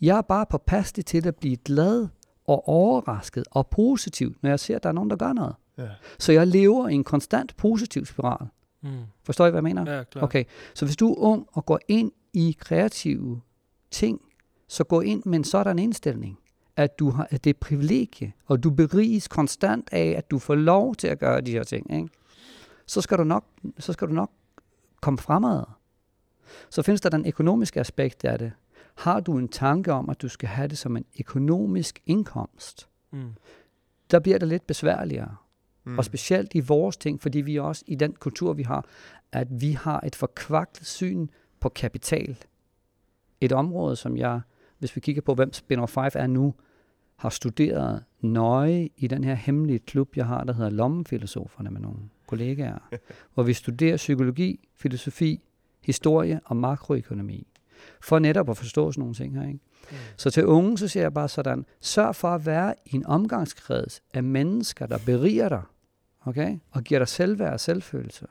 [0.02, 2.08] Jeg er bare påpasselig til at blive glad
[2.46, 5.56] og overrasket og positiv, når jeg ser, at der er nogen, der gør noget.
[5.78, 5.88] Ja.
[6.20, 8.48] Så jeg lever i en konstant positiv spiral.
[8.82, 8.90] Mm.
[9.24, 9.96] Forstår I, hvad jeg mener?
[9.96, 10.24] Ja, klar.
[10.24, 13.42] Okay, så hvis du er ung og går ind i kreative
[13.92, 14.22] ting,
[14.68, 16.40] så gå ind med en sådan indstilling,
[16.80, 20.56] at du har at det er privilegie, og du beriges konstant af, at du får
[20.56, 21.94] lov til at gøre de her ting.
[21.94, 22.10] Ikke?
[22.86, 23.46] Så, skal du nok,
[23.80, 24.32] så skal du nok
[25.02, 25.64] komme fremad.
[26.70, 28.52] Så findes der den økonomiske aspekt af det.
[28.96, 33.34] Har du en tanke om, at du skal have det som en økonomisk indkomst, Mm.
[34.12, 35.36] der bliver det lidt besværligere.
[35.84, 35.98] Mm.
[35.98, 38.86] Og specielt i vores ting, fordi vi også i den kultur, vi har,
[39.32, 41.28] at vi har et forkvaklet syn
[41.60, 42.38] på kapital.
[43.42, 44.42] Et område, som jeg,
[44.80, 46.54] hvis vi kigger på, hvem Spinner 5 er nu,
[47.20, 52.00] har studeret nøje i den her hemmelige klub, jeg har, der hedder Lommefilosoferne med nogle
[52.28, 52.80] kollegaer,
[53.34, 55.44] hvor vi studerer psykologi, filosofi,
[55.82, 57.48] historie og makroøkonomi.
[58.02, 59.48] For netop at forstå sådan nogle ting her.
[59.48, 59.60] Ikke?
[59.92, 59.98] Mm.
[60.18, 64.02] Så til unge, så siger jeg bare sådan, sørg for at være i en omgangskreds
[64.14, 65.62] af mennesker, der beriger dig,
[66.26, 66.58] okay?
[66.72, 68.26] og giver dig selvværd og selvfølelse.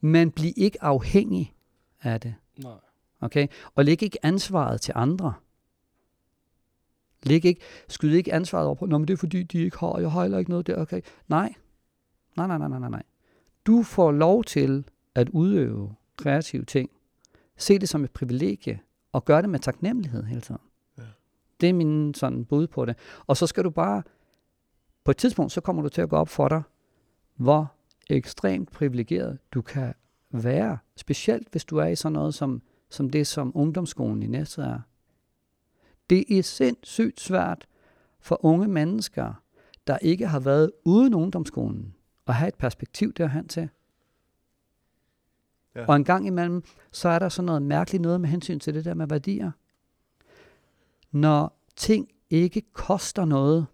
[0.00, 1.54] Men bliv ikke afhængig
[2.02, 2.72] af det, Nej.
[3.20, 3.46] okay?
[3.74, 5.34] Og læg ikke ansvaret til andre.
[7.22, 9.98] Læg ikke, skyd ikke ansvaret over på, Nå, men det er fordi, de ikke har,
[9.98, 11.00] jeg har heller ikke noget der, okay?
[11.28, 11.54] Nej.
[12.36, 13.02] Nej, nej, nej, nej, nej, nej.
[13.66, 16.90] Du får lov til at udøve kreative ting.
[17.56, 18.80] Se det som et privilegie,
[19.12, 20.60] og gør det med taknemmelighed hele tiden.
[20.98, 21.02] Ja.
[21.60, 22.96] Det er min sådan bud på det.
[23.26, 24.02] Og så skal du bare,
[25.04, 26.62] på et tidspunkt, så kommer du til at gå op for dig,
[27.36, 27.72] hvor
[28.10, 29.94] ekstremt privilegeret du kan
[30.30, 30.78] være.
[30.96, 34.80] Specielt hvis du er i sådan noget som, som det, som ungdomsskolen i Næstved er.
[36.10, 37.66] Det er sindssygt svært
[38.20, 39.42] for unge mennesker,
[39.86, 41.94] der ikke har været uden ungdomsskolen,
[42.26, 43.68] at have et perspektiv derhen til.
[45.74, 45.86] Ja.
[45.86, 48.84] Og en gang imellem, så er der sådan noget mærkeligt noget med hensyn til det
[48.84, 49.50] der med værdier.
[51.10, 53.66] Når ting ikke koster noget,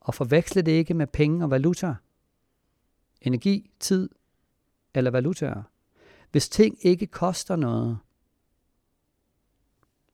[0.00, 1.94] og forveksle det ikke med penge og valuta,
[3.20, 4.08] energi, tid
[4.94, 5.62] eller valutaer.
[6.30, 7.98] Hvis ting ikke koster noget,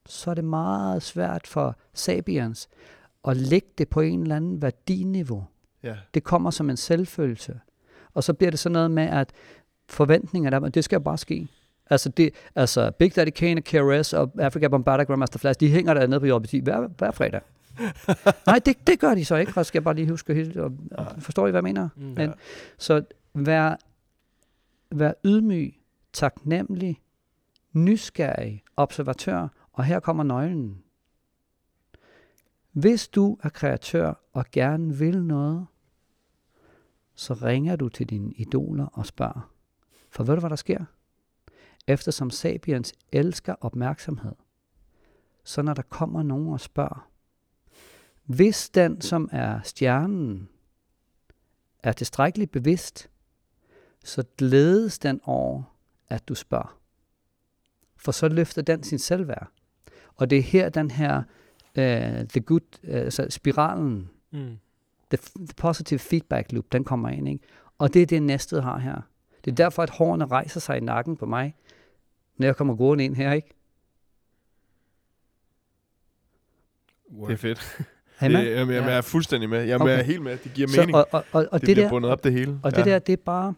[0.08, 2.68] så er det meget svært for sapiens
[3.28, 5.46] at lægge det på en eller anden værdiniveau.
[5.82, 5.96] Ja.
[6.14, 7.60] Det kommer som en selvfølge.
[8.14, 9.32] Og så bliver det sådan noget med, at
[9.88, 11.48] forventninger der, det skal bare ske.
[11.90, 15.94] Altså, det, altså Big Daddy Kane og KRS og Africa Bombarded Grandmaster Flash, de hænger
[15.94, 17.40] der nede på JBT hver, hver fredag.
[18.46, 20.56] Nej, det, det gør de så ikke, og skal jeg bare lige huske helt.
[20.56, 21.88] Og, og, forstår I, hvad jeg mener?
[21.96, 22.02] Mm.
[22.02, 22.34] Men,
[22.78, 23.02] så
[23.34, 23.76] vær,
[24.90, 25.74] vær ydmyg,
[26.12, 27.00] taknemmelig,
[27.72, 30.82] nysgerrig, observatør, og her kommer nøglen.
[32.72, 35.66] Hvis du er kreatør og gerne vil noget,
[37.14, 39.50] så ringer du til dine idoler og spørger.
[40.10, 40.84] For ved du, hvad der sker?
[41.86, 44.34] Eftersom Sapiens elsker opmærksomhed,
[45.44, 47.10] så når der kommer nogen og spørger,
[48.24, 50.48] hvis den, som er stjernen,
[51.78, 53.10] er tilstrækkeligt bevidst,
[54.04, 55.62] så glædes den over,
[56.08, 56.78] at du spørger.
[57.96, 59.50] For så løfter den sin selvværd.
[60.16, 61.16] Og det er her den her
[61.78, 64.58] uh, the good, uh, altså spiralen, Mm.
[65.10, 67.28] the, the positive feedback loop, den kommer ind.
[67.28, 67.44] Ikke?
[67.78, 69.00] Og det er det, næstet har her.
[69.44, 71.54] Det er derfor, at hårene rejser sig i nakken på mig,
[72.36, 73.32] når jeg kommer gående ind her.
[73.32, 73.48] Ikke?
[77.12, 77.28] Word.
[77.28, 77.60] Det er fedt.
[78.20, 78.28] Er?
[78.28, 78.82] Det, jamen, jamen, Ja.
[78.84, 79.64] jeg er fuldstændig med.
[79.66, 79.92] Jamen, Okay.
[79.92, 80.38] jeg er helt med.
[80.38, 80.96] Det giver Så, mening.
[80.96, 82.60] og, og, og, og det, det, bliver der, bundet op, det hele.
[82.62, 83.54] Og det der, det er bare...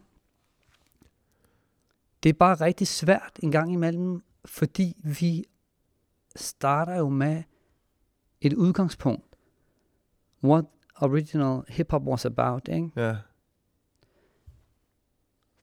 [2.23, 5.45] Det er bare rigtig svært en gang imellem, fordi vi
[6.37, 7.43] starter jo med
[8.41, 9.25] et udgangspunkt.
[10.45, 10.65] What
[11.01, 12.91] original hip-hop was about, ikke?
[12.97, 13.17] Ja.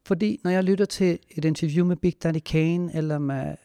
[0.06, 3.56] Fordi når jeg lytter til et interview med Big Daddy Kane, eller med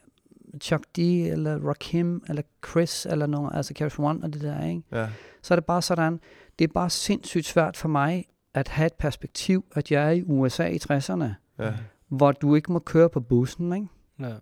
[0.62, 4.82] Chuck D, eller Rakim, eller Chris, eller nogen, altså Carrie One og det der, ikke?
[4.92, 5.08] Ja.
[5.42, 6.20] så er det bare sådan,
[6.58, 10.22] det er bare sindssygt svært for mig at have et perspektiv, at jeg er i
[10.22, 11.24] USA i 60'erne,
[11.58, 11.74] Ja.
[12.08, 13.88] hvor du ikke må køre på bussen, ikke?
[14.20, 14.34] Ja.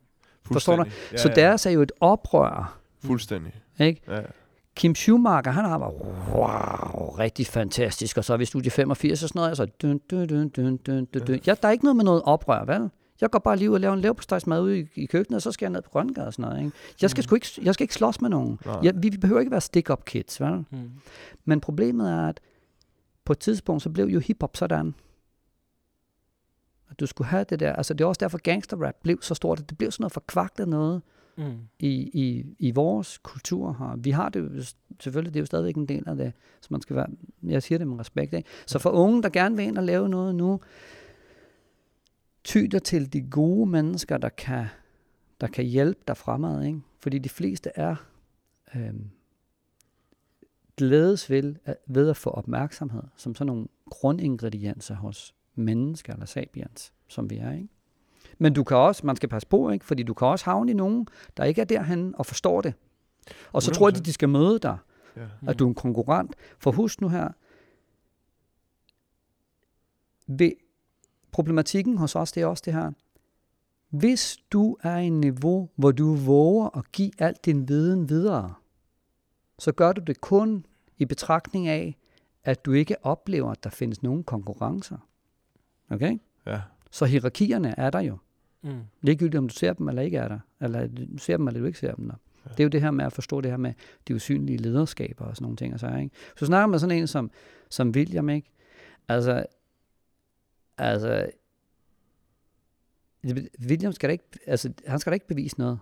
[0.53, 0.85] Forstår du?
[1.13, 1.35] Ja, Så ja.
[1.35, 3.53] deres er jo et oprør, Fuldstændig.
[3.81, 4.01] ikke?
[4.09, 4.21] Ja.
[4.75, 5.93] Kim Schumacher, han har bare,
[6.35, 9.67] wow, rigtig fantastisk, og så er vi i studie 85 og sådan noget, og så
[9.67, 11.39] dun, dun, dun, dun, dun, dun, dun.
[11.47, 12.91] Ja, der er ikke noget med noget oprør, vel?
[13.21, 15.53] Jeg går bare lige ud og laver en leverpostejsmad ude i, i køkkenet, og så
[15.53, 16.77] skal jeg ned på Grønnegade og sådan noget, ikke?
[17.03, 18.59] Jeg skal, sgu ikke, jeg skal ikke slås med nogen.
[18.67, 18.77] Nej.
[18.83, 20.65] Jeg, vi, vi behøver ikke være stick-up kids, vel?
[20.71, 20.91] Mm.
[21.45, 22.41] Men problemet er, at
[23.25, 24.95] på et tidspunkt, så blev jo hiphop sådan,
[27.01, 29.71] du skulle have det der, altså det er også derfor gangsterrap blev så stort, at
[29.71, 31.03] det blev sådan noget forkvaklet noget
[31.39, 31.59] Mm.
[31.79, 33.97] i, i, i vores kultur her.
[33.97, 34.65] Vi har det jo,
[35.01, 37.07] selvfølgelig, det er jo stadigvæk en del af det, så man skal være,
[37.43, 38.49] jeg siger det med respekt, ikke?
[38.67, 40.61] Så for unge, der gerne vil ind og lave noget nu,
[42.45, 44.67] ty dig til de gode mennesker, der kan,
[45.41, 46.81] der kan hjælpe dig fremad, ikke?
[47.01, 47.97] Fordi de fleste er
[48.77, 49.11] øhm,
[50.77, 51.55] glædes ved,
[51.87, 57.53] ved at få opmærksomhed, som sådan nogle grundingredienser hos mennesker eller sapiens, som vi er,
[57.53, 57.69] ikke?
[58.39, 59.85] Men du kan også, man skal passe på, ikke?
[59.85, 62.75] Fordi du kan også havne i nogen, der ikke er derhen og forstår det.
[63.53, 64.03] Og så tror de, 100%.
[64.03, 64.79] de skal møde dig,
[65.17, 65.27] Ja.
[65.49, 66.35] at du er en konkurrent.
[66.59, 67.29] For husk nu her,
[70.27, 70.53] ved
[71.33, 72.93] problematikken hos os, det er også det her.
[73.91, 78.55] Hvis du er i en niveau, hvor du våger at give al din viden videre,
[79.59, 80.67] så gør du det kun
[80.99, 81.97] i betragtning af,
[82.45, 84.99] at du ikke oplever, at der findes nogen konkurrencer.
[85.91, 86.19] Okay?
[86.47, 86.61] Ja.
[86.91, 88.19] Så hierarkierne er der jo.
[88.63, 88.81] Mm.
[89.01, 90.39] Ligegyldigt om du ser dem eller ikke er der.
[90.61, 92.15] Eller du ser dem eller du ikke ser dem der.
[92.45, 92.51] Ja.
[92.51, 93.73] Det er jo det her med at forstå det her med
[94.09, 95.75] de usynlige lederskaber og sådan nogle ting.
[95.75, 96.17] Og så, ikke?
[96.37, 97.31] Så snakker med sådan en som,
[97.71, 98.51] som William, ikke?
[99.09, 99.47] Altså,
[100.79, 101.27] altså,
[103.67, 105.79] William skal da ikke, altså, han skal da ikke bevise noget.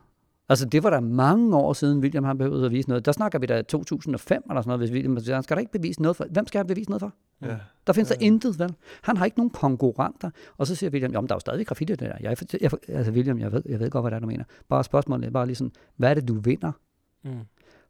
[0.48, 3.04] Altså, det var der mange år siden, William har behøvet at vise noget.
[3.04, 6.02] Der snakker vi da 2005 eller sådan noget, hvis William han skal da ikke bevise
[6.02, 6.26] noget for.
[6.30, 7.14] Hvem skal han bevise noget for?
[7.42, 7.56] Ja.
[7.86, 8.14] Der findes Ja.
[8.14, 8.74] der intet, vel?
[9.02, 10.30] Han har ikke nogen konkurrenter.
[10.56, 12.16] Og så siger William, jamen der er jo stadig graffiti det der.
[12.20, 14.44] Jeg, jeg, altså William, jeg ved, jeg ved godt, hvad det er, du mener.
[14.68, 16.72] Bare spørgsmålet er bare lige sådan, hvad er det, du vinder?
[17.22, 17.40] Mm.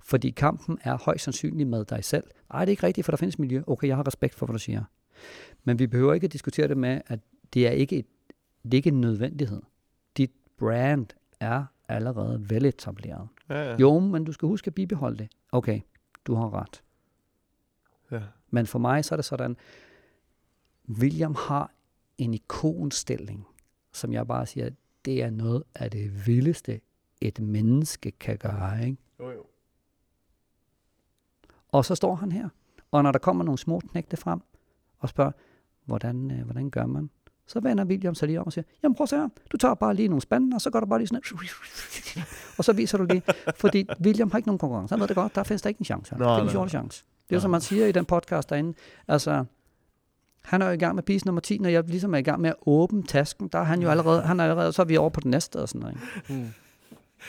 [0.01, 2.25] Fordi kampen er højst sandsynligt med dig selv.
[2.51, 3.63] Ej, det er ikke rigtigt, for der findes miljø.
[3.67, 4.85] Okay, jeg har respekt for, hvad du siger.
[5.65, 7.21] Men vi behøver ikke at diskutere det med, at
[7.55, 8.07] det er ikke, et,
[8.63, 9.63] det er ikke en nødvendighed.
[10.17, 11.07] Dit brand
[11.41, 13.29] er allerede veletableret.
[13.49, 13.77] Ja, ja.
[13.77, 15.29] Jo, men du skal huske at bibeholde det.
[15.53, 15.81] Okay,
[16.27, 16.83] du har ret.
[18.11, 18.21] Ja.
[18.55, 19.57] Men for mig så er det sådan,
[20.89, 21.71] William har
[22.19, 23.47] en ikonstilling,
[23.93, 24.71] som jeg bare siger,
[25.05, 26.81] det er noget af det vildeste,
[27.21, 28.85] et menneske kan gøre.
[28.85, 28.97] Ikke?
[29.21, 29.45] Jo, jo.
[31.69, 32.49] Og så står han her.
[32.91, 34.41] Og når der kommer nogle små knægte frem
[34.99, 35.33] og spørger,
[35.85, 37.11] hvordan, øh, hvordan gør man?
[37.47, 39.75] Så vender William sig lige om og siger, jamen prøv at se her, du tager
[39.75, 41.23] bare lige nogle spande, og så går der bare lige sådan
[42.15, 42.23] her.
[42.59, 43.23] Og så viser du lige,
[43.57, 44.93] fordi William har ikke nogen konkurrence.
[44.93, 46.15] Han ved det godt, der findes der ikke en chance.
[46.15, 47.05] Nej, det er en sjov chance.
[47.29, 47.41] Det er jo Nej.
[47.43, 48.75] som man siger i den podcast derinde.
[49.09, 49.45] Altså,
[50.43, 52.41] han er jo i gang med piece nummer 10, når jeg ligesom er i gang
[52.41, 54.97] med at åbne tasken, der er han jo allerede, han er allerede, så er vi
[54.97, 55.95] over på den næste og sådan noget.
[56.31, 56.43] Ikke?
[56.43, 56.49] Mm.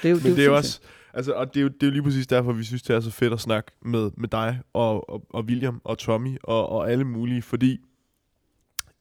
[0.02, 0.80] Det er jo, Men det er jo sindssygt.
[0.80, 0.80] også,
[1.14, 3.00] Altså, og det er, jo, det er jo lige præcis derfor, vi synes, det er
[3.00, 6.92] så fedt at snakke med, med dig og, og, og William og Tommy og, og
[6.92, 7.80] alle mulige, fordi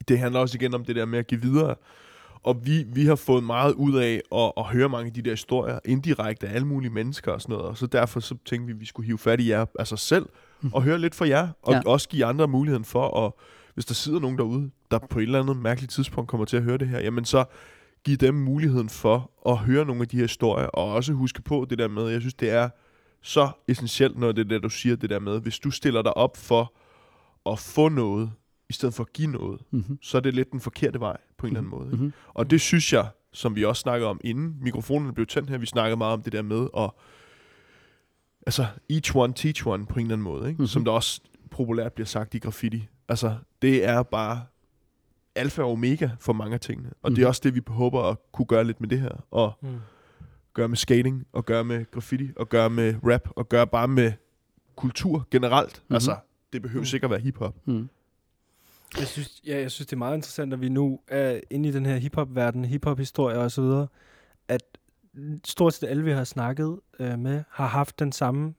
[0.07, 1.75] det handler også igen om det der med at give videre.
[2.43, 5.31] Og vi, vi har fået meget ud af at, at høre mange af de der
[5.31, 7.69] historier indirekte af alle mulige mennesker og sådan noget.
[7.69, 10.25] Og så derfor så tænkte vi, at vi skulle hive fat i jer, altså selv,
[10.73, 11.81] og høre lidt fra jer, og Ja.
[11.85, 13.31] også give andre muligheden for, at
[13.73, 16.63] hvis der sidder nogen derude, der på et eller andet mærkeligt tidspunkt kommer til at
[16.63, 17.45] høre det her, jamen så
[18.03, 21.65] give dem muligheden for at høre nogle af de her historier, og også huske på
[21.69, 22.69] det der med, jeg synes, det er
[23.21, 26.17] så essentielt, når det er det, du siger det der med, hvis du stiller dig
[26.17, 26.73] op for
[27.51, 28.31] at få noget,
[28.69, 29.97] i stedet for at give noget, Mm-hmm.
[30.01, 31.85] så er det lidt den forkerte vej på en eller anden måde.
[31.87, 31.95] Ikke?
[31.95, 32.13] Mm-hmm.
[32.33, 35.65] Og det synes jeg, som vi også snakkede om inden mikrofonen blev tændt her, vi
[35.65, 36.89] snakkede meget om det der med at,
[38.45, 40.47] altså each one teach one på en eller anden måde, ikke?
[40.47, 40.53] Mhm.
[40.57, 40.67] Mm-hmm.
[40.67, 41.21] som der også
[41.51, 42.87] populært bliver sagt i graffiti.
[43.09, 44.45] Altså, det er bare
[45.35, 46.89] alfa og omega for mange af tingene.
[47.01, 47.15] Og mm.
[47.15, 47.29] det er Mhm.
[47.29, 49.25] også det, vi håber at kunne gøre lidt med det her.
[49.31, 49.67] Og Mm.
[50.53, 54.11] gøre med skating, og gøre med graffiti, og gøre med rap, og gøre bare med
[54.75, 55.75] kultur generelt.
[55.83, 55.93] Mm-hmm.
[55.93, 56.15] Altså,
[56.53, 56.85] det behøver Mm.
[56.85, 57.55] sikkert være hiphop.
[57.65, 57.89] Mm.
[58.99, 61.71] Jeg synes, ja, jeg synes, det er meget interessant, at vi nu er inde i
[61.71, 63.89] den her hiphop-verden, hiphop-historie og så videre, at
[65.45, 68.53] stort set alle, vi har snakket øh, med, har haft den samme,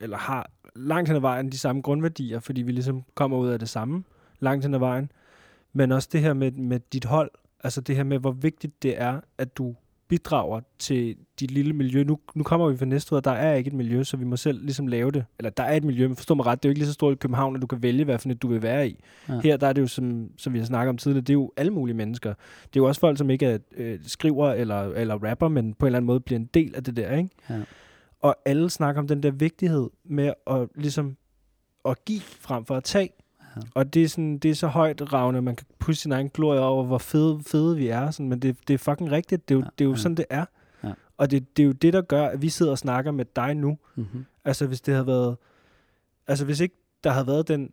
[0.00, 3.58] eller har langt hen ad vejen de samme grundværdier, fordi vi ligesom kommer ud af
[3.58, 4.04] det samme
[4.40, 5.12] langt hen ad vejen.
[5.72, 7.30] Men også det her med, med dit hold,
[7.64, 9.74] altså det her med, hvor vigtigt det er, at du
[10.08, 12.04] bidrager til dit lille miljø.
[12.04, 14.36] Nu, nu kommer vi fra Næstved, og der er ikke et miljø, så vi må
[14.36, 15.24] selv ligesom lave det.
[15.38, 16.92] Eller der er et miljø, men forstå mig ret, det er jo ikke lige så
[16.92, 19.00] stort i København, at du kan vælge, hvad for et du vil være i.
[19.28, 19.40] Ja.
[19.40, 21.52] Her der er det jo, som, som vi har snakket om tidligere, det er jo
[21.56, 22.34] alle mulige mennesker.
[22.64, 25.86] Det er jo også folk, som ikke er, øh, skriver eller, eller rapper, men på
[25.86, 27.30] en eller anden måde bliver en del af det der, ikke?
[27.50, 27.60] Ja.
[28.20, 31.16] Og alle snakker om den der vigtighed med at ligesom
[31.84, 33.10] at give frem for at tage.
[33.56, 33.60] Ja.
[33.74, 36.60] Og det er, sådan, det er så højt ravne, man kan pusse sin egen glorie
[36.60, 38.10] over, hvor fede, fede vi er.
[38.10, 39.48] Sådan, men det, det er fucking rigtigt.
[39.48, 39.98] Det er jo, Ja, det er jo ja.
[39.98, 40.44] sådan, det er.
[40.84, 40.92] Ja.
[41.16, 43.54] Og det, det er jo det, der gør, at vi sidder og snakker med dig
[43.54, 43.78] nu.
[43.94, 44.24] Mm-hmm.
[44.44, 45.36] Altså hvis det havde været...
[46.26, 46.74] Altså hvis ikke
[47.04, 47.70] der havde været den...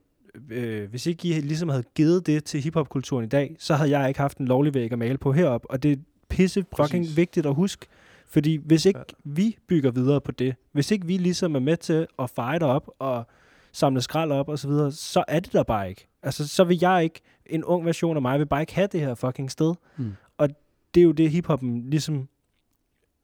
[0.49, 4.07] Øh, hvis ikke I ligesom havde givet det til hiphopkulturen i dag, så havde jeg
[4.07, 5.65] ikke haft en lovlig væg at male på herop.
[5.69, 5.95] Og det er
[6.29, 7.17] pisse fucking Præcis.
[7.17, 7.85] vigtigt at huske.
[8.27, 9.03] Fordi hvis ikke ja.
[9.23, 12.89] vi bygger videre på det, hvis ikke vi ligesom er med til at fejre op
[12.99, 13.27] og
[13.71, 16.07] samle skrald op og så videre, så er det der bare ikke.
[16.23, 18.99] Altså, så vil jeg ikke, en ung version af mig, vil bare ikke have det
[18.99, 19.73] her fucking sted.
[19.97, 20.11] Mm.
[20.37, 20.49] Og
[20.95, 22.27] det er jo det, hiphoppen ligesom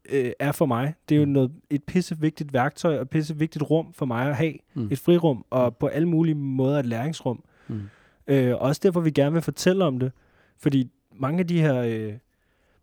[0.10, 0.94] øh, er for mig.
[1.10, 1.32] Det er jo Mm.
[1.32, 4.54] noget, et pisse vigtigt værktøj og pisse vigtigt rum for mig at have.
[4.74, 4.88] Mm.
[4.92, 7.44] Et frirum og på alle mulige måder et læringsrum.
[7.68, 7.82] Mm.
[8.28, 10.12] Øh, også derfor vi gerne vil fortælle om det.
[10.58, 12.14] Fordi mange af de her øh,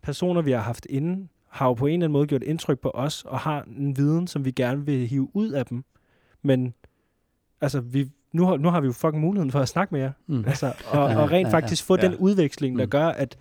[0.03, 2.91] personer, vi har haft inde, har jo på en eller anden måde gjort indtryk på
[2.95, 5.85] os, og har en viden, som vi gerne vil hive ud af dem.
[6.43, 6.75] Men
[7.65, 10.13] altså, vi, nu, har, nu har vi jo fucking muligheden for at snakke med jer.
[10.27, 10.45] Mm.
[10.47, 12.03] Altså, og, og rent faktisk få Ja.
[12.09, 12.91] den udveksling, der Mm.
[12.91, 13.37] gør, at,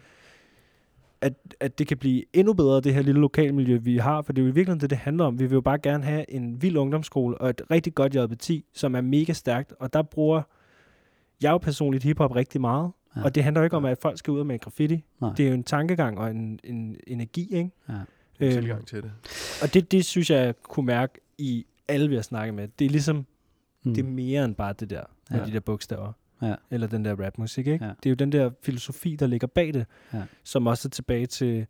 [1.22, 4.22] at, at det kan blive endnu bedre, det her lille lokalmiljø, vi har.
[4.22, 5.40] For det er jo i virkeligheden det, det handler om.
[5.40, 8.96] Vi vil jo bare gerne have en vild ungdomsskole og et rigtig godt JB10, som
[8.96, 9.74] er mega stærkt.
[9.80, 10.42] Og der bruger
[11.42, 12.92] jeg jo personligt hiphop rigtig meget.
[13.16, 13.24] Ja.
[13.24, 15.04] Og det handler jo ikke om, at folk skal ud og med graffiti.
[15.22, 15.34] Nej.
[15.38, 17.70] Det er jo en tankegang og en, en energi, ikke?
[17.90, 17.94] Ja.
[18.40, 19.12] Øhm, Tilgang til det.
[19.64, 22.68] og det, det synes jeg, jeg kunne mærke i alle, vi har snakket med.
[22.80, 23.26] Det er ligesom,
[23.84, 23.94] Mm.
[23.94, 25.46] det er mere end bare det der, med Ja.
[25.46, 26.14] de der bogstaver.
[26.42, 26.56] Ja.
[26.72, 27.86] Eller den der rapmusik, ikke?
[27.86, 27.92] Ja.
[28.04, 30.24] Det er jo den der filosofi, der ligger bag det, Ja.
[30.44, 31.66] som også er tilbage til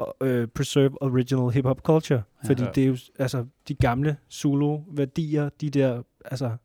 [0.00, 2.22] uh, preserve original hip-hop culture.
[2.42, 2.48] Ja.
[2.48, 2.70] Fordi Ja.
[2.74, 6.56] det er jo altså, de gamle Zulu-værdier, de der, altså,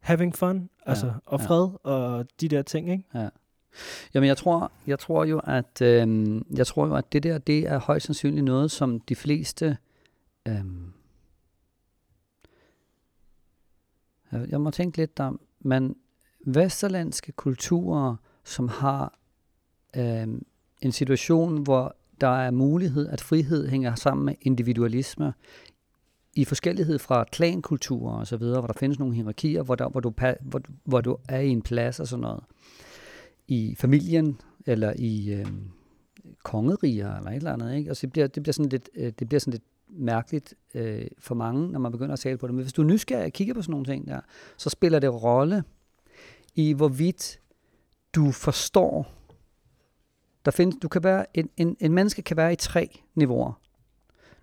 [0.00, 1.46] having fun, altså, og ja.
[1.46, 3.04] fred, og de der ting, ikke?
[4.14, 7.58] Jamen, jeg tror, jeg tror jo, at øhm, jeg tror jo, at det der, det
[7.68, 9.76] er højst sandsynligt noget, som de fleste
[10.48, 10.92] øhm,
[14.30, 15.96] Altså, jeg, må tænke lidt om, men
[16.46, 19.18] vesterlandske kulturer, som har
[19.96, 20.26] øh,
[20.82, 25.32] en situation, hvor der er mulighed, at frihed hænger sammen med individualisme,
[26.34, 30.00] i forskellighed fra klankulturer og så videre, hvor der findes nogle hierarkier, hvor, der, hvor,
[30.00, 32.44] du, hvor, du- hvor du er i en plads og sådan noget
[33.48, 35.46] i familien eller i øh,
[36.42, 37.76] kongeriger eller et eller andet.
[37.76, 37.90] Ikke?
[37.90, 41.06] Og så det bliver, det bliver sådan lidt, øh, det bliver sådan lidt mærkeligt øh,
[41.18, 42.54] for mange, når man begynder at tale på det.
[42.54, 44.20] Men hvis du er nysgerrig og kigger på sådan nogle ting der,
[44.56, 45.64] så spiller det rolle
[46.54, 47.40] i hvorvidt
[48.14, 49.14] du forstår.
[50.44, 53.60] Der findes, du kan være, en, en, en menneske kan være i tre niveauer.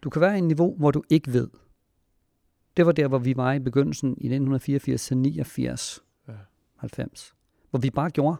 [0.02, 1.50] Du kan være i en niveau, hvor du ikke ved.
[2.78, 6.34] Det var der, hvor vi var i begyndelsen i 1984 til 89, Ja.
[6.76, 7.34] 90,
[7.70, 8.38] hvor vi bare gjorde.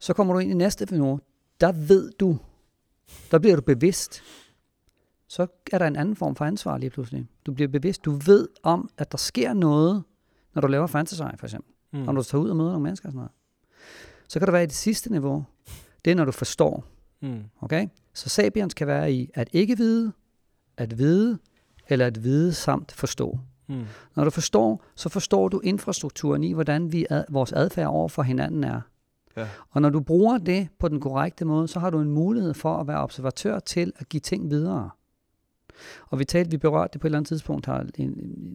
[0.00, 1.20] Så kommer du ind i næste niveau.
[1.60, 2.38] Der ved du,
[3.30, 4.22] der bliver du bevidst.
[5.34, 7.26] Så er der en anden form for ansvar lige pludselig.
[7.46, 8.04] Du bliver bevidst.
[8.04, 10.02] Du ved om, at der sker noget,
[10.54, 11.72] når du laver fantasy, for eksempel.
[11.92, 11.98] Mm.
[11.98, 13.30] Når du tager ud og møder nogle mennesker og sådan noget.
[14.28, 15.44] Så kan der være i det sidste niveau.
[16.04, 16.84] Det er, når du forstår.
[17.22, 17.42] Mm.
[17.60, 17.88] Okay?
[18.14, 20.12] Så sapiens kan være i at ikke vide,
[20.76, 21.38] at vide,
[21.88, 23.38] eller at vide samt forstå.
[23.68, 23.84] Mm.
[24.16, 28.22] Når du forstår, så forstår du infrastrukturen i, hvordan vi ad, vores adfærd over for
[28.22, 28.80] hinanden er.
[29.36, 29.48] Ja.
[29.70, 32.76] Og når du bruger det på den korrekte måde, så har du en mulighed for
[32.76, 34.90] at være observatør til at give ting videre.
[36.06, 38.10] Og vi talte, vi berørte det på et eller andet tidspunkt her i,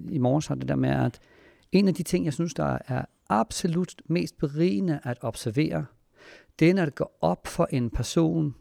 [0.10, 1.20] i morges, har det der med, at
[1.72, 5.86] en af de ting, jeg synes, der er absolut mest berigende at observere,
[6.60, 8.56] det er, når det går op for en person,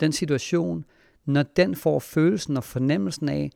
[0.00, 0.84] den situation,
[1.24, 3.50] når den får følelsen og fornemmelsen af,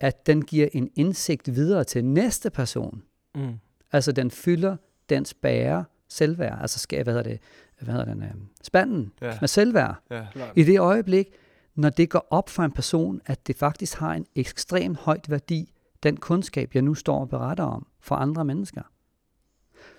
[0.00, 3.02] at den giver en indsigt videre til næste person.
[3.34, 3.54] Mm.
[3.92, 4.76] Altså den fylder
[5.08, 7.40] dens bære selvværd, altså skal, hvad hedder det,
[7.80, 8.30] hvad hedder den, øh,
[8.62, 9.36] spanden Ja.
[9.40, 9.94] med selvværd.
[10.10, 10.26] Ja.
[10.56, 11.26] I det øjeblik,
[11.74, 15.72] når det går op for en person, at det faktisk har en ekstremt højt værdi,
[16.02, 18.82] den kundskab, jeg nu står og beretter om for andre mennesker.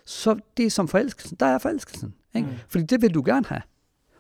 [0.06, 1.38] Så det er som forelskelsen.
[1.40, 2.14] Der er forelskelsen.
[2.36, 2.48] Ikke?
[2.48, 2.56] Mm.
[2.68, 3.62] Fordi det vil du gerne have.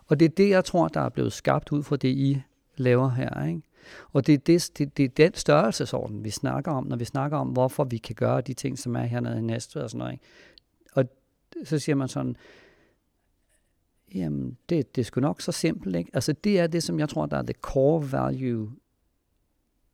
[0.08, 2.42] Og det er det, jeg tror, der er blevet skabt ud fra det, I
[2.78, 3.46] laver her.
[3.48, 3.62] Ikke?
[4.14, 7.38] Og det er, det, det, det er den størrelsesorden, vi snakker om, når vi snakker
[7.38, 10.12] om, hvorfor vi kan gøre de ting, som er hernede i Næstved og sådan noget.
[10.12, 10.26] Ikke?
[10.94, 11.06] Og
[11.64, 12.36] så siger man sådan,
[14.16, 15.96] jamen, det, det er sgu nok så simpelt.
[15.96, 16.12] Ikke?
[16.14, 18.72] Altså, det er det, som jeg tror, der er the core value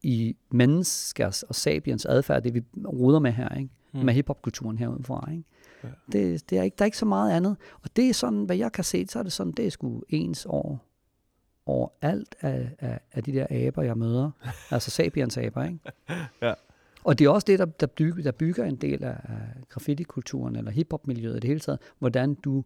[0.01, 3.69] i menneskers og sapiens adfærd, det vi ruder med her, ikke?
[3.93, 3.99] Mm.
[3.99, 5.31] Med hiphopkulturen herudefra.
[5.31, 5.43] Ikke?
[5.83, 5.89] Ja.
[6.11, 7.57] Det, det er ikke, der er ikke så meget andet.
[7.83, 10.01] Og det er sådan, hvad jeg kan se, så er det sådan, det er sgu
[10.09, 10.77] ens over,
[11.65, 14.31] over alt af, af, af de der aber, jeg møder.
[14.71, 15.79] altså sapiens aber, ikke?
[16.41, 16.53] Ja.
[17.03, 19.39] Og det er også det, der, der, bygger, der bygger en del af, af
[19.69, 22.63] graffiti-kulturen, eller hiphop-miljøet i det hele taget, hvordan du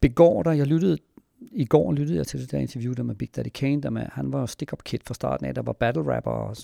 [0.00, 0.58] begår dig.
[0.58, 0.98] Jeg lyttede,
[1.40, 4.06] i går lyttede jeg til det der interview der med Big Daddy Kane, der med,
[4.12, 6.56] han var stick-up kid fra starten af, der var battle rapper, og,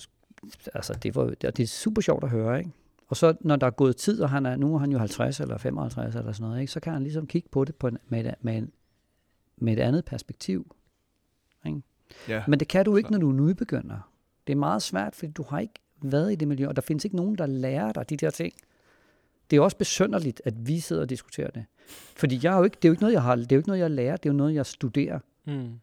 [0.74, 2.70] altså det, var, det, det er super sjovt at høre, ikke?
[3.08, 5.40] Og så når der er gået tid, og han er, nu er han jo 50
[5.40, 6.72] eller 55 eller sådan noget, ikke?
[6.72, 8.72] så kan han ligesom kigge på det på en, med, et, med, en,
[9.56, 10.76] med et andet perspektiv.
[12.28, 12.42] Ja.
[12.48, 14.10] Men det kan du ikke, når du er nybegynder.
[14.46, 17.04] Det er meget svært, fordi du har ikke været i det miljø, og der findes
[17.04, 18.52] ikke nogen, der lærer dig de der ting.
[19.50, 21.64] Det er også besynderligt, at vi sidder og diskuterer det.
[22.16, 23.58] Fordi jeg er jo ikke, det er jo ikke noget, jeg har, det er jo
[23.58, 25.18] ikke noget, jeg lærer, det er jo noget, jeg studerer.
[25.44, 25.80] Mm.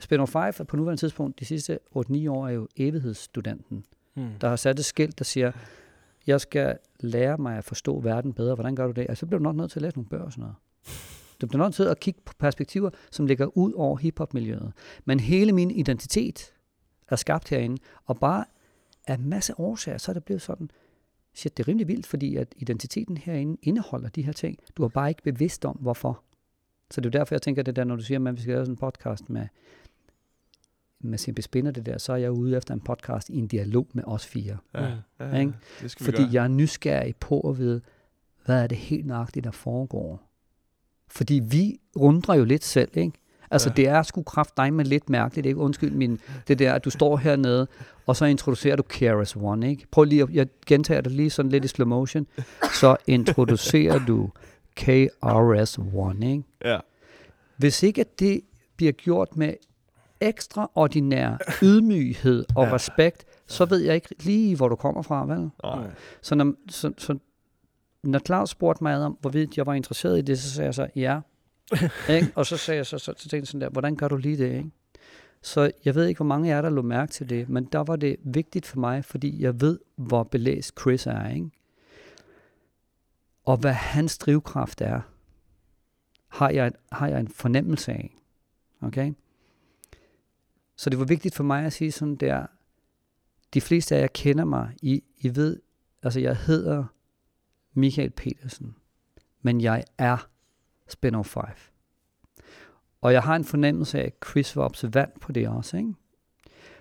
[0.00, 3.84] Spinner 5 er på nuværende tidspunkt, de sidste 8-9 år, er jo evighedsstudenten,
[4.14, 4.28] Mm.
[4.40, 5.52] der har sat et skilt, der siger,
[6.26, 8.54] jeg skal lære mig at forstå verden bedre.
[8.54, 9.06] Hvordan gør du det?
[9.08, 10.56] Altså, så bliver du nok nødt til at læse nogle bøger og sådan noget.
[11.40, 14.72] Du bliver nødt til at kigge på perspektiver, som ligger ud over hiphop-miljøet.
[15.04, 16.54] Men hele min identitet
[17.08, 18.44] er skabt herinde, og bare
[19.06, 20.70] af en masse årsager, så er det blevet sådan,
[21.38, 24.58] shit, det er rimelig vildt, fordi at identiteten herinde indeholder de her ting.
[24.76, 26.22] Du er bare ikke bevidst om, hvorfor.
[26.90, 28.52] Så det er jo derfor, jeg tænker det der, når du siger, at vi skal
[28.52, 29.46] lave sådan en podcast med,
[31.00, 33.86] med Simpe Spinner det der, så er jeg ude efter en podcast i en dialog
[33.92, 34.56] med os fire.
[34.74, 34.94] Ja.
[34.94, 35.00] Mm.
[35.20, 35.52] Ja, Ikke?
[35.82, 36.32] Det skal vi Fordi gøre.
[36.32, 37.80] jeg er nysgerrig på at vide,
[38.44, 40.22] hvad er det helt nøjagtigt, der foregår.
[41.08, 43.12] Fordi vi undrer jo lidt selv, ikke?
[43.50, 43.74] Altså, Ja.
[43.74, 45.60] det er sgu kraft dig med lidt mærkeligt, ikke?
[45.60, 47.66] Undskyld min, det der, at du står hernede,
[48.06, 49.86] og så introducerer du KRS One, ikke?
[49.90, 52.26] Prøv lige at, jeg gentager det lige sådan lidt i slow motion.
[52.80, 54.30] Så introducerer du
[54.76, 55.78] KRS
[56.22, 56.42] ikke?
[56.64, 56.78] Ja.
[57.56, 58.40] Hvis ikke at det
[58.76, 59.54] bliver gjort med
[60.20, 62.68] ekstraordinær ydmyghed og Ja.
[62.68, 62.74] ja.
[62.74, 65.50] respekt, så ved jeg ikke lige, hvor du kommer fra, vel?
[65.64, 65.90] Nej.
[66.22, 67.18] Så når, så, så,
[68.04, 70.86] når Claus spurgte mig om, hvorvidt jeg var interesseret i det, så sagde jeg så,
[70.96, 71.20] ja.
[72.16, 72.32] ikke?
[72.34, 74.56] Og så sagde jeg så, så, så tænkte sådan der, hvordan gør du lige det?
[74.56, 74.70] Ikke?
[75.42, 77.78] Så jeg ved ikke, hvor mange af jer, der lå mærke til det, men der
[77.78, 81.28] var det vigtigt for mig, fordi jeg ved, hvor belæst Chris er.
[81.28, 81.50] Ikke?
[83.44, 85.00] Og hvad hans drivkraft er,
[86.28, 88.16] har jeg, har jeg en fornemmelse af.
[88.82, 89.12] Okay?
[90.76, 92.46] Så det var vigtigt for mig at sige sådan der,
[93.54, 95.60] de fleste af jer kender mig, I, I ved,
[96.02, 96.84] altså jeg hedder
[97.74, 98.74] Michael Petersen,
[99.42, 100.28] men jeg er
[100.88, 101.42] Spin 5.
[103.00, 105.94] Og jeg har en fornemmelse af, at Chris var observant på det også, ikke?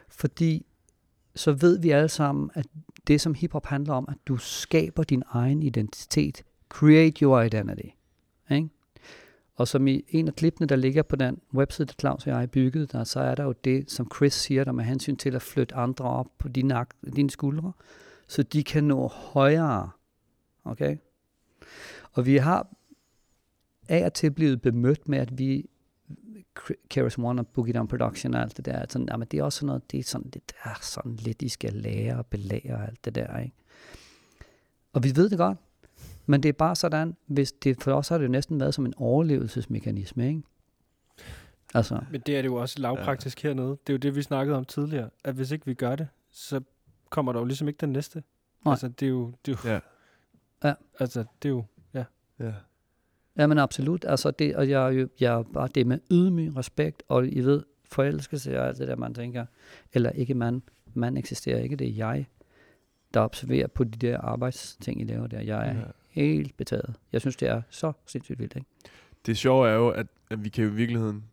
[0.10, 0.66] Fordi
[1.36, 2.68] så ved vi alle sammen, at
[3.08, 6.44] det som hiphop handler om, at du skaber din egen identitet.
[6.70, 7.88] Create your identity.
[8.52, 8.70] Ikke?
[9.56, 12.52] Og som i en af klippene, der ligger på den website, der Claus og jeg
[12.52, 15.42] byggede, der, så er der jo det, som Chris siger der med hensyn til at
[15.42, 17.72] flytte andre op på dine, ak- dine skuldre,
[18.28, 19.90] så de kan nå højere.
[20.64, 20.98] Okay?
[22.12, 22.68] Og vi har
[23.90, 25.70] af og til blevet bemødt med, at vi
[26.90, 29.60] Keras One og Boogie Down Production og alt det der, sådan, jamen det er også
[29.60, 32.84] sådan noget, det er sådan lidt, er sådan lidt, I skal lære og belære og
[32.88, 33.56] alt det der, ikke?
[34.94, 35.58] Og vi ved det godt,
[36.26, 38.86] men det er bare sådan, hvis det, for os har det jo næsten været som
[38.86, 40.42] en overlevelsesmekanisme, ikke?
[41.74, 43.50] Altså, Men det er det jo også lavpraktisk ja.
[43.50, 43.70] hernede.
[43.70, 45.10] Det er jo det, vi snakkede om tidligere.
[45.24, 46.62] At hvis ikke vi gør det, så
[47.10, 48.24] kommer der jo ligesom ikke den næste.
[48.66, 48.72] Nej.
[48.72, 49.34] Altså, det er jo...
[49.46, 49.80] Det er jo Ja.
[50.64, 50.74] Ja.
[51.00, 51.64] Altså, det er jo...
[51.94, 52.04] Ja.
[52.40, 52.54] Ja.
[53.38, 54.06] Ja, men absolut.
[54.08, 57.64] Altså det, og jeg, er jeg er bare det med ydmyg respekt, og I ved,
[57.92, 59.46] forelskelse og alt det der, man tænker.
[59.94, 60.62] Eller ikke man.
[60.94, 62.26] Man eksisterer ikke, det er jeg,
[63.14, 65.42] der observerer på de der arbejdsting, I laver der.
[65.42, 65.84] Jeg er ja.
[66.10, 66.96] helt betaget.
[67.12, 68.68] Jeg synes, det er så sindssygt vildt, ikke?
[69.26, 71.24] Det sjove er jo, at, at vi kan jo i virkeligheden...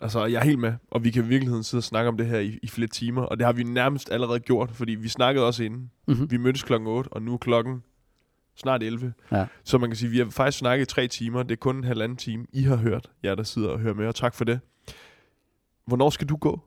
[0.00, 2.26] Altså, jeg er helt med, og vi kan i virkeligheden sidde og snakke om det
[2.26, 5.46] her i, i flere timer, og det har vi nærmest allerede gjort, fordi vi snakkede
[5.46, 5.90] også inden.
[6.06, 6.30] Mm-hmm.
[6.30, 7.82] Vi mødtes klokken 8, og nu er klokken
[8.56, 9.12] snart 11.
[9.32, 9.46] Ja.
[9.64, 11.42] Så man kan sige, at vi har faktisk snakket i tre timer.
[11.42, 14.06] Det er kun en halvanden time, I har hørt, jer der sidder og hører med,
[14.06, 14.60] og tak for det.
[15.86, 16.60] Hvornår skal du gå?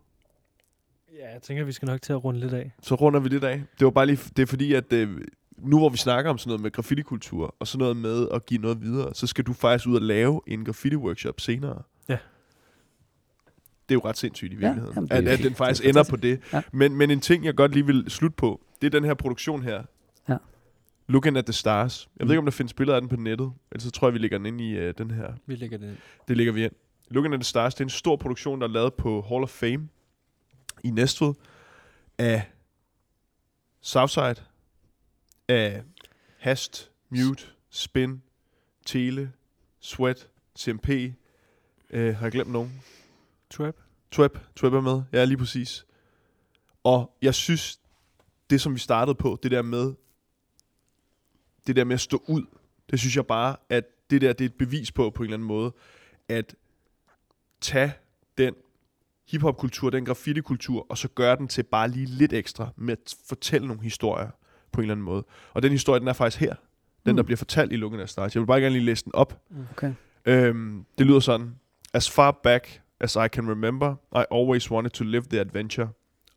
[1.19, 2.71] Ja, jeg tænker, vi skal nok til at runde lidt af.
[2.81, 3.63] Så runder vi lidt af.
[3.79, 5.21] Det var bare lige, det er fordi, at øh,
[5.57, 8.61] nu hvor vi snakker om sådan noget med graffiti-kultur, og sådan noget med at give
[8.61, 11.81] noget videre, så skal du faktisk ud og lave en graffiti-workshop senere.
[12.09, 12.17] Ja.
[13.89, 15.81] Det er jo ret sindssygt i virkeligheden, jamen, det ja, er at, at den faktisk
[15.81, 16.39] det er ender på det.
[16.53, 16.61] Ja.
[16.71, 19.63] Men, men en ting, jeg godt lige vil slutte på, det er den her produktion
[19.63, 19.83] her.
[21.07, 22.10] Looking at the Stars.
[22.19, 22.32] Jeg ved Mm.
[22.32, 24.38] ikke, om der findes billeder af den på nettet, ellers så tror jeg, vi lægger
[24.38, 25.98] den ind i øh, den her Vi lægger det ind.
[26.27, 26.72] det ligger vi ind.
[27.10, 29.49] Looking at the Stars, det er en stor produktion, der er lavet på Hall of
[29.49, 29.88] Fame
[30.84, 31.34] i Næstved
[32.18, 32.44] af
[33.82, 34.36] Southside,
[35.48, 35.84] af
[36.38, 38.22] Hast, Mute, Spin,
[38.86, 39.32] Tele,
[39.80, 40.30] Sweat,
[40.60, 40.90] CMP.
[41.90, 42.82] Øh, har jeg glemt nogen?
[43.49, 43.76] Trap.
[44.11, 45.02] Tweb, Tweb er med.
[45.14, 45.86] Ja, lige præcis.
[46.84, 47.80] Og jeg synes,
[48.49, 49.94] det som vi startede på, det der med,
[51.67, 52.43] det der med at stå ud,
[52.91, 55.37] det synes jeg bare, at det der, det er et bevis på, på en eller
[55.37, 55.73] anden måde,
[56.29, 56.55] at
[57.61, 57.93] tage
[58.37, 58.53] den
[59.31, 63.67] hiphop-kultur, den graffiti-kultur, og så gøre den til bare lige lidt ekstra med at fortælle
[63.67, 64.29] nogle historier
[64.71, 65.23] på en eller anden måde.
[65.53, 66.55] Og den historie, den er faktisk her.
[67.05, 67.15] Den, Mm.
[67.15, 68.35] der bliver fortalt i Looking at Stars.
[68.35, 69.41] Jeg vil bare gerne lige læse den op.
[69.71, 69.93] Okay.
[70.51, 71.55] Um, det lyder sådan.
[71.93, 75.87] As far back as I can remember, I always wanted to live the adventure.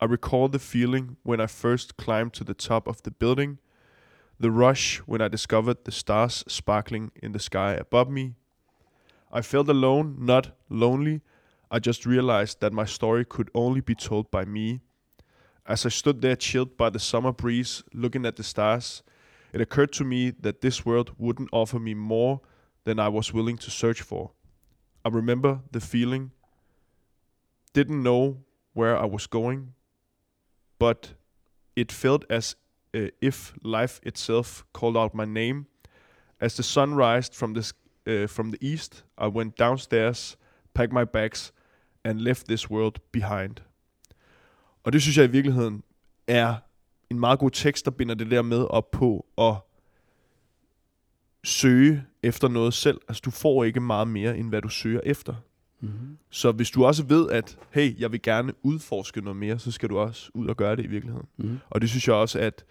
[0.02, 3.58] I recall the feeling when I first climbed to the top of the building,
[4.40, 8.34] the rush when I discovered the stars sparkling in the sky above me.
[9.32, 11.20] I felt alone, not lonely.
[11.70, 14.80] I just realized that my story could only be told by me.
[15.66, 19.02] As I stood there chilled by the summer breeze, looking at the stars,
[19.52, 22.40] it occurred to me that this world wouldn't offer me more
[22.84, 24.30] than I was willing to search for.
[25.04, 26.30] I remember the feeling.
[27.74, 29.74] Didn't know where I was going,
[30.78, 31.14] but
[31.76, 32.56] it felt as
[32.96, 35.66] uh, if life itself called out my name.
[36.40, 37.72] As the sun rised from the
[38.06, 40.36] uh, from the east, I went downstairs,
[40.74, 41.52] packed my bags,
[42.04, 43.56] and left this world behind.
[44.84, 45.82] Og det synes jeg i virkeligheden
[46.26, 46.54] er
[47.10, 49.54] en meget god tekst, der binder det der med op på at
[51.44, 53.00] søge efter noget selv.
[53.08, 55.34] Altså, du får ikke meget mere, end hvad du søger efter.
[55.80, 56.18] Mm-hmm.
[56.30, 59.88] Så hvis du også ved, at hey, jeg vil gerne udforske noget mere, så skal
[59.88, 61.28] du også ud og gøre det i virkeligheden.
[61.36, 61.58] Mm-hmm.
[61.70, 62.64] Og det synes jeg også, at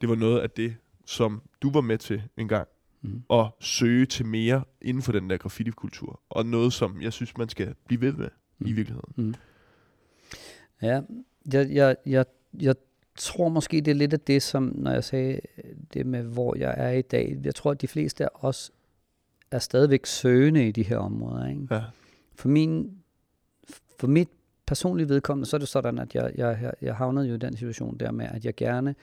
[0.00, 0.76] det var noget af det,
[1.06, 2.68] som du var med til en gang.
[3.02, 3.22] Mm-hmm.
[3.30, 6.20] At søge til mere inden for den der graffiti-kultur.
[6.30, 8.28] Og noget, som jeg synes, man skal blive ved med
[8.58, 8.66] mm.
[8.66, 8.76] i Mm.
[8.76, 9.12] virkeligheden.
[9.16, 9.34] Mm.
[10.82, 11.00] Ja,
[11.52, 12.24] jeg, jeg, jeg,
[12.60, 12.74] jeg
[13.18, 15.40] tror måske, det er lidt af det, som når jeg sagde
[15.94, 17.38] det med, hvor jeg er i dag.
[17.44, 18.70] Jeg tror, at de fleste af os
[19.50, 21.48] er stadigvæk søgende i de her områder.
[21.48, 21.66] Ikke?
[21.70, 21.82] Ja.
[22.40, 22.90] For, min,
[23.98, 24.28] for mit
[24.66, 27.96] personlige vedkommende, så er det sådan, at jeg, jeg, jeg- havnede jo i den situation
[27.98, 28.94] der med, at jeg gerne...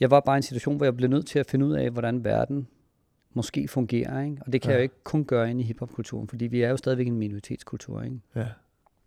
[0.00, 1.90] Jeg var bare i en situation, hvor jeg blev nødt til at finde ud af,
[1.90, 2.68] hvordan verden
[3.34, 4.22] måske fungerer.
[4.24, 4.36] Ikke?
[4.46, 4.74] Og det kan Ja.
[4.74, 8.02] jeg jo ikke kun gøre inde i hiphop-kulturen, fordi vi er jo stadigvæk en minoritetskultur.
[8.02, 8.20] Ikke?
[8.34, 8.46] Ja.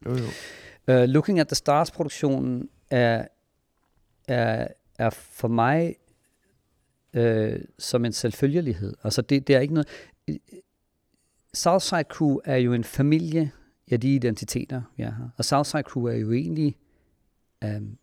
[0.06, 0.26] Jo, jo.
[1.04, 3.28] Uh, Looking at the Stars-produktionen er,
[4.28, 4.68] er,
[5.00, 5.96] er for mig
[7.18, 8.94] uh, som en selvfølgelighed.
[9.04, 9.88] Altså det, det er ikke noget...
[11.54, 13.52] Southside Crew er jo en familie
[13.92, 15.30] af de identiteter, vi har.
[15.38, 16.76] Og Southside Crew er jo egentlig
[17.66, 17.98] um,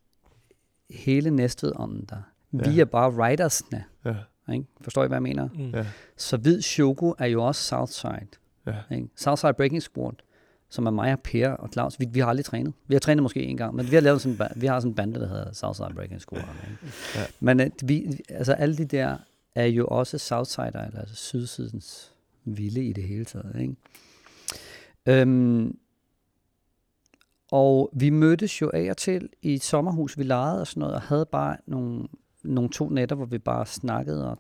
[0.90, 2.16] hele næstved om der.
[2.50, 2.80] Vi Ja.
[2.80, 3.84] er bare writersne.
[4.04, 4.14] Ja.
[4.52, 4.64] Ikke?
[4.80, 5.48] Forstår I, hvad jeg mener?
[5.54, 5.70] Mm.
[5.70, 5.86] Ja.
[6.16, 8.28] Så Hvid Choco er jo også Southside.
[8.66, 8.74] Ja.
[8.94, 9.08] Ikke?
[9.16, 10.12] Southside Breaking Squad,
[10.68, 12.00] som er mig og Per og Claus.
[12.00, 12.72] Vi, vi har aldrig trænet.
[12.86, 14.94] Vi har trænet måske en gang, men vi har lavet sådan vi har sådan en
[14.94, 16.42] bande, der hedder Southside Breaking Squad.
[16.70, 16.94] Ikke?
[17.14, 17.20] Ja.
[17.40, 19.16] Men uh, vi, altså alle de der
[19.54, 22.12] er jo også Southsider, eller altså sydsidens
[22.46, 23.56] vilde i det hele taget.
[23.60, 23.76] Ikke?
[25.06, 25.78] Øhm,
[27.50, 30.94] og vi mødtes jo af og til i et sommerhus, vi lejede og sådan noget,
[30.94, 32.08] og havde bare nogle,
[32.44, 34.38] nogle to nætter, hvor vi bare snakkede og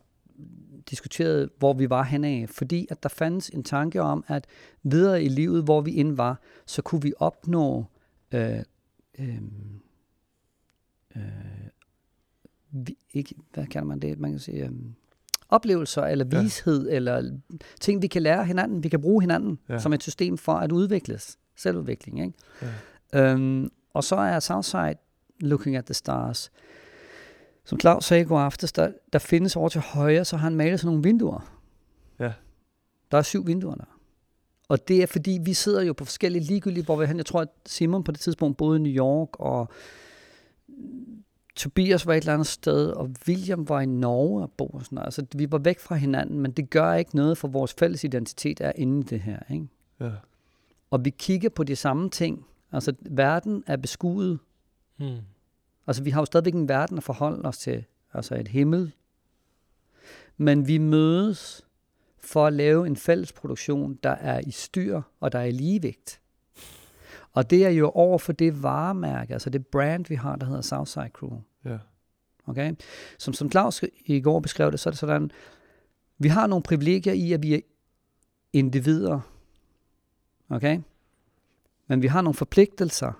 [0.90, 2.46] diskuterede, hvor vi var henad.
[2.46, 4.46] Fordi at der fandtes en tanke om, at
[4.82, 7.84] videre i livet, hvor vi end var, så kunne vi opnå
[8.32, 8.62] øh,
[9.18, 9.42] øh,
[11.16, 11.22] øh,
[12.70, 14.18] vi, ikke, hvad kalder man det?
[14.18, 14.72] Man kan sige, øh,
[15.48, 16.94] oplevelser eller vished, ja.
[16.96, 17.30] eller
[17.80, 19.78] ting, vi kan lære hinanden, vi kan bruge hinanden Ja.
[19.78, 21.38] som et system for at udvikles.
[21.56, 22.32] Selvudvikling, ikke?
[23.12, 23.32] Ja.
[23.32, 24.94] Øhm, og så er Southside
[25.40, 26.50] Looking at the Stars.
[27.64, 30.56] Som Claus sagde i går aftes, der, der findes over til højre, så har han
[30.56, 31.52] malet sådan nogle vinduer.
[32.20, 32.32] Ja.
[33.10, 33.98] Der er syv vinduer der.
[34.68, 37.40] og det er fordi, vi sidder jo på forskellige ligegyldige, hvor vi, han, jeg tror,
[37.40, 39.68] at Simon på det tidspunkt boede i New York, og
[41.56, 44.96] Tobias var et eller andet sted, og William var i Norge og bo og sådan
[44.96, 45.06] noget.
[45.06, 48.60] Altså, vi var væk fra hinanden, men det gør ikke noget, for vores fælles identitet
[48.60, 49.38] er inde i det her.
[49.50, 49.66] Ikke?
[50.00, 50.10] Ja.
[50.90, 52.46] Og vi kigger på de samme ting.
[52.72, 54.38] Altså, verden er beskuet.
[54.98, 55.16] Mm.
[55.86, 57.84] Altså, vi har jo stadigvæk en verden at forholde os til.
[58.14, 58.92] Altså et himmel.
[60.36, 61.64] Men vi mødes
[62.18, 66.20] for at lave en fælles produktion, der er i styr, og der er i ligevægt.
[67.36, 70.60] Og det er jo over for det varemærke, altså det brand, vi har, der hedder
[70.60, 71.38] Southside Crew.
[71.64, 71.78] Ja.
[72.46, 72.74] Okay?
[73.18, 75.30] Som, som Claus i går beskrev det, så er det sådan,
[76.18, 77.60] vi har nogle privilegier i, at vi er
[78.52, 79.20] individer.
[80.50, 80.80] Okay?
[81.86, 83.12] Men vi har nogle forpligtelser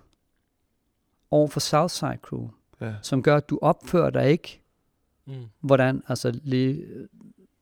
[1.31, 2.49] over for Southside Crew,
[2.81, 2.95] Ja.
[3.03, 4.61] som gør, at du opfører dig ikke,
[5.29, 5.45] Mm.
[5.61, 6.87] hvordan, altså, lige,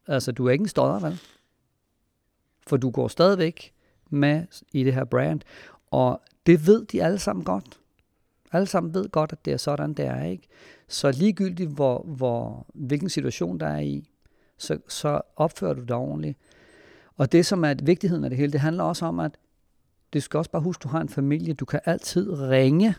[0.06, 1.20] altså du er ikke en stodder, vel?
[2.66, 3.72] For du går stadigvæk
[4.10, 5.40] med i det her brand,
[5.90, 7.80] og det ved de alle sammen godt.
[8.52, 10.48] Alle sammen ved godt, at det er sådan, det er, ikke?
[10.88, 14.10] Så ligegyldigt, hvor, hvor, hvilken situation der er i,
[14.58, 16.38] så, så opfører du dig ordentligt.
[17.16, 19.38] Og det, som er vigtigheden af det hele, det handler også om, at
[20.14, 21.54] du skal også bare huske, at du har en familie.
[21.54, 22.94] Du kan altid ringe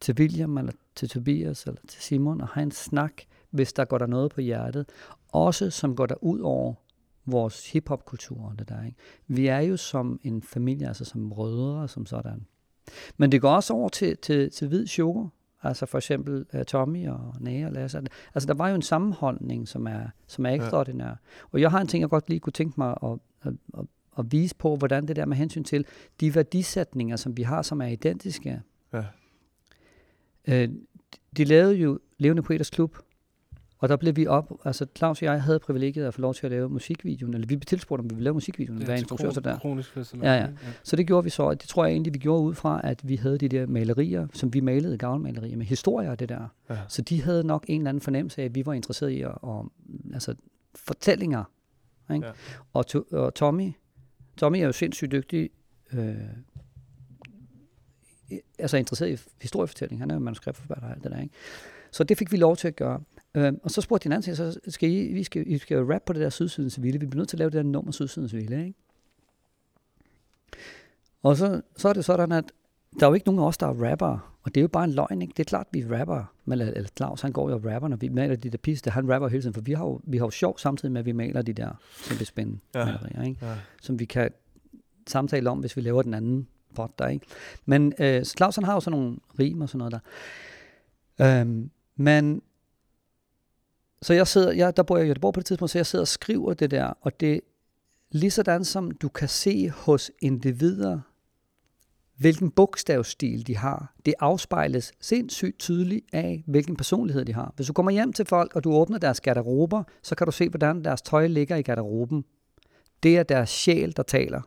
[0.00, 3.12] til William, eller til Tobias, eller til Simon, og have en snak,
[3.50, 4.88] hvis der går der noget på hjertet.
[5.28, 6.74] Også som går der ud over
[7.32, 8.84] vores hiphop-kultur og det der.
[8.84, 8.96] Ikke?
[9.26, 12.46] Vi er jo som en familie, altså som brødre, som sådan.
[13.16, 15.28] Men det går også over til, til, til hvid sugar.
[15.62, 18.02] Altså for eksempel uh, Tommy og Nea og Lasse.
[18.34, 21.06] Altså der var jo en sammenholdning, som er, som er ekstraordinær.
[21.06, 21.14] Ja.
[21.50, 23.84] Og jeg har en ting, jeg godt lige kunne tænke mig at, at, at,
[24.18, 25.86] at vise på, hvordan det der med hensyn til
[26.20, 28.62] de værdisætninger, som vi har, som er identiske.
[28.92, 29.04] Ja.
[30.48, 30.68] Øh,
[31.36, 32.98] de lavede jo Levende Poeters Klub,
[33.80, 36.46] og der blev vi op, altså Claus og jeg havde privilegiet at få lov til
[36.46, 39.40] at lave musikvideoen, eller vi blev tilspurgt, om vi ville lave musikvideoen, hvad instruktør så
[39.40, 39.58] der.
[39.58, 40.26] Kronisk festival.
[40.26, 40.48] Ja, ja.
[40.82, 43.08] Så det gjorde vi så, og det tror jeg egentlig, vi gjorde ud fra, at
[43.08, 46.48] vi havde de der malerier, som vi malede, gavlmalerier med historier og det der.
[46.70, 46.76] Ja.
[46.88, 49.32] Så de havde nok en eller anden fornemmelse af, at vi var interesseret i at,
[49.34, 49.72] og,
[50.14, 50.34] altså,
[50.74, 51.44] fortællinger.
[52.14, 52.26] Ikke?
[52.26, 52.32] Ja.
[52.72, 53.72] Og, to, og Tommy,
[54.36, 55.50] Tommy er jo sindssygt dygtig,
[55.92, 56.14] øh,
[58.58, 60.00] altså interesseret i historiefortælling.
[60.00, 61.20] Han er jo manuskriptforfatter og alt det der.
[61.20, 61.34] Ikke?
[61.90, 63.00] Så det fik vi lov til at gøre.
[63.34, 65.76] Øh, og så spurgte de en anden til, så skal I, vi skal, I skal
[65.76, 67.00] jo rap på det der Sydsidens Ville.
[67.00, 68.66] Vi bliver nødt til at lave det der nummer Sydsidens Ville.
[68.66, 68.78] Ikke?
[71.22, 72.44] Og så, så er det sådan, at
[73.00, 74.20] der er jo ikke nogen af os, der er rappere.
[74.42, 75.32] Og det er jo bare en løgn, ikke?
[75.36, 76.26] Det er klart, vi er rappere.
[76.44, 78.90] Men, eller, eller Claus, han går jo og rapper, når vi maler de der piste.
[78.90, 81.06] Han rapper hele tiden, for vi har jo, vi har jo sjov samtidig med, at
[81.06, 81.70] vi maler de der
[82.08, 82.84] kæmpe spændende Ja.
[82.84, 83.46] malerier, ikke?
[83.46, 83.54] Ja.
[83.82, 84.30] Som vi kan
[85.06, 87.26] samtale om, hvis vi laver den anden pot der, ikke?
[87.66, 90.02] Men øh, Claus, han har jo sådan nogle rim og sådan noget
[91.18, 91.40] der.
[91.40, 92.42] Øhm, men
[94.02, 96.02] så jeg sidder, jeg, der bor jeg i Göteborg på det tidspunkt, så jeg sidder
[96.02, 97.40] og skriver det der, og det
[98.10, 101.00] lige sådan som du kan se hos individer,
[102.16, 103.94] hvilken bogstavstil de har.
[104.06, 107.52] Det afspejles sindssygt tydeligt af, hvilken personlighed de har.
[107.56, 110.48] Hvis du kommer hjem til folk, og du åbner deres garderober, så kan du se,
[110.48, 112.24] hvordan deres tøj ligger i garderoben.
[113.02, 114.42] Det er deres sjæl, der taler.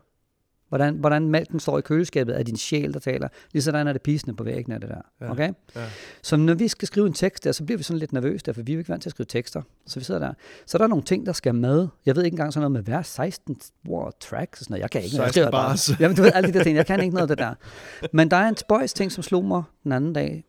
[0.76, 3.28] Hvordan, hvordan mælken står i køleskabet, er din sjæl, der taler.
[3.52, 5.00] Lige sådan er det pisende på væggen af det der.
[5.20, 5.30] Ja.
[5.30, 5.52] Okay?
[5.76, 5.84] Ja.
[6.22, 8.52] Så når vi skal skrive en tekst der, så bliver vi sådan lidt nervøse, der,
[8.52, 9.62] for vi er jo ikke vant til at skrive tekster.
[9.86, 10.32] Så vi sidder der.
[10.66, 11.88] Så er der nogle ting, der skal med.
[12.06, 13.56] Jeg ved ikke engang sådan noget med hver 16
[13.88, 14.82] ord tracks og sådan noget.
[14.82, 15.26] Jeg kan ikke noget.
[15.26, 16.00] Jeg 16 skriver bare- bars.
[16.00, 16.76] Jamen, du ved, alle de der ting.
[16.76, 17.54] Jeg kan ikke noget af det der.
[18.12, 20.44] Men der er en spøjs ting, som slog mig den anden dag.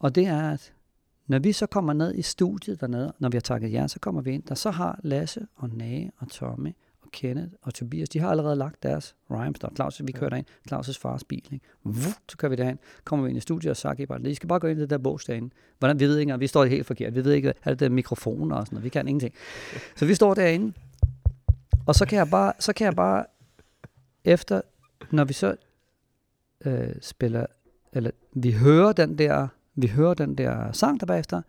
[0.00, 0.72] Og det er, at
[1.28, 4.20] når vi så kommer ned i studiet dernede, når vi har takket jer, så kommer
[4.22, 6.72] vi ind, der så har Lasse og Nage og Tommy
[7.06, 9.68] og Kenneth og Tobias, de har allerede lagt deres rhymes der.
[9.74, 10.46] Claus, vi kører derind.
[10.72, 11.66] Claus' fars bil, ikke?
[11.84, 11.94] Vuh,
[12.28, 12.78] så kører vi derhen.
[13.04, 14.82] Kommer vi ind i studiet og sagt, I bare, I skal bare gå ind i
[14.82, 15.50] det der bogs derinde.
[15.78, 17.14] Hvordan, vi ved ikke engang, vi står helt forkert.
[17.14, 18.84] Vi ved ikke, hvad det der mikrofoner og sådan noget.
[18.84, 19.34] Vi kan ingenting.
[19.96, 20.72] Så vi står derinde,
[21.86, 23.24] og så kan jeg bare, så kan jeg bare
[24.24, 24.60] efter,
[25.10, 25.56] når vi så
[26.64, 27.46] øh, spiller,
[27.92, 31.42] eller vi hører den der, vi hører den der sang der bagefter,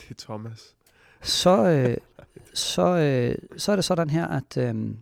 [0.00, 0.74] Det er Thomas.
[1.22, 1.96] så, øh,
[2.54, 4.94] så, øh, så er det sådan her, at øh,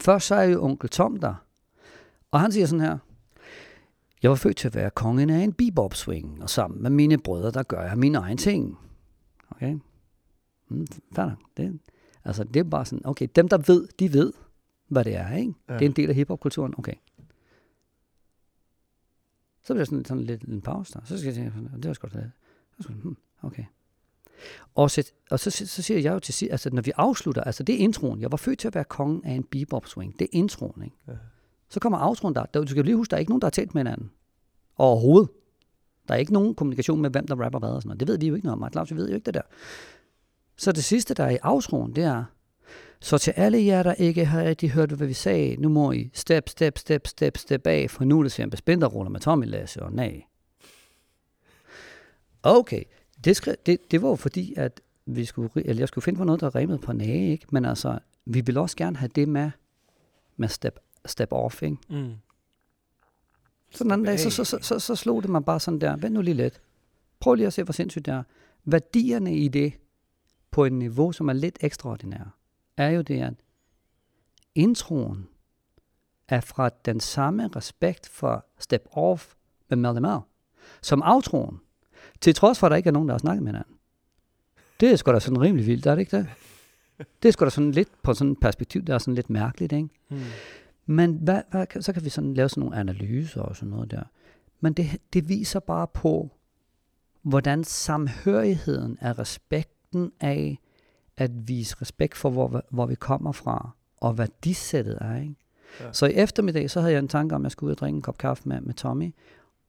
[0.00, 1.34] først så er jo onkel Tom der,
[2.30, 2.98] og han siger sådan her,
[4.22, 7.18] jeg var født til at være kongen af en bebop swing, og sammen med mine
[7.18, 8.78] brødre, der gør jeg mine egne ting.
[9.50, 9.78] Okay?
[10.68, 11.32] Mm, nok.
[11.56, 11.80] det,
[12.24, 14.32] altså, det er bare sådan, okay, dem der ved, de ved,
[14.88, 15.54] hvad det er, ikke?
[15.68, 15.74] Ja.
[15.74, 16.94] Det er en del af hiphop-kulturen, okay.
[19.62, 21.00] Så bliver der sådan, sådan lidt en pause der.
[21.04, 22.30] Så skal jeg tænke, det var sgu da,
[22.88, 23.64] hmm, okay.
[24.74, 27.62] Og, så, og så, så siger jeg jo til sidst, altså når vi afslutter, altså
[27.62, 28.20] det er introen.
[28.20, 30.18] Jeg var født til at være kongen af en bebop swing.
[30.18, 30.96] Det er introen, ikke?
[31.08, 31.12] Ja.
[31.68, 32.44] Så kommer outroen der.
[32.44, 34.10] Du skal lige huske, der er ikke nogen, der har talt med hinanden.
[34.76, 35.30] Overhovedet.
[36.08, 38.00] Der er ikke nogen kommunikation med, hvem der rapper hvad og sådan noget.
[38.00, 38.72] Det ved vi jo ikke noget om.
[38.72, 39.42] Claus, vi ved jo ikke det der.
[40.56, 42.24] Så det sidste, der er i outroen, det er,
[43.00, 46.10] Så til alle jer, der ikke har rigtig hørt, hvad vi sagde, nu må I
[46.14, 49.46] step, step, step, step, step af, for nu er det simpelthen bespændte ruller med Tommy
[49.46, 50.22] Lasse og nej.
[52.42, 52.82] Okay,
[53.24, 56.24] det, skrev, det, det var jo fordi, at vi skulle, eller jeg skulle finde på
[56.24, 57.46] noget, der rimede på nage, ikke?
[57.50, 59.50] Men altså, vi vil også gerne have det med,
[60.36, 61.76] med step, step off, ikke?
[61.88, 62.14] Mm.
[63.70, 65.96] Så den anden dag, så, så, så, så, så slog det mig bare sådan der,
[65.96, 66.60] vent nu lige lidt.
[67.20, 68.22] Prøv lige at se, hvor sindssygt det er.
[68.64, 69.72] Værdierne i det,
[70.50, 72.36] på et niveau, som er lidt ekstraordinær,
[72.76, 73.34] er jo det, at
[74.54, 75.28] introen
[76.28, 79.34] er fra den samme respekt for Step Off
[79.68, 80.20] med Mel,
[80.82, 81.60] som outroen,
[82.20, 83.74] til trods for, at der ikke er nogen, der har snakket med hinanden.
[84.80, 86.28] Det er sgu da sådan rimelig vildt, er det ikke det?
[87.22, 89.72] Det er sgu da sådan lidt på sådan et perspektiv, der er sådan lidt mærkeligt,
[89.72, 89.88] ikke?
[90.08, 90.20] Mm.
[90.86, 94.02] Men hvad, hvad, så kan vi sådan lave sådan nogle analyser og sådan noget der.
[94.60, 96.30] Men det, det viser bare på,
[97.22, 100.58] hvordan samhørigheden af respekten af
[101.16, 105.16] at vise respekt for, hvor, hvor vi kommer fra, og hvad de sættet er.
[105.16, 105.34] Ikke?
[105.80, 105.92] Ja.
[105.92, 107.96] Så i eftermiddag, så havde jeg en tanke om, at jeg skulle ud og drikke
[107.96, 109.14] en kop kaffe med, med Tommy.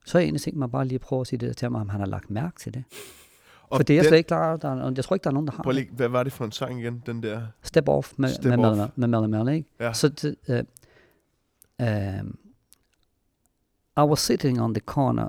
[0.06, 1.76] Så har jeg egentlig tænkt mig bare lige at prøve at sige det til ham,
[1.76, 2.84] om han har lagt mærke til det.
[3.70, 5.34] Og For det er jeg slet ikke klar, der, er- jeg tror ikke, der er
[5.34, 7.42] nogen, der har lige, hvad var det for en sang igen, den der?
[7.64, 8.78] Step off med, Step med, off.
[8.96, 9.70] med, med, med, med, ikke?
[9.80, 9.94] Ja.
[9.94, 10.36] Så det,
[11.80, 11.88] uh,
[12.20, 12.38] um,
[13.98, 15.28] I was sitting on the corner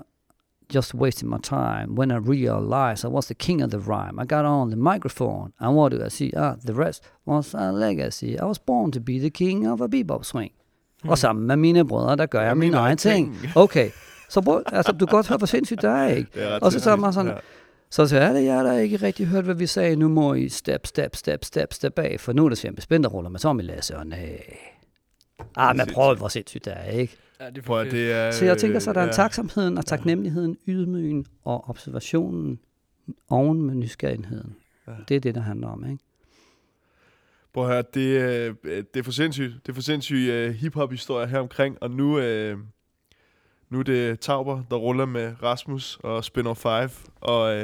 [0.75, 4.23] just wasting my time when I realized I was the king of the rhyme.
[4.23, 6.31] I got on the microphone and what do I see?
[6.37, 8.27] Ah, the rest was a legacy.
[8.37, 10.53] I was born to be the king of a bebop swing.
[11.05, 11.11] Mm.
[11.11, 13.37] Og sammen med mine brødre, der gør jeg min egen ting.
[13.57, 13.91] Okay,
[14.33, 16.31] så prøv, altså, du kan godt høre, hvor sindssygt det er, ikke?
[16.35, 17.01] Det er Og så tager sindssygt.
[17.01, 17.39] man sådan- Ja.
[17.91, 20.87] Så til alle jer, der ikke rigtig hørt, hvad vi sagde, nu må I step,
[20.87, 23.97] step, step, step, step af, for nu er det simpelthen spændende ruller med Tommy Lasse,
[23.97, 24.41] og nej.
[25.57, 27.17] Ah, men prøv, hvor sindssygt det er, ikke?
[27.41, 28.31] Ja, det er Prøv det er...
[28.31, 29.13] Så jeg tænker så, der er en ja.
[29.15, 32.59] taksomheden og taknemmeligheden, ydmygen og observationen
[33.31, 34.57] oven med nysgerrigheden.
[34.89, 34.93] Ja.
[35.09, 36.05] Det er det, der handler om, ikke?
[37.55, 38.21] Prøv at høre, det,
[38.65, 39.55] øh, det er for sindssygt.
[39.67, 42.59] Det er for sindssygt uh, hip-hop-historie her omkring, og nu, uh,
[43.73, 46.91] nu er det Tauber, der ruller med Rasmus og Spinner 5,
[47.21, 47.63] og uh,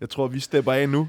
[0.00, 1.08] jeg tror, vi stepper af nu.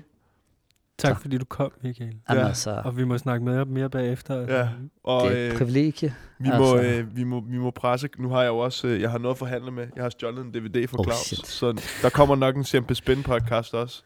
[0.98, 2.16] Tak fordi du kom, Michael.
[2.30, 2.48] Jamen Ja.
[2.48, 4.58] altså, Og vi må snakke mere, mere bagefter.
[4.60, 4.70] Ja.
[5.04, 6.16] Og det er et øh, privilegie.
[6.40, 6.82] vi, må, altså.
[7.00, 8.10] øh, vi, må, vi må presse.
[8.20, 9.88] Nu har jeg jo også øh, jeg har noget at forhandle med.
[9.96, 11.48] Jeg har stjålet en DVD fra Oh, Claus, shit.
[11.48, 14.04] så der kommer nok en CMP Spin podcast også.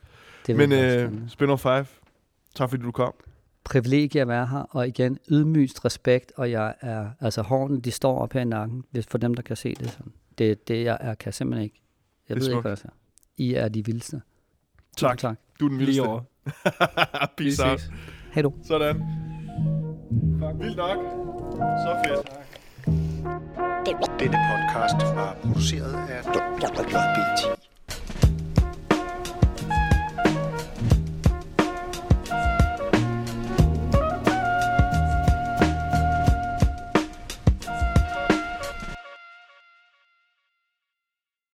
[0.47, 1.11] Det Men øh.
[1.27, 1.85] Spinner 5,
[2.55, 3.13] tak fordi du kom.
[3.63, 8.19] privilegie at være her, og igen, ydmygst respekt, og jeg er, altså hårene, de står
[8.19, 10.11] op her i nakken, hvis for dem, der kan se det sådan.
[10.41, 11.81] Det, det jeg er, kan simpelthen ikke.
[12.29, 12.63] Jeg Det er ved ikke, smukt.
[12.63, 12.91] hvad jeg siger.
[13.37, 14.21] I er de vildeste.
[14.97, 15.17] Tak.
[15.17, 15.37] tak.
[15.59, 16.01] Du er den vildeste.
[16.01, 16.21] Lige over.
[17.37, 17.81] Peace out.
[18.33, 18.53] Hej du.
[18.63, 18.95] Sådan.
[20.59, 20.97] Vildt nok.
[21.85, 22.29] Så fedt.
[24.19, 27.70] Denne podcast var produceret af WBT.